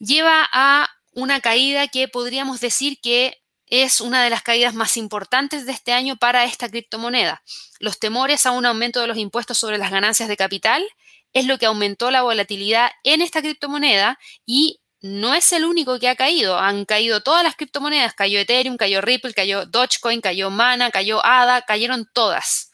lleva 0.00 0.48
a 0.52 0.90
una 1.12 1.40
caída 1.40 1.86
que 1.86 2.08
podríamos 2.08 2.58
decir 2.58 2.98
que 3.00 3.40
es 3.66 4.00
una 4.00 4.24
de 4.24 4.30
las 4.30 4.42
caídas 4.42 4.74
más 4.74 4.96
importantes 4.96 5.64
de 5.64 5.70
este 5.70 5.92
año 5.92 6.16
para 6.16 6.44
esta 6.44 6.68
criptomoneda. 6.68 7.44
Los 7.78 8.00
temores 8.00 8.46
a 8.46 8.50
un 8.50 8.66
aumento 8.66 9.00
de 9.00 9.06
los 9.06 9.16
impuestos 9.16 9.58
sobre 9.58 9.78
las 9.78 9.92
ganancias 9.92 10.28
de 10.28 10.36
capital 10.36 10.84
es 11.32 11.46
lo 11.46 11.58
que 11.58 11.66
aumentó 11.66 12.10
la 12.10 12.22
volatilidad 12.22 12.90
en 13.04 13.22
esta 13.22 13.40
criptomoneda 13.40 14.18
y 14.44 14.80
no 15.00 15.34
es 15.34 15.52
el 15.52 15.64
único 15.64 15.98
que 15.98 16.08
ha 16.08 16.16
caído. 16.16 16.58
Han 16.58 16.84
caído 16.84 17.22
todas 17.22 17.42
las 17.42 17.56
criptomonedas. 17.56 18.14
Cayó 18.14 18.38
Ethereum, 18.38 18.76
cayó 18.76 19.00
Ripple, 19.00 19.34
cayó 19.34 19.66
Dogecoin, 19.66 20.20
cayó 20.20 20.50
Mana, 20.50 20.90
cayó 20.90 21.24
ADA, 21.24 21.62
cayeron 21.62 22.08
todas. 22.12 22.70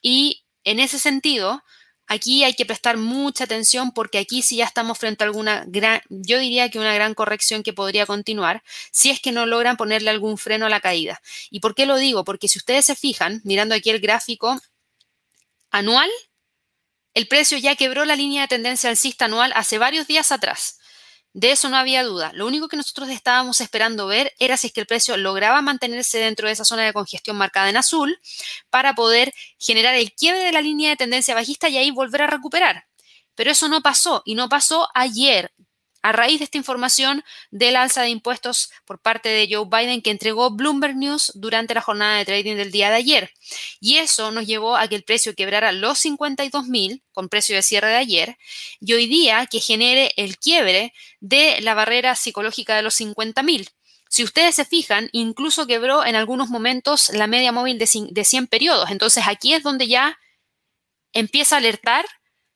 Y 0.00 0.44
en 0.62 0.78
ese 0.78 0.98
sentido, 0.98 1.62
Aquí 2.12 2.44
hay 2.44 2.52
que 2.52 2.66
prestar 2.66 2.98
mucha 2.98 3.44
atención 3.44 3.92
porque 3.92 4.18
aquí 4.18 4.42
sí 4.42 4.56
ya 4.56 4.66
estamos 4.66 4.98
frente 4.98 5.24
a 5.24 5.26
alguna 5.26 5.64
gran, 5.66 6.02
yo 6.10 6.38
diría 6.38 6.68
que 6.68 6.78
una 6.78 6.92
gran 6.92 7.14
corrección 7.14 7.62
que 7.62 7.72
podría 7.72 8.04
continuar 8.04 8.62
si 8.90 9.08
es 9.08 9.18
que 9.18 9.32
no 9.32 9.46
logran 9.46 9.78
ponerle 9.78 10.10
algún 10.10 10.36
freno 10.36 10.66
a 10.66 10.68
la 10.68 10.80
caída. 10.80 11.22
¿Y 11.50 11.60
por 11.60 11.74
qué 11.74 11.86
lo 11.86 11.96
digo? 11.96 12.22
Porque 12.22 12.48
si 12.48 12.58
ustedes 12.58 12.84
se 12.84 12.96
fijan, 12.96 13.40
mirando 13.44 13.74
aquí 13.74 13.88
el 13.88 14.00
gráfico 14.00 14.60
anual, 15.70 16.10
el 17.14 17.28
precio 17.28 17.58
ya 17.58 17.76
quebró 17.76 18.04
la 18.04 18.16
línea 18.16 18.42
de 18.42 18.48
tendencia 18.48 18.90
alcista 18.90 19.26
anual 19.26 19.52
hace 19.54 19.78
varios 19.78 20.06
días 20.06 20.32
atrás. 20.32 20.78
De 21.34 21.50
eso 21.50 21.70
no 21.70 21.76
había 21.76 22.04
duda. 22.04 22.30
Lo 22.34 22.46
único 22.46 22.68
que 22.68 22.76
nosotros 22.76 23.08
estábamos 23.08 23.62
esperando 23.62 24.06
ver 24.06 24.34
era 24.38 24.58
si 24.58 24.66
es 24.66 24.72
que 24.72 24.80
el 24.80 24.86
precio 24.86 25.16
lograba 25.16 25.62
mantenerse 25.62 26.18
dentro 26.18 26.46
de 26.46 26.52
esa 26.52 26.64
zona 26.64 26.84
de 26.84 26.92
congestión 26.92 27.38
marcada 27.38 27.70
en 27.70 27.78
azul 27.78 28.20
para 28.68 28.94
poder 28.94 29.32
generar 29.58 29.94
el 29.94 30.12
quiebre 30.12 30.40
de 30.44 30.52
la 30.52 30.60
línea 30.60 30.90
de 30.90 30.96
tendencia 30.96 31.34
bajista 31.34 31.70
y 31.70 31.78
ahí 31.78 31.90
volver 31.90 32.22
a 32.22 32.26
recuperar. 32.26 32.84
Pero 33.34 33.50
eso 33.50 33.68
no 33.68 33.80
pasó 33.80 34.22
y 34.26 34.34
no 34.34 34.50
pasó 34.50 34.88
ayer 34.94 35.52
a 36.02 36.12
raíz 36.12 36.38
de 36.40 36.44
esta 36.44 36.58
información 36.58 37.24
del 37.50 37.76
alza 37.76 38.02
de 38.02 38.08
impuestos 38.08 38.70
por 38.84 39.00
parte 39.00 39.28
de 39.28 39.48
Joe 39.50 39.66
Biden 39.70 40.02
que 40.02 40.10
entregó 40.10 40.50
Bloomberg 40.50 40.96
News 40.96 41.32
durante 41.34 41.74
la 41.74 41.80
jornada 41.80 42.18
de 42.18 42.24
trading 42.24 42.56
del 42.56 42.72
día 42.72 42.90
de 42.90 42.96
ayer. 42.96 43.30
Y 43.80 43.96
eso 43.96 44.32
nos 44.32 44.46
llevó 44.46 44.76
a 44.76 44.88
que 44.88 44.96
el 44.96 45.04
precio 45.04 45.34
quebrara 45.34 45.72
los 45.72 45.98
52 45.98 46.66
mil 46.66 47.02
con 47.12 47.28
precio 47.28 47.54
de 47.54 47.62
cierre 47.62 47.88
de 47.88 47.96
ayer 47.96 48.36
y 48.80 48.92
hoy 48.94 49.06
día 49.06 49.46
que 49.46 49.60
genere 49.60 50.12
el 50.16 50.38
quiebre 50.38 50.92
de 51.20 51.60
la 51.60 51.74
barrera 51.74 52.16
psicológica 52.16 52.76
de 52.76 52.82
los 52.82 52.94
50 52.94 53.42
mil. 53.42 53.68
Si 54.08 54.24
ustedes 54.24 54.56
se 54.56 54.66
fijan, 54.66 55.08
incluso 55.12 55.66
quebró 55.66 56.04
en 56.04 56.16
algunos 56.16 56.50
momentos 56.50 57.08
la 57.14 57.26
media 57.26 57.50
móvil 57.50 57.78
de 57.78 57.86
100 58.24 58.46
periodos. 58.48 58.90
Entonces 58.90 59.24
aquí 59.26 59.54
es 59.54 59.62
donde 59.62 59.88
ya 59.88 60.18
empieza 61.14 61.56
a 61.56 61.58
alertar 61.58 62.04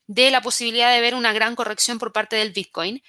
de 0.05 0.31
la 0.31 0.41
posibilidad 0.41 0.93
de 0.93 1.01
ver 1.01 1.15
una 1.15 1.33
gran 1.33 1.55
corrección 1.55 1.97
por 1.97 2.13
parte 2.13 2.35
del 2.35 2.51
Bitcoin 2.51 3.01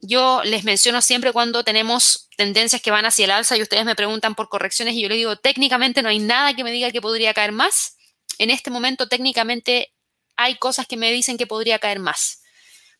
yo 0.00 0.42
les 0.44 0.64
menciono 0.64 1.00
siempre 1.00 1.32
cuando 1.32 1.64
tenemos 1.64 2.28
tendencias 2.36 2.82
que 2.82 2.90
van 2.90 3.06
hacia 3.06 3.24
el 3.24 3.30
alza 3.30 3.56
y 3.56 3.62
ustedes 3.62 3.84
me 3.84 3.96
preguntan 3.96 4.34
por 4.34 4.48
correcciones 4.48 4.94
y 4.94 5.02
yo 5.02 5.08
les 5.08 5.18
digo, 5.18 5.36
técnicamente 5.36 6.02
no 6.02 6.08
hay 6.08 6.18
nada 6.18 6.54
que 6.54 6.64
me 6.64 6.72
diga 6.72 6.90
que 6.90 7.00
podría 7.00 7.32
caer 7.32 7.52
más. 7.52 7.96
En 8.38 8.50
este 8.50 8.70
momento 8.70 9.08
técnicamente 9.08 9.94
hay 10.36 10.56
cosas 10.56 10.86
que 10.86 10.96
me 10.96 11.12
dicen 11.12 11.38
que 11.38 11.46
podría 11.46 11.78
caer 11.78 12.00
más, 12.00 12.42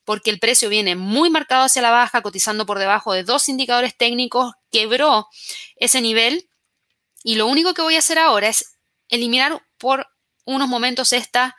porque 0.05 0.31
el 0.31 0.39
precio 0.39 0.69
viene 0.69 0.97
muy 0.97 1.31
marcado 1.31 1.65
hacia 1.65 1.83
la 1.83 1.91
baja, 1.91 2.23
cotizando 2.23 2.65
por 2.65 2.79
debajo 2.79 3.13
de 3.13 3.25
dos 3.25 3.49
indicadores 3.49 3.97
técnicos, 3.97 4.53
quebró 4.71 5.29
ese 5.77 6.01
nivel 6.01 6.49
y 7.23 7.35
lo 7.37 7.47
único 7.47 7.75
que 7.75 7.83
voy 7.83 7.97
a 7.97 8.01
hacer 8.01 8.19
ahora 8.19 8.49
es 8.49 8.77
eliminar 9.09 9.63
por 9.79 10.07
unos 10.45 10.69
momentos 10.69 11.13
esta, 11.13 11.57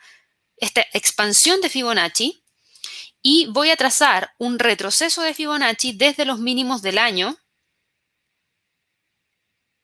esta 0.56 0.86
expansión 0.92 1.60
de 1.60 1.68
Fibonacci 1.68 2.42
y 3.28 3.46
voy 3.46 3.70
a 3.70 3.76
trazar 3.76 4.36
un 4.38 4.60
retroceso 4.60 5.20
de 5.20 5.34
Fibonacci 5.34 5.90
desde 5.90 6.24
los 6.24 6.38
mínimos 6.38 6.80
del 6.80 6.96
año, 6.96 7.36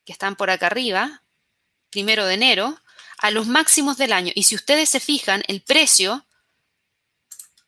que 0.04 0.12
están 0.12 0.36
por 0.36 0.48
acá 0.48 0.66
arriba, 0.68 1.24
primero 1.90 2.24
de 2.24 2.34
enero, 2.34 2.80
a 3.18 3.32
los 3.32 3.48
máximos 3.48 3.96
del 3.96 4.12
año. 4.12 4.30
Y 4.36 4.44
si 4.44 4.54
ustedes 4.54 4.90
se 4.90 5.00
fijan, 5.00 5.42
el 5.48 5.60
precio 5.60 6.24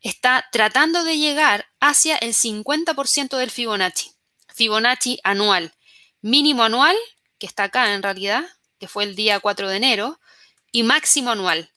está 0.01 0.47
tratando 0.53 1.03
de 1.03 1.19
llegar 1.19 1.67
hacia 1.81 2.19
el 2.19 2.35
50% 2.35 3.37
del 3.37 3.51
Fibonacci. 3.51 4.13
Fibonacci 4.55 5.19
anual. 5.25 5.75
Mínimo 6.21 6.63
anual, 6.63 6.97
que 7.37 7.47
está 7.47 7.65
acá 7.65 7.93
en 7.95 8.05
realidad, 8.05 8.45
que 8.79 8.87
fue 8.87 9.03
el 9.03 9.17
día 9.17 9.41
4 9.41 9.69
de 9.69 9.77
enero, 9.77 10.21
y 10.71 10.85
máximo 10.85 11.33
anual 11.33 11.74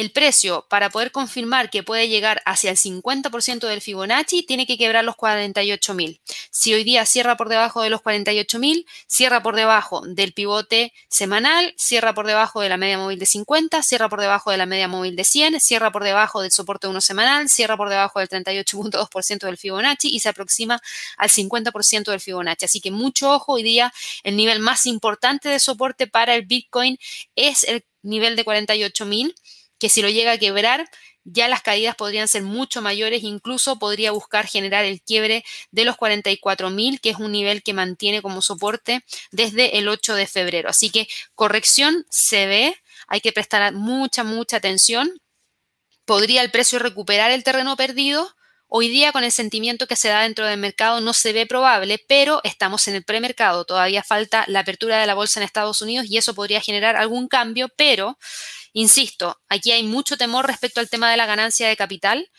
el 0.00 0.12
precio 0.12 0.64
para 0.70 0.88
poder 0.88 1.12
confirmar 1.12 1.68
que 1.68 1.82
puede 1.82 2.08
llegar 2.08 2.40
hacia 2.46 2.70
el 2.70 2.78
50% 2.78 3.66
del 3.68 3.82
Fibonacci 3.82 4.42
tiene 4.42 4.66
que 4.66 4.78
quebrar 4.78 5.04
los 5.04 5.14
48.000. 5.14 6.20
Si 6.50 6.72
hoy 6.72 6.84
día 6.84 7.04
cierra 7.04 7.36
por 7.36 7.50
debajo 7.50 7.82
de 7.82 7.90
los 7.90 8.00
48.000, 8.00 8.86
cierra 9.06 9.42
por 9.42 9.56
debajo 9.56 10.00
del 10.06 10.32
pivote 10.32 10.94
semanal, 11.10 11.74
cierra 11.76 12.14
por 12.14 12.26
debajo 12.26 12.62
de 12.62 12.70
la 12.70 12.78
media 12.78 12.96
móvil 12.96 13.18
de 13.18 13.26
50, 13.26 13.82
cierra 13.82 14.08
por 14.08 14.22
debajo 14.22 14.50
de 14.50 14.56
la 14.56 14.64
media 14.64 14.88
móvil 14.88 15.16
de 15.16 15.24
100, 15.24 15.60
cierra 15.60 15.92
por 15.92 16.02
debajo 16.02 16.40
del 16.40 16.50
soporte 16.50 16.88
1 16.88 16.98
semanal, 17.02 17.50
cierra 17.50 17.76
por 17.76 17.90
debajo 17.90 18.20
del 18.20 18.30
38.2% 18.30 19.40
del 19.40 19.58
Fibonacci 19.58 20.08
y 20.08 20.20
se 20.20 20.30
aproxima 20.30 20.80
al 21.18 21.28
50% 21.28 22.10
del 22.10 22.20
Fibonacci. 22.20 22.64
Así 22.64 22.80
que 22.80 22.90
mucho 22.90 23.30
ojo, 23.30 23.52
hoy 23.52 23.62
día 23.62 23.92
el 24.22 24.34
nivel 24.34 24.60
más 24.60 24.86
importante 24.86 25.50
de 25.50 25.60
soporte 25.60 26.06
para 26.06 26.34
el 26.34 26.46
Bitcoin 26.46 26.98
es 27.36 27.64
el 27.64 27.84
nivel 28.02 28.34
de 28.34 28.46
48.000 28.46 29.34
que 29.80 29.88
si 29.88 30.02
lo 30.02 30.08
llega 30.08 30.32
a 30.32 30.38
quebrar, 30.38 30.88
ya 31.24 31.48
las 31.48 31.62
caídas 31.62 31.96
podrían 31.96 32.28
ser 32.28 32.42
mucho 32.42 32.82
mayores, 32.82 33.22
incluso 33.22 33.78
podría 33.78 34.12
buscar 34.12 34.46
generar 34.46 34.84
el 34.84 35.02
quiebre 35.02 35.44
de 35.70 35.84
los 35.84 35.96
44.000, 35.96 37.00
que 37.00 37.10
es 37.10 37.16
un 37.16 37.32
nivel 37.32 37.62
que 37.62 37.72
mantiene 37.72 38.22
como 38.22 38.42
soporte 38.42 39.04
desde 39.32 39.78
el 39.78 39.88
8 39.88 40.14
de 40.14 40.26
febrero. 40.26 40.68
Así 40.68 40.90
que 40.90 41.08
corrección 41.34 42.06
se 42.10 42.46
ve, 42.46 42.76
hay 43.08 43.20
que 43.20 43.32
prestar 43.32 43.72
mucha, 43.72 44.22
mucha 44.22 44.58
atención. 44.58 45.10
¿Podría 46.04 46.42
el 46.42 46.50
precio 46.50 46.78
recuperar 46.78 47.30
el 47.30 47.44
terreno 47.44 47.76
perdido? 47.76 48.34
Hoy 48.72 48.88
día, 48.88 49.10
con 49.10 49.24
el 49.24 49.32
sentimiento 49.32 49.88
que 49.88 49.96
se 49.96 50.08
da 50.08 50.22
dentro 50.22 50.46
del 50.46 50.58
mercado, 50.58 51.00
no 51.00 51.12
se 51.12 51.32
ve 51.32 51.44
probable, 51.44 52.04
pero 52.06 52.40
estamos 52.44 52.86
en 52.86 52.94
el 52.94 53.04
premercado. 53.04 53.64
Todavía 53.64 54.04
falta 54.04 54.44
la 54.46 54.60
apertura 54.60 55.00
de 55.00 55.08
la 55.08 55.14
bolsa 55.14 55.40
en 55.40 55.44
Estados 55.44 55.82
Unidos 55.82 56.06
y 56.08 56.18
eso 56.18 56.34
podría 56.34 56.60
generar 56.60 56.96
algún 56.96 57.26
cambio, 57.26 57.68
pero 57.76 58.16
Insisto, 58.72 59.40
aquí 59.48 59.72
hay 59.72 59.82
mucho 59.82 60.16
temor 60.16 60.46
respecto 60.46 60.80
al 60.80 60.88
tema 60.88 61.10
de 61.10 61.16
la 61.16 61.26
ganancia 61.26 61.68
de 61.68 61.76
capital 61.76 62.30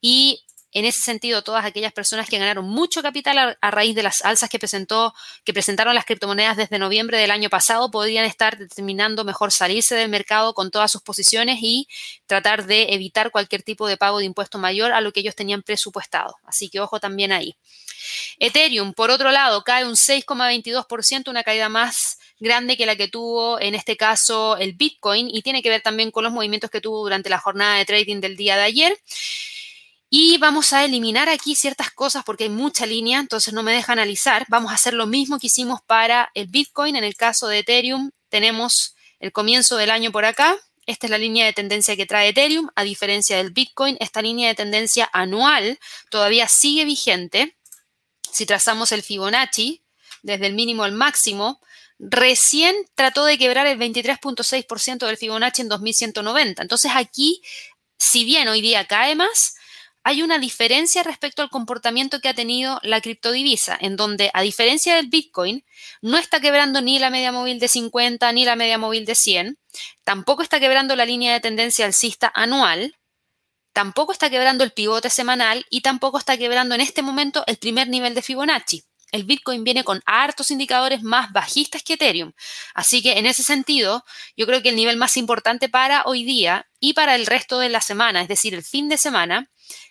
y 0.00 0.44
en 0.72 0.84
ese 0.84 1.00
sentido, 1.00 1.42
todas 1.42 1.64
aquellas 1.64 1.94
personas 1.94 2.28
que 2.28 2.38
ganaron 2.38 2.66
mucho 2.66 3.00
capital 3.00 3.56
a, 3.58 3.70
raíz 3.70 3.94
de 3.94 4.02
las 4.02 4.22
alzas 4.22 4.50
que, 4.50 4.58
presentó, 4.58 5.14
que 5.44 5.54
presentaron 5.54 5.94
las 5.94 6.04
criptomonedas 6.04 6.58
desde 6.58 6.78
noviembre 6.78 7.18
del 7.18 7.30
año 7.30 7.48
pasado 7.48 7.90
podrían 7.90 8.26
estar 8.26 8.58
determinando 8.58 9.24
mejor 9.24 9.50
salirse 9.50 9.94
del 9.94 10.10
mercado 10.10 10.52
con 10.52 10.70
todas 10.70 10.92
sus 10.92 11.00
posiciones 11.00 11.58
y 11.62 11.88
tratar 12.26 12.66
de 12.66 12.92
evitar 12.92 13.30
cualquier 13.30 13.62
tipo 13.62 13.88
de 13.88 13.96
pago 13.96 14.18
de 14.18 14.26
impuesto 14.26 14.58
mayor 14.58 14.92
a 14.92 15.00
lo 15.00 15.10
que 15.12 15.20
ellos 15.20 15.34
tenían 15.34 15.62
presupuestado. 15.62 16.36
Así 16.44 16.68
que 16.68 16.80
ojo 16.80 17.00
también 17.00 17.32
ahí. 17.32 17.56
Ethereum, 18.38 18.92
por 18.92 19.10
otro 19.10 19.30
lado, 19.30 19.64
cae 19.64 19.86
un 19.86 19.96
6,22%, 19.96 21.30
una 21.30 21.44
caída 21.44 21.70
más 21.70 22.17
grande 22.40 22.76
que 22.76 22.86
la 22.86 22.96
que 22.96 23.08
tuvo 23.08 23.60
en 23.60 23.74
este 23.74 23.96
caso 23.96 24.56
el 24.56 24.74
Bitcoin 24.74 25.28
y 25.30 25.42
tiene 25.42 25.62
que 25.62 25.70
ver 25.70 25.82
también 25.82 26.10
con 26.10 26.24
los 26.24 26.32
movimientos 26.32 26.70
que 26.70 26.80
tuvo 26.80 27.00
durante 27.00 27.30
la 27.30 27.38
jornada 27.38 27.78
de 27.78 27.84
trading 27.84 28.20
del 28.20 28.36
día 28.36 28.56
de 28.56 28.62
ayer. 28.62 28.98
Y 30.10 30.38
vamos 30.38 30.72
a 30.72 30.84
eliminar 30.84 31.28
aquí 31.28 31.54
ciertas 31.54 31.90
cosas 31.90 32.24
porque 32.24 32.44
hay 32.44 32.50
mucha 32.50 32.86
línea, 32.86 33.20
entonces 33.20 33.52
no 33.52 33.62
me 33.62 33.72
deja 33.72 33.92
analizar. 33.92 34.46
Vamos 34.48 34.72
a 34.72 34.76
hacer 34.76 34.94
lo 34.94 35.06
mismo 35.06 35.38
que 35.38 35.48
hicimos 35.48 35.80
para 35.86 36.30
el 36.34 36.46
Bitcoin. 36.46 36.96
En 36.96 37.04
el 37.04 37.14
caso 37.14 37.46
de 37.48 37.58
Ethereum 37.58 38.10
tenemos 38.30 38.94
el 39.20 39.32
comienzo 39.32 39.76
del 39.76 39.90
año 39.90 40.10
por 40.12 40.24
acá, 40.24 40.56
Esta 40.86 41.06
es 41.06 41.10
la 41.10 41.18
línea 41.18 41.44
de 41.44 41.52
tendencia 41.52 41.96
que 41.96 42.06
trae 42.06 42.28
Ethereum. 42.28 42.70
A 42.74 42.84
diferencia 42.84 43.36
del 43.36 43.50
Bitcoin, 43.50 43.98
esta 44.00 44.22
línea 44.22 44.48
de 44.48 44.54
tendencia 44.54 45.10
anual 45.12 45.78
todavía 46.08 46.48
sigue 46.48 46.86
vigente. 46.86 47.56
Si 48.32 48.46
trazamos 48.46 48.92
el 48.92 49.02
Fibonacci, 49.02 49.82
desde 50.22 50.46
el 50.46 50.54
mínimo 50.54 50.84
al 50.84 50.92
máximo, 50.92 51.60
recién 51.98 52.74
trató 52.94 53.24
de 53.24 53.38
quebrar 53.38 53.66
el 53.66 53.78
23.6% 53.78 55.06
del 55.06 55.16
Fibonacci 55.16 55.62
en 55.62 55.68
2190. 55.68 56.62
Entonces 56.62 56.92
aquí, 56.94 57.42
si 57.98 58.24
bien 58.24 58.48
hoy 58.48 58.60
día 58.60 58.86
cae 58.86 59.14
más, 59.14 59.56
hay 60.04 60.22
una 60.22 60.38
diferencia 60.38 61.02
respecto 61.02 61.42
al 61.42 61.50
comportamiento 61.50 62.20
que 62.20 62.28
ha 62.28 62.34
tenido 62.34 62.80
la 62.82 63.00
criptodivisa, 63.00 63.76
en 63.78 63.96
donde, 63.96 64.30
a 64.32 64.40
diferencia 64.40 64.94
del 64.94 65.08
Bitcoin, 65.08 65.64
no 66.00 66.16
está 66.16 66.40
quebrando 66.40 66.80
ni 66.80 66.98
la 66.98 67.10
media 67.10 67.30
móvil 67.30 67.58
de 67.58 67.68
50 67.68 68.32
ni 68.32 68.44
la 68.46 68.56
media 68.56 68.78
móvil 68.78 69.04
de 69.04 69.14
100, 69.14 69.58
tampoco 70.04 70.42
está 70.42 70.60
quebrando 70.60 70.96
la 70.96 71.04
línea 71.04 71.34
de 71.34 71.40
tendencia 71.40 71.84
alcista 71.84 72.32
anual, 72.34 72.96
tampoco 73.74 74.12
está 74.12 74.30
quebrando 74.30 74.64
el 74.64 74.72
pivote 74.72 75.10
semanal 75.10 75.66
y 75.68 75.82
tampoco 75.82 76.16
está 76.16 76.38
quebrando 76.38 76.74
en 76.74 76.80
este 76.80 77.02
momento 77.02 77.44
el 77.46 77.58
primer 77.58 77.88
nivel 77.88 78.14
de 78.14 78.22
Fibonacci. 78.22 78.87
El 79.12 79.24
Bitcoin 79.24 79.64
viene 79.64 79.84
con 79.84 80.02
hartos 80.06 80.50
indicadores 80.50 81.02
más 81.02 81.32
bajistas 81.32 81.82
que 81.82 81.94
Ethereum. 81.94 82.32
Así 82.74 83.02
que 83.02 83.18
en 83.18 83.26
ese 83.26 83.42
sentido, 83.42 84.04
yo 84.36 84.46
creo 84.46 84.62
que 84.62 84.70
el 84.70 84.76
nivel 84.76 84.96
más 84.96 85.16
importante 85.16 85.68
para 85.68 86.02
hoy 86.04 86.24
día 86.24 86.68
y 86.80 86.92
para 86.92 87.14
el 87.14 87.26
resto 87.26 87.58
de 87.58 87.68
la 87.68 87.80
semana, 87.80 88.22
es 88.22 88.28
decir, 88.28 88.54
el 88.54 88.62
fin 88.62 88.88
de 88.88 88.98
semana, 88.98 89.50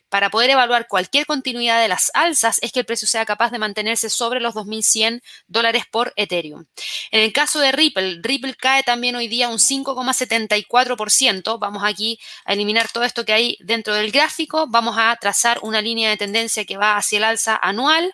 para 0.09 0.29
poder 0.29 0.51
evaluar 0.51 0.87
cualquier 0.87 1.25
continuidad 1.25 1.81
de 1.81 1.89
las 1.89 2.11
alzas 2.13 2.59
es 2.61 2.71
que 2.71 2.79
el 2.79 2.85
precio 2.85 3.07
sea 3.07 3.25
capaz 3.25 3.51
de 3.51 3.59
mantenerse 3.59 4.09
sobre 4.09 4.39
los 4.39 4.55
2.100 4.55 5.21
dólares 5.47 5.83
por 5.91 6.13
Ethereum. 6.15 6.65
En 7.11 7.21
el 7.21 7.33
caso 7.33 7.59
de 7.59 7.73
Ripple, 7.73 8.19
Ripple 8.21 8.55
cae 8.55 8.83
también 8.83 9.17
hoy 9.17 9.27
día 9.27 9.49
un 9.49 9.59
5,74%. 9.59 11.59
Vamos 11.59 11.83
aquí 11.83 12.19
a 12.45 12.53
eliminar 12.53 12.89
todo 12.89 13.03
esto 13.03 13.25
que 13.25 13.33
hay 13.33 13.57
dentro 13.59 13.95
del 13.95 14.11
gráfico. 14.11 14.67
Vamos 14.69 14.95
a 14.97 15.15
trazar 15.19 15.59
una 15.61 15.81
línea 15.81 16.09
de 16.09 16.17
tendencia 16.17 16.63
que 16.63 16.77
va 16.77 16.95
hacia 16.95 17.17
el 17.17 17.25
alza 17.25 17.59
anual 17.61 18.13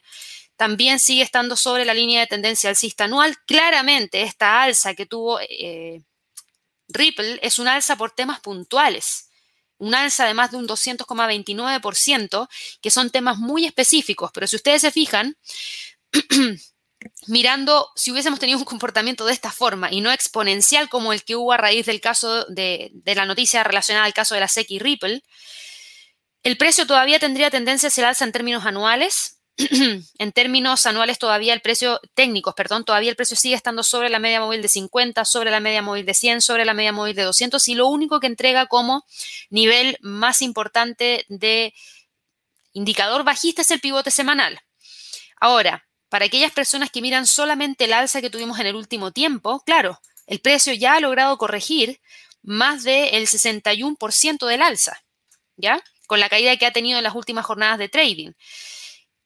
también 0.55 0.99
sigue 0.99 1.23
estando 1.23 1.55
sobre 1.55 1.85
la 1.85 1.93
línea 1.93 2.21
de 2.21 2.27
tendencia 2.27 2.69
alcista 2.69 3.05
anual. 3.05 3.37
Claramente, 3.45 4.21
esta 4.21 4.61
alza 4.63 4.93
que 4.93 5.05
tuvo 5.05 5.39
eh, 5.41 6.01
Ripple 6.87 7.39
es 7.41 7.59
una 7.59 7.75
alza 7.75 7.95
por 7.95 8.11
temas 8.11 8.39
puntuales. 8.39 9.29
Un 9.77 9.95
alza 9.95 10.25
de 10.25 10.33
más 10.33 10.51
de 10.51 10.57
un 10.57 10.67
200,29%, 10.67 12.47
que 12.81 12.91
son 12.91 13.09
temas 13.09 13.37
muy 13.37 13.65
específicos, 13.65 14.31
pero 14.33 14.47
si 14.47 14.55
ustedes 14.55 14.81
se 14.81 14.91
fijan, 14.91 15.35
mirando 17.27 17.89
si 17.95 18.11
hubiésemos 18.11 18.39
tenido 18.39 18.59
un 18.59 18.65
comportamiento 18.65 19.25
de 19.25 19.33
esta 19.33 19.51
forma 19.51 19.91
y 19.91 19.99
no 19.99 20.11
exponencial 20.11 20.87
como 20.87 21.11
el 21.11 21.23
que 21.23 21.35
hubo 21.35 21.51
a 21.51 21.57
raíz 21.57 21.85
del 21.85 21.99
caso 21.99 22.45
de, 22.45 22.91
de 22.93 23.15
la 23.15 23.25
noticia 23.25 23.63
relacionada 23.63 24.05
al 24.05 24.13
caso 24.13 24.35
de 24.35 24.41
la 24.41 24.47
SEC 24.47 24.71
y 24.71 24.79
Ripple, 24.79 25.23
el 26.43 26.57
precio 26.57 26.85
todavía 26.85 27.19
tendría 27.19 27.49
tendencia 27.49 27.87
hacia 27.87 28.01
el 28.03 28.09
alza 28.09 28.25
en 28.25 28.31
términos 28.31 28.65
anuales, 28.65 29.39
en 30.17 30.31
términos 30.31 30.85
anuales 30.85 31.19
todavía 31.19 31.53
el 31.53 31.61
precio, 31.61 31.99
técnicos, 32.15 32.55
perdón, 32.55 32.85
todavía 32.85 33.11
el 33.11 33.15
precio 33.15 33.37
sigue 33.37 33.55
estando 33.55 33.83
sobre 33.83 34.09
la 34.09 34.19
media 34.19 34.39
móvil 34.39 34.61
de 34.61 34.67
50, 34.67 35.25
sobre 35.25 35.51
la 35.51 35.59
media 35.59 35.81
móvil 35.81 36.05
de 36.05 36.13
100, 36.13 36.41
sobre 36.41 36.65
la 36.65 36.73
media 36.73 36.91
móvil 36.91 37.15
de 37.15 37.23
200 37.23 37.67
y 37.67 37.75
lo 37.75 37.87
único 37.87 38.19
que 38.19 38.27
entrega 38.27 38.65
como 38.65 39.05
nivel 39.49 39.97
más 40.01 40.41
importante 40.41 41.25
de 41.29 41.73
indicador 42.73 43.23
bajista 43.23 43.61
es 43.61 43.71
el 43.71 43.79
pivote 43.79 44.11
semanal. 44.11 44.59
Ahora, 45.39 45.85
para 46.09 46.25
aquellas 46.25 46.51
personas 46.51 46.89
que 46.89 47.01
miran 47.01 47.27
solamente 47.27 47.85
el 47.85 47.93
alza 47.93 48.21
que 48.21 48.29
tuvimos 48.29 48.59
en 48.59 48.67
el 48.67 48.75
último 48.75 49.11
tiempo, 49.11 49.61
claro, 49.65 49.99
el 50.25 50.39
precio 50.39 50.73
ya 50.73 50.95
ha 50.95 50.99
logrado 50.99 51.37
corregir 51.37 51.99
más 52.41 52.83
del 52.83 53.27
61% 53.27 54.45
del 54.47 54.61
alza, 54.61 55.03
¿ya? 55.57 55.83
Con 56.07 56.19
la 56.19 56.29
caída 56.29 56.55
que 56.57 56.65
ha 56.65 56.73
tenido 56.73 56.97
en 56.97 57.03
las 57.03 57.15
últimas 57.15 57.45
jornadas 57.45 57.77
de 57.77 57.89
trading. 57.89 58.31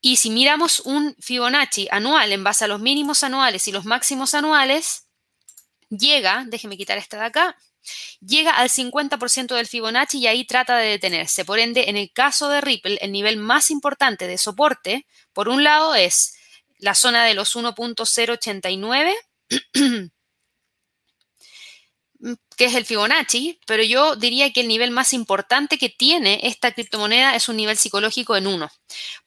Y 0.07 0.15
si 0.15 0.29
miramos 0.29 0.79
un 0.79 1.17
Fibonacci 1.19 1.89
anual 1.91 2.31
en 2.31 2.41
base 2.41 2.63
a 2.63 2.69
los 2.69 2.79
mínimos 2.79 3.23
anuales 3.23 3.67
y 3.67 3.73
los 3.73 3.83
máximos 3.83 4.35
anuales, 4.35 5.05
llega, 5.89 6.45
déjeme 6.47 6.77
quitar 6.77 6.97
esta 6.97 7.17
de 7.19 7.25
acá, 7.25 7.57
llega 8.21 8.51
al 8.51 8.69
50% 8.69 9.53
del 9.53 9.67
Fibonacci 9.67 10.19
y 10.19 10.27
ahí 10.27 10.45
trata 10.45 10.77
de 10.77 10.91
detenerse. 10.91 11.43
Por 11.43 11.59
ende, 11.59 11.89
en 11.89 11.97
el 11.97 12.13
caso 12.13 12.47
de 12.47 12.61
Ripple, 12.61 12.99
el 13.01 13.11
nivel 13.11 13.35
más 13.35 13.69
importante 13.69 14.27
de 14.27 14.37
soporte, 14.37 15.05
por 15.33 15.49
un 15.49 15.65
lado, 15.65 15.93
es 15.93 16.37
la 16.79 16.95
zona 16.95 17.25
de 17.25 17.33
los 17.33 17.57
1.089 17.57 19.13
que 22.55 22.65
es 22.65 22.75
el 22.75 22.85
Fibonacci, 22.85 23.59
pero 23.67 23.83
yo 23.83 24.15
diría 24.15 24.51
que 24.51 24.61
el 24.61 24.67
nivel 24.67 24.91
más 24.91 25.13
importante 25.13 25.77
que 25.77 25.89
tiene 25.89 26.39
esta 26.43 26.71
criptomoneda 26.71 27.35
es 27.35 27.49
un 27.49 27.57
nivel 27.57 27.77
psicológico 27.77 28.35
en 28.35 28.47
uno. 28.47 28.69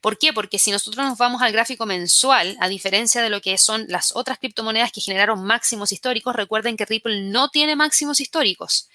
¿Por 0.01 0.19
qué? 0.19 0.33
Porque 0.33 0.59
si 0.59 0.71
nosotros 0.71 1.07
nos 1.07 1.17
vamos 1.17 1.41
al 1.43 1.53
gráfico 1.53 1.87
mensual, 1.87 2.57
a 2.61 2.69
diferencia 2.69 3.23
de 3.23 3.31
lo 3.31 3.41
que 3.41 3.57
son 3.59 3.87
las 3.89 4.17
otras 4.17 4.39
criptomonedas 4.39 4.91
que 4.91 5.01
generaron 5.01 5.45
máximos 5.45 5.93
históricos, 5.93 6.35
recuerden 6.35 6.77
que 6.77 6.87
Ripple 6.87 7.23
no 7.31 7.51
tiene 7.51 7.77
máximos 7.77 8.21
históricos. 8.21 8.89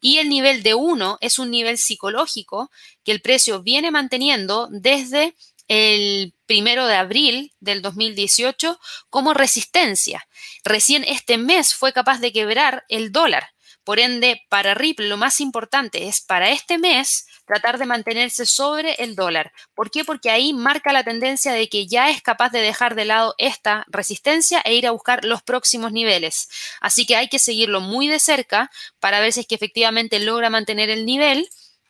Y 0.00 0.18
el 0.18 0.28
nivel 0.28 0.62
de 0.62 0.74
uno 0.74 1.18
es 1.20 1.38
un 1.38 1.50
nivel 1.50 1.78
psicológico 1.78 2.70
que 3.04 3.12
el 3.12 3.20
precio 3.20 3.62
viene 3.62 3.90
manteniendo 3.90 4.68
desde 4.70 5.36
el 5.68 6.34
primero 6.46 6.86
de 6.86 6.96
abril 6.96 7.52
del 7.60 7.82
2018 7.82 8.78
como 9.10 9.34
resistencia. 9.34 10.26
Recién 10.64 11.04
este 11.04 11.38
mes 11.38 11.74
fue 11.74 11.92
capaz 11.92 12.20
de 12.20 12.32
quebrar 12.32 12.84
el 12.88 13.12
dólar. 13.12 13.50
Por 13.84 14.00
ende, 14.00 14.42
para 14.48 14.74
Ripple 14.74 15.08
lo 15.08 15.16
más 15.16 15.40
importante 15.40 16.08
es 16.08 16.20
para 16.20 16.50
este 16.50 16.76
mes 16.76 17.26
tratar 17.46 17.78
de 17.78 17.86
mantenerse 17.86 18.44
sobre 18.44 18.94
el 18.94 19.14
dólar. 19.14 19.52
¿Por 19.74 19.92
qué? 19.92 20.04
Porque 20.04 20.30
ahí 20.30 20.52
marca 20.52 20.92
la 20.92 21.04
tendencia 21.04 21.52
de 21.52 21.68
que 21.68 21.86
ya 21.86 22.10
es 22.10 22.20
capaz 22.20 22.50
de 22.50 22.60
dejar 22.60 22.96
de 22.96 23.04
lado 23.04 23.36
esta 23.38 23.84
resistencia 23.86 24.60
e 24.64 24.74
ir 24.74 24.88
a 24.88 24.90
buscar 24.90 25.24
los 25.24 25.42
próximos 25.42 25.92
niveles. 25.92 26.48
Así 26.80 27.06
que 27.06 27.14
hay 27.14 27.28
que 27.28 27.38
seguirlo 27.38 27.80
muy 27.80 28.08
de 28.08 28.18
cerca 28.18 28.70
para 28.98 29.20
ver 29.20 29.32
si 29.32 29.40
es 29.40 29.46
que 29.46 29.54
efectivamente 29.54 30.18
logra 30.18 30.50
mantener 30.50 30.90
el 30.90 31.06
nivel 31.06 31.48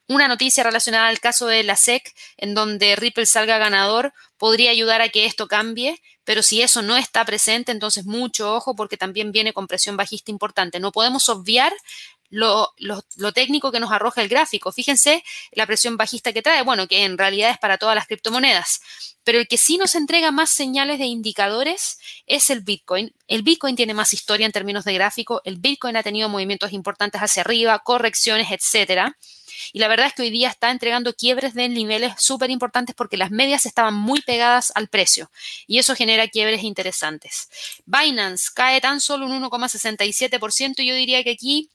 una 0.08 0.28
noticia 0.28 0.62
relacionada 0.62 1.08
al 1.08 1.20
caso 1.20 1.46
de 1.46 1.62
la 1.62 1.76
SEC, 1.76 2.14
en 2.36 2.54
donde 2.54 2.96
Ripple 2.96 3.26
salga 3.26 3.58
ganador, 3.58 4.12
podría 4.38 4.70
ayudar 4.70 5.00
a 5.00 5.08
que 5.08 5.26
esto 5.26 5.48
cambie, 5.48 6.00
pero 6.24 6.42
si 6.42 6.62
eso 6.62 6.82
no 6.82 6.96
está 6.96 7.24
presente, 7.24 7.72
entonces 7.72 8.04
mucho 8.04 8.54
ojo 8.54 8.74
porque 8.74 8.96
también 8.96 9.32
viene 9.32 9.52
con 9.52 9.66
presión 9.66 9.96
bajista 9.96 10.30
importante. 10.30 10.80
No 10.80 10.92
podemos 10.92 11.28
obviar 11.28 11.72
lo, 12.30 12.74
técnico 13.34 13.72
que 13.72 13.80
nos 13.80 13.92
arroja 13.92 14.22
el 14.22 14.28
gráfico. 14.28 14.72
Fíjense 14.72 15.22
la 15.52 15.66
presión 15.66 15.96
bajista 15.96 16.32
que 16.32 16.42
trae, 16.42 16.62
bueno, 16.62 16.88
que 16.88 17.04
en 17.04 17.18
realidad 17.18 17.50
es 17.50 17.58
para 17.58 17.78
todas 17.78 17.94
las 17.94 18.06
criptomonedas. 18.06 18.80
Pero 19.24 19.38
el 19.38 19.48
que 19.48 19.58
sí 19.58 19.78
nos 19.78 19.94
entrega 19.94 20.30
más 20.30 20.50
señales 20.50 20.98
de 20.98 21.06
indicadores 21.06 21.98
es 22.26 22.50
el 22.50 22.60
Bitcoin. 22.60 23.12
El 23.26 23.42
Bitcoin 23.42 23.76
tiene 23.76 23.94
más 23.94 24.12
historia 24.12 24.46
en 24.46 24.52
términos 24.52 24.84
de 24.84 24.94
gráfico. 24.94 25.42
El 25.44 25.56
Bitcoin 25.58 25.96
ha 25.96 26.02
tenido 26.02 26.28
movimientos 26.28 26.72
importantes 26.72 27.20
hacia 27.20 27.42
arriba, 27.42 27.78
correcciones, 27.80 28.50
etcétera. 28.50 29.16
Y 29.72 29.78
la 29.78 29.88
verdad 29.88 30.08
es 30.08 30.14
que 30.14 30.22
hoy 30.22 30.30
día 30.30 30.48
está 30.48 30.70
entregando 30.70 31.14
quiebres 31.14 31.54
de 31.54 31.68
niveles 31.68 32.14
súper 32.18 32.50
importantes 32.50 32.94
porque 32.94 33.16
las 33.16 33.30
medias 33.30 33.66
estaban 33.66 33.94
muy 33.94 34.20
pegadas 34.22 34.72
al 34.74 34.88
precio 34.88 35.30
y 35.66 35.78
eso 35.78 35.94
genera 35.94 36.28
quiebres 36.28 36.62
interesantes. 36.62 37.48
Binance 37.84 38.50
cae 38.54 38.80
tan 38.80 39.00
solo 39.00 39.26
un 39.26 39.42
1,67% 39.42 40.74
y 40.78 40.86
yo 40.86 40.94
diría 40.94 41.22
que 41.24 41.30
aquí 41.30 41.70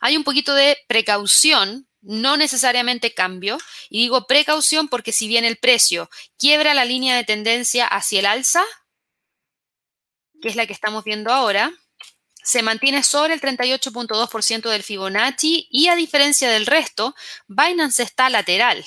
hay 0.00 0.16
un 0.16 0.24
poquito 0.24 0.54
de 0.54 0.78
precaución 0.86 1.88
no 2.00 2.36
necesariamente 2.36 3.12
cambio. 3.14 3.58
Y 3.90 4.02
digo 4.02 4.26
precaución 4.26 4.88
porque 4.88 5.12
si 5.12 5.28
bien 5.28 5.44
el 5.44 5.56
precio 5.56 6.08
quiebra 6.38 6.74
la 6.74 6.84
línea 6.84 7.16
de 7.16 7.24
tendencia 7.24 7.86
hacia 7.86 8.20
el 8.20 8.26
alza, 8.26 8.62
que 10.40 10.48
es 10.48 10.56
la 10.56 10.66
que 10.66 10.72
estamos 10.72 11.04
viendo 11.04 11.32
ahora, 11.32 11.72
se 12.48 12.62
mantiene 12.62 13.02
sobre 13.02 13.34
el 13.34 13.42
38.2% 13.42 14.70
del 14.70 14.82
Fibonacci 14.82 15.68
y 15.70 15.88
a 15.88 15.96
diferencia 15.96 16.48
del 16.48 16.64
resto, 16.64 17.14
Binance 17.46 18.02
está 18.02 18.30
lateral. 18.30 18.86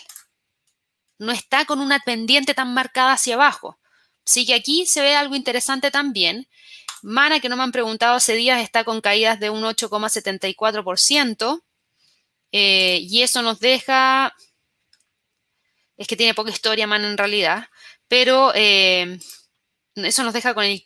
No 1.20 1.32
está 1.32 1.66
con 1.66 1.80
una 1.80 2.00
pendiente 2.00 2.56
tan 2.56 2.74
marcada 2.74 3.14
hacia 3.14 3.36
abajo. 3.36 3.78
Así 4.26 4.48
que 4.48 4.56
aquí 4.56 4.88
se 4.88 5.02
ve 5.02 5.16
algo 5.16 5.36
interesante 5.36 5.92
también. 5.92 6.48
Mana, 7.04 7.40
que 7.40 7.50
no 7.50 7.56
me 7.56 7.62
han 7.62 7.72
preguntado 7.72 8.16
hace 8.16 8.34
días, 8.34 8.64
está 8.64 8.84
con 8.84 9.00
caídas 9.00 9.40
de 9.40 9.52
un 9.52 9.62
8,74%. 9.62 11.62
Eh, 12.52 12.98
y 13.04 13.22
eso 13.22 13.44
nos 13.44 13.60
deja, 13.60 14.36
es 15.98 16.08
que 16.08 16.18
tiene 16.18 16.34
poca 16.34 16.50
historia 16.50 16.88
Mana 16.88 17.08
en 17.08 17.18
realidad, 17.18 17.70
pero 18.08 18.54
eh, 18.56 19.20
eso 19.94 20.24
nos 20.24 20.34
deja 20.34 20.56
con 20.56 20.64
el 20.64 20.84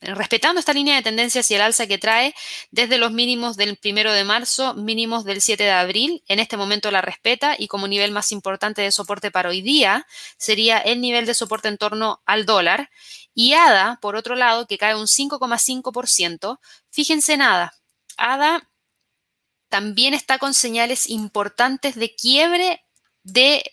respetando 0.00 0.60
esta 0.60 0.72
línea 0.72 0.96
de 0.96 1.02
tendencia 1.02 1.40
hacia 1.40 1.56
el 1.56 1.62
alza 1.62 1.86
que 1.86 1.98
trae 1.98 2.34
desde 2.70 2.98
los 2.98 3.12
mínimos 3.12 3.56
del 3.56 3.76
primero 3.76 4.12
de 4.12 4.24
marzo, 4.24 4.74
mínimos 4.74 5.24
del 5.24 5.40
7 5.40 5.62
de 5.62 5.70
abril, 5.70 6.22
en 6.28 6.38
este 6.38 6.56
momento 6.56 6.90
la 6.90 7.00
respeta 7.00 7.56
y 7.58 7.68
como 7.68 7.88
nivel 7.88 8.12
más 8.12 8.32
importante 8.32 8.82
de 8.82 8.92
soporte 8.92 9.30
para 9.30 9.48
hoy 9.48 9.62
día 9.62 10.06
sería 10.36 10.78
el 10.78 11.00
nivel 11.00 11.26
de 11.26 11.34
soporte 11.34 11.68
en 11.68 11.78
torno 11.78 12.22
al 12.26 12.44
dólar. 12.44 12.90
Y 13.34 13.52
ADA, 13.54 13.98
por 14.00 14.16
otro 14.16 14.34
lado, 14.34 14.66
que 14.66 14.78
cae 14.78 14.94
un 14.94 15.06
5,5%, 15.06 16.58
fíjense 16.90 17.36
nada, 17.36 17.74
ADA 18.16 18.68
también 19.68 20.14
está 20.14 20.38
con 20.38 20.54
señales 20.54 21.08
importantes 21.08 21.96
de 21.96 22.14
quiebre 22.14 22.82
de 23.22 23.64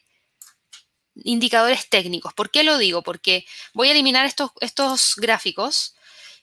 indicadores 1.16 1.90
técnicos. 1.90 2.34
¿Por 2.34 2.50
qué 2.50 2.64
lo 2.64 2.78
digo? 2.78 3.02
Porque 3.02 3.46
voy 3.74 3.90
a 3.90 3.92
eliminar 3.92 4.26
estos, 4.26 4.52
estos 4.62 5.16
gráficos. 5.18 5.96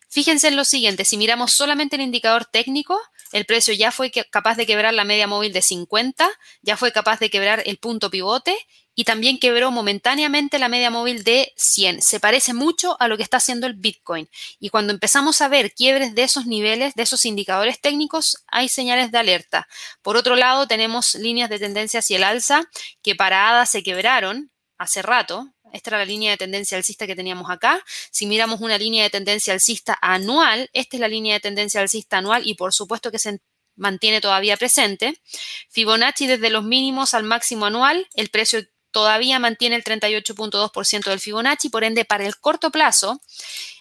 Fíjense 0.09 0.49
en 0.49 0.57
lo 0.57 0.65
siguiente, 0.65 1.05
si 1.05 1.17
miramos 1.17 1.53
solamente 1.53 1.97
el 1.97 2.03
indicador 2.03 2.45
técnico, 2.45 3.01
el 3.33 3.47
precio 3.47 3.73
ya 3.75 3.93
fue 3.93 4.11
capaz 4.11 4.57
de 4.57 4.67
quebrar 4.67 4.93
la 4.93 5.05
media 5.05 5.29
móvil 5.29 5.53
de 5.53 5.63
50, 5.63 6.29
ya 6.63 6.77
fue 6.77 6.91
capaz 6.91 7.21
de 7.21 7.31
quebrar 7.31 7.63
el 7.65 7.79
punto 7.79 8.11
pivote 8.11 8.57
y 8.95 9.05
también 9.05 9.39
quebró 9.39 9.71
momentáneamente 9.71 10.59
la 10.59 10.69
media 10.69 10.91
móvil 10.91 11.23
de 11.23 11.53
100. 11.57 12.03
Se 12.03 12.19
parece 12.19 12.55
mucho 12.55 13.01
a 13.01 13.09
lo 13.09 13.17
que 13.17 13.23
está 13.23 13.37
haciendo 13.37 13.67
el 13.67 13.75
Bitcoin. 13.75 14.29
Y 14.59 14.71
cuando 14.71 14.93
empezamos 14.93 15.41
a 15.41 15.49
ver 15.49 15.73
quiebres 15.73 16.15
de 16.15 16.25
esos 16.25 16.47
niveles, 16.47 16.95
de 16.95 17.05
esos 17.05 17.25
indicadores 17.25 17.81
técnicos, 17.81 18.45
hay 18.49 18.69
señales 18.69 19.13
de 19.13 19.19
alerta. 19.19 19.69
Por 20.03 20.17
otro 20.17 20.35
lado, 20.35 20.67
tenemos 20.67 21.15
líneas 21.15 21.49
de 21.49 21.59
tendencia 21.59 22.01
hacia 22.01 22.17
el 22.17 22.25
alza 22.25 22.69
que 23.01 23.15
para 23.15 23.49
ADA 23.49 23.65
se 23.65 23.83
quebraron 23.83 24.51
hace 24.81 25.03
rato. 25.03 25.47
Esta 25.75 25.91
era 25.91 25.99
la 25.99 26.05
línea 26.07 26.31
de 26.31 26.39
tendencia 26.39 26.77
alcista 26.77 27.07
que 27.07 27.15
teníamos 27.15 27.51
acá. 27.51 27.85
Si 28.11 28.27
miramos 28.27 28.63
una 28.63 28.79
línea 28.79 29.05
de 29.05 29.11
tendencia 29.11 29.53
alcista 29.53 29.97
anual, 30.01 30.71
esta 30.73 30.97
es 30.97 31.01
la 31.01 31.07
línea 31.07 31.35
de 31.35 31.41
tendencia 31.41 31.83
alcista 31.83 32.19
anual 32.19 32.43
y 32.47 32.55
por 32.55 32.73
supuesto 32.73 33.11
que 33.13 33.19
se 33.19 33.41
mantiene 33.77 34.23
todavía 34.23 34.57
presente. 34.57 35.21
Fibonacci 35.69 36.27
desde 36.27 36.49
los 36.49 36.65
mínimos 36.65 37.13
al 37.13 37.25
máximo 37.25 37.67
anual, 37.67 38.09
el 38.15 38.31
precio 38.31 38.67
todavía 38.91 39.39
mantiene 39.39 39.77
el 39.77 39.85
38.2% 39.85 41.11
del 41.11 41.21
Fibonacci, 41.21 41.69
por 41.69 41.85
ende, 41.85 42.07
para 42.07 42.27
el 42.27 42.39
corto 42.39 42.71
plazo, 42.71 43.21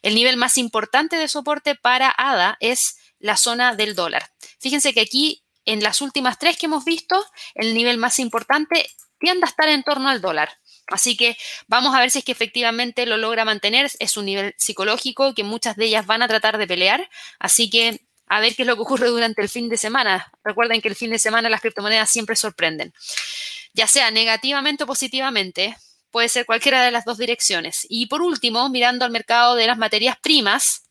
el 0.01 0.15
nivel 0.15 0.35
más 0.35 0.57
importante 0.57 1.15
de 1.15 1.29
soporte 1.29 1.75
para 1.75 2.13
ADA 2.15 2.57
es 2.59 2.97
la 3.19 3.37
zona 3.37 3.73
del 3.73 3.95
dólar. 3.95 4.31
Fíjense 4.59 4.93
que 4.93 5.01
aquí, 5.01 5.43
en 5.63 5.81
las 5.81 6.01
últimas 6.01 6.37
tres 6.37 6.57
que 6.57 6.65
hemos 6.65 6.83
visto, 6.83 7.25
el 7.55 7.73
nivel 7.73 7.97
más 7.97 8.19
importante 8.19 8.89
tiende 9.17 9.45
a 9.45 9.49
estar 9.49 9.67
en 9.69 9.83
torno 9.83 10.09
al 10.09 10.21
dólar. 10.21 10.58
Así 10.89 11.15
que 11.15 11.37
vamos 11.67 11.93
a 11.95 11.99
ver 11.99 12.11
si 12.11 12.19
es 12.19 12.25
que 12.25 12.31
efectivamente 12.31 13.05
lo 13.05 13.17
logra 13.17 13.45
mantener. 13.45 13.91
Es 13.99 14.17
un 14.17 14.25
nivel 14.25 14.55
psicológico 14.57 15.33
que 15.33 15.43
muchas 15.43 15.75
de 15.75 15.85
ellas 15.85 16.05
van 16.05 16.21
a 16.21 16.27
tratar 16.27 16.57
de 16.57 16.67
pelear. 16.67 17.09
Así 17.39 17.69
que 17.69 18.01
a 18.27 18.39
ver 18.39 18.55
qué 18.55 18.63
es 18.63 18.67
lo 18.67 18.75
que 18.75 18.81
ocurre 18.81 19.07
durante 19.07 19.41
el 19.41 19.49
fin 19.49 19.69
de 19.69 19.77
semana. 19.77 20.31
Recuerden 20.43 20.81
que 20.81 20.87
el 20.87 20.95
fin 20.95 21.11
de 21.11 21.19
semana 21.19 21.49
las 21.49 21.61
criptomonedas 21.61 22.09
siempre 22.09 22.35
sorprenden. 22.35 22.93
Ya 23.73 23.87
sea 23.87 24.11
negativamente 24.11 24.83
o 24.83 24.87
positivamente, 24.87 25.75
puede 26.11 26.29
ser 26.29 26.45
cualquiera 26.45 26.83
de 26.83 26.91
las 26.91 27.05
dos 27.05 27.17
direcciones. 27.17 27.85
Y 27.89 28.07
por 28.07 28.21
último, 28.21 28.69
mirando 28.69 29.05
al 29.05 29.11
mercado 29.11 29.55
de 29.55 29.67
las 29.67 29.77
materias 29.77 30.17
primas, 30.21 30.83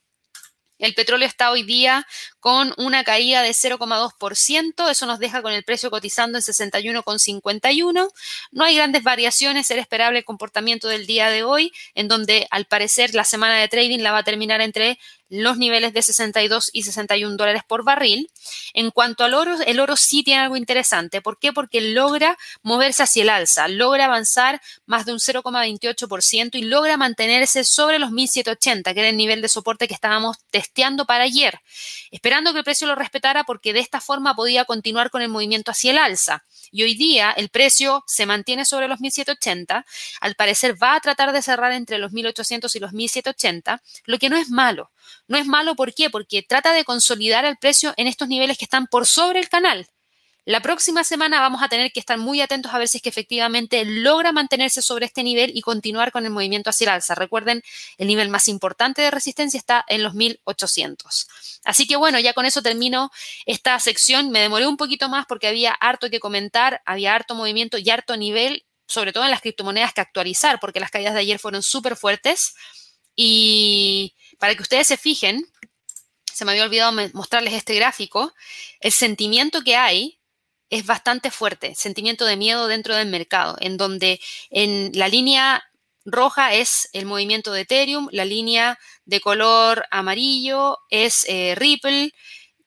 el 0.79 0.95
petróleo 0.95 1.27
está 1.27 1.51
hoy 1.51 1.63
día 1.63 2.07
con 2.41 2.73
una 2.77 3.05
caída 3.05 3.43
de 3.43 3.51
0,2%. 3.51 4.91
Eso 4.91 5.07
nos 5.07 5.19
deja 5.19 5.43
con 5.43 5.53
el 5.53 5.65
precio 5.65 5.91
cotizando 5.91 6.39
en 6.39 6.45
61,51. 6.45 8.09
No 8.53 8.65
hay 8.65 8.77
grandes 8.77 9.03
variaciones. 9.03 9.71
Era 9.71 9.81
esperable 9.81 10.21
el 10.21 10.25
comportamiento 10.25 10.89
del 10.89 11.07
día 11.07 11.31
de 11.31 11.43
hoy, 11.43 11.73
en 11.95 12.09
donde 12.09 12.47
al 12.51 12.67
parecer 12.67 13.15
la 13.15 13.25
semana 13.25 13.59
de 13.59 13.69
trading 13.69 14.01
la 14.01 14.13
va 14.13 14.19
a 14.19 14.25
terminar 14.25 14.61
entre 14.61 14.99
los 15.29 15.59
niveles 15.59 15.93
de 15.93 16.03
62 16.03 16.71
y 16.73 16.83
61 16.83 17.37
dólares 17.37 17.63
por 17.67 17.85
barril. 17.85 18.31
En 18.73 18.91
cuanto 18.91 19.25
al 19.25 19.35
oro, 19.35 19.57
el 19.67 19.81
oro 19.81 19.97
sí 19.97 20.23
tiene 20.23 20.43
algo 20.43 20.57
interesante. 20.57 21.21
¿Por 21.21 21.39
qué? 21.39 21.53
Porque 21.53 21.81
logra 21.81 22.37
moverse 22.63 23.03
hacia 23.03 23.23
el 23.23 23.29
alza, 23.31 23.69
logra 23.69 24.07
avanzar 24.07 24.61
más 24.87 25.07
de 25.07 25.13
un 25.13 25.19
0,28% 25.19 26.57
y 26.59 26.63
logra 26.63 26.97
mantenerse 26.97 27.65
sobre 27.65 27.99
los 27.99 28.11
1780, 28.11 28.95
que 28.95 29.01
era 29.01 29.09
el 29.09 29.17
nivel 29.17 29.43
de 29.43 29.49
soporte 29.49 29.89
que 29.89 29.95
estábamos 29.95 30.39
testeando 30.51 31.05
para 31.07 31.25
ayer, 31.25 31.61
esperando 32.11 32.53
que 32.53 32.59
el 32.59 32.65
precio 32.65 32.87
lo 32.87 32.95
respetara 32.95 33.45
porque 33.45 33.73
de 33.73 33.81
esta 33.81 34.01
forma 34.01 34.35
podía 34.35 34.65
continuar 34.65 35.11
con 35.11 35.23
el 35.23 35.29
movimiento 35.29 35.71
hacia 35.71 35.91
el 35.91 35.99
alza. 35.99 36.45
Y 36.71 36.83
hoy 36.83 36.95
día 36.95 37.31
el 37.31 37.49
precio 37.49 38.05
se 38.07 38.27
mantiene 38.27 38.65
sobre 38.65 38.89
los 38.89 39.01
1780, 39.01 39.85
al 40.21 40.35
parecer 40.35 40.81
va 40.83 40.95
a 40.95 41.01
tratar 41.01 41.33
de 41.33 41.43
cerrar 41.43 41.73
entre 41.73 41.99
los 41.99 42.13
1800 42.13 42.75
y 42.75 42.79
los 42.79 42.93
1780, 42.93 43.83
lo 44.05 44.19
que 44.19 44.29
no 44.29 44.37
es 44.37 44.51
malo. 44.51 44.91
No 45.27 45.39
es 45.39 45.47
malo, 45.47 45.75
¿por 45.75 45.95
qué? 45.95 46.11
Porque 46.11 46.43
trata 46.43 46.73
de 46.73 46.85
consolidar 46.85 47.45
el 47.45 47.57
precio 47.57 47.95
en 47.97 48.07
estos 48.07 48.29
niveles 48.29 48.59
que 48.59 48.65
están 48.65 48.87
por 48.87 49.07
sobre 49.07 49.41
el 49.41 49.49
canal. 49.49 49.89
La 50.49 50.63
próxima 50.63 51.05
semana 51.05 51.43
vamos 51.43 51.63
a 51.63 51.69
tener 51.69 51.93
que 51.93 52.01
estar 52.01 52.17
muy 52.17 52.41
atentos 52.41 52.73
a 52.73 52.79
ver 52.79 52.89
si 52.89 52.97
es 52.97 53.03
que 53.03 53.11
efectivamente 53.11 53.85
logra 53.85 54.33
mantenerse 54.33 54.81
sobre 54.81 55.05
este 55.05 55.23
nivel 55.23 55.51
y 55.55 55.61
continuar 55.61 56.11
con 56.11 56.25
el 56.25 56.31
movimiento 56.31 56.71
hacia 56.71 56.87
el 56.87 56.89
alza. 56.89 57.15
Recuerden, 57.15 57.63
el 57.99 58.09
nivel 58.09 58.31
más 58.31 58.49
importante 58.49 59.03
de 59.03 59.11
resistencia 59.11 59.59
está 59.59 59.85
en 59.89 60.03
los 60.03 60.15
1800. 60.15 61.29
Así 61.65 61.87
que 61.87 61.97
bueno, 61.97 62.19
ya 62.19 62.33
con 62.33 62.47
eso 62.47 62.63
termino 62.63 63.11
esta 63.45 63.79
sección. 63.79 64.31
Me 64.31 64.41
demoré 64.41 64.67
un 64.67 64.79
poquito 64.79 65.11
más 65.11 65.27
porque 65.27 65.49
había 65.49 65.73
harto 65.73 66.09
que 66.09 66.19
comentar, 66.19 66.81
había 66.87 67.15
harto 67.15 67.35
movimiento 67.35 67.77
y 67.77 67.91
harto 67.91 68.17
nivel, 68.17 68.65
sobre 68.87 69.13
todo 69.13 69.25
en 69.25 69.31
las 69.31 69.43
criptomonedas 69.43 69.93
que 69.93 70.01
actualizar, 70.01 70.61
porque 70.61 70.81
las 70.81 70.91
caídas 70.91 71.13
de 71.13 71.21
ayer 71.21 71.39
fueron 71.39 71.63
súper 71.63 71.95
fuertes. 71.95 72.55
Y 73.15 74.15
para 74.39 74.55
que 74.55 74.63
ustedes 74.63 74.87
se 74.87 74.97
fijen, 74.97 75.47
se 76.33 76.45
me 76.45 76.53
había 76.53 76.65
olvidado 76.65 76.93
mostrarles 77.13 77.55
este 77.55 77.75
gráfico, 77.75 78.33
el 78.81 78.93
sentimiento 78.93 79.63
que 79.63 79.77
hay 79.77 80.19
es 80.71 80.87
bastante 80.87 81.31
fuerte, 81.31 81.75
sentimiento 81.75 82.25
de 82.25 82.37
miedo 82.37 82.67
dentro 82.69 82.95
del 82.95 83.09
mercado, 83.09 83.57
en 83.61 83.77
donde 83.77 84.21
en 84.51 84.91
la 84.95 85.09
línea 85.09 85.65
roja 86.05 86.55
es 86.55 86.89
el 86.93 87.07
movimiento 87.07 87.53
de 87.53 87.63
Ethereum, 87.63 88.09
la 88.13 88.25
línea 88.25 88.79
de 89.05 89.21
color 89.21 89.85
amarillo 89.91 90.79
es 90.91 91.25
eh, 91.29 91.55
Ripple, 91.57 92.13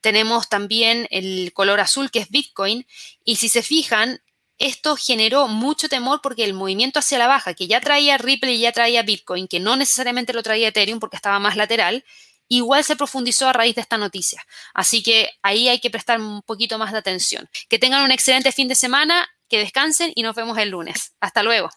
tenemos 0.01 0.49
también 0.49 1.07
el 1.11 1.53
color 1.53 1.80
azul 1.80 2.11
que 2.11 2.19
es 2.19 2.30
Bitcoin, 2.30 2.86
y 3.24 3.36
si 3.36 3.49
se 3.49 3.61
fijan, 3.61 4.22
esto 4.62 4.95
generó 4.95 5.47
mucho 5.47 5.89
temor 5.89 6.22
porque 6.22 6.43
el 6.43 6.53
movimiento 6.53 6.99
hacia 6.99 7.18
la 7.18 7.28
baja, 7.28 7.53
que 7.53 7.68
ya 7.68 7.82
traía 7.82 8.18
Ripple 8.18 8.53
y 8.53 8.59
ya 8.59 8.72
traía 8.72 9.01
Bitcoin, 9.01 9.47
que 9.47 9.59
no 9.59 9.76
necesariamente 9.76 10.34
lo 10.34 10.43
traía 10.43 10.68
Ethereum 10.68 10.99
porque 10.99 11.16
estaba 11.16 11.39
más 11.39 11.55
lateral, 11.55 12.05
igual 12.47 12.84
se 12.84 12.95
profundizó 12.95 13.47
a 13.47 13.53
raíz 13.53 13.76
de 13.76 13.82
esta 13.82 13.97
noticia. 13.97 14.45
Así 14.74 15.01
que 15.01 15.32
ahí 15.41 15.68
hay 15.68 15.80
que 15.80 15.89
prestar 15.89 16.20
un 16.20 16.43
poquito 16.43 16.78
más 16.78 16.91
de 16.91 16.99
atención. 16.99 17.49
Que 17.70 17.80
tengan 17.80 18.03
un 18.03 18.12
excelente 18.12 18.51
fin 18.51 18.68
de 18.68 18.76
semana, 18.76 19.28
que 19.49 19.57
descansen 19.57 20.12
y 20.16 20.22
nos 20.22 20.36
vemos 20.36 20.57
el 20.59 20.70
lunes. 20.70 21.14
Hasta 21.20 21.41
luego. 21.41 21.70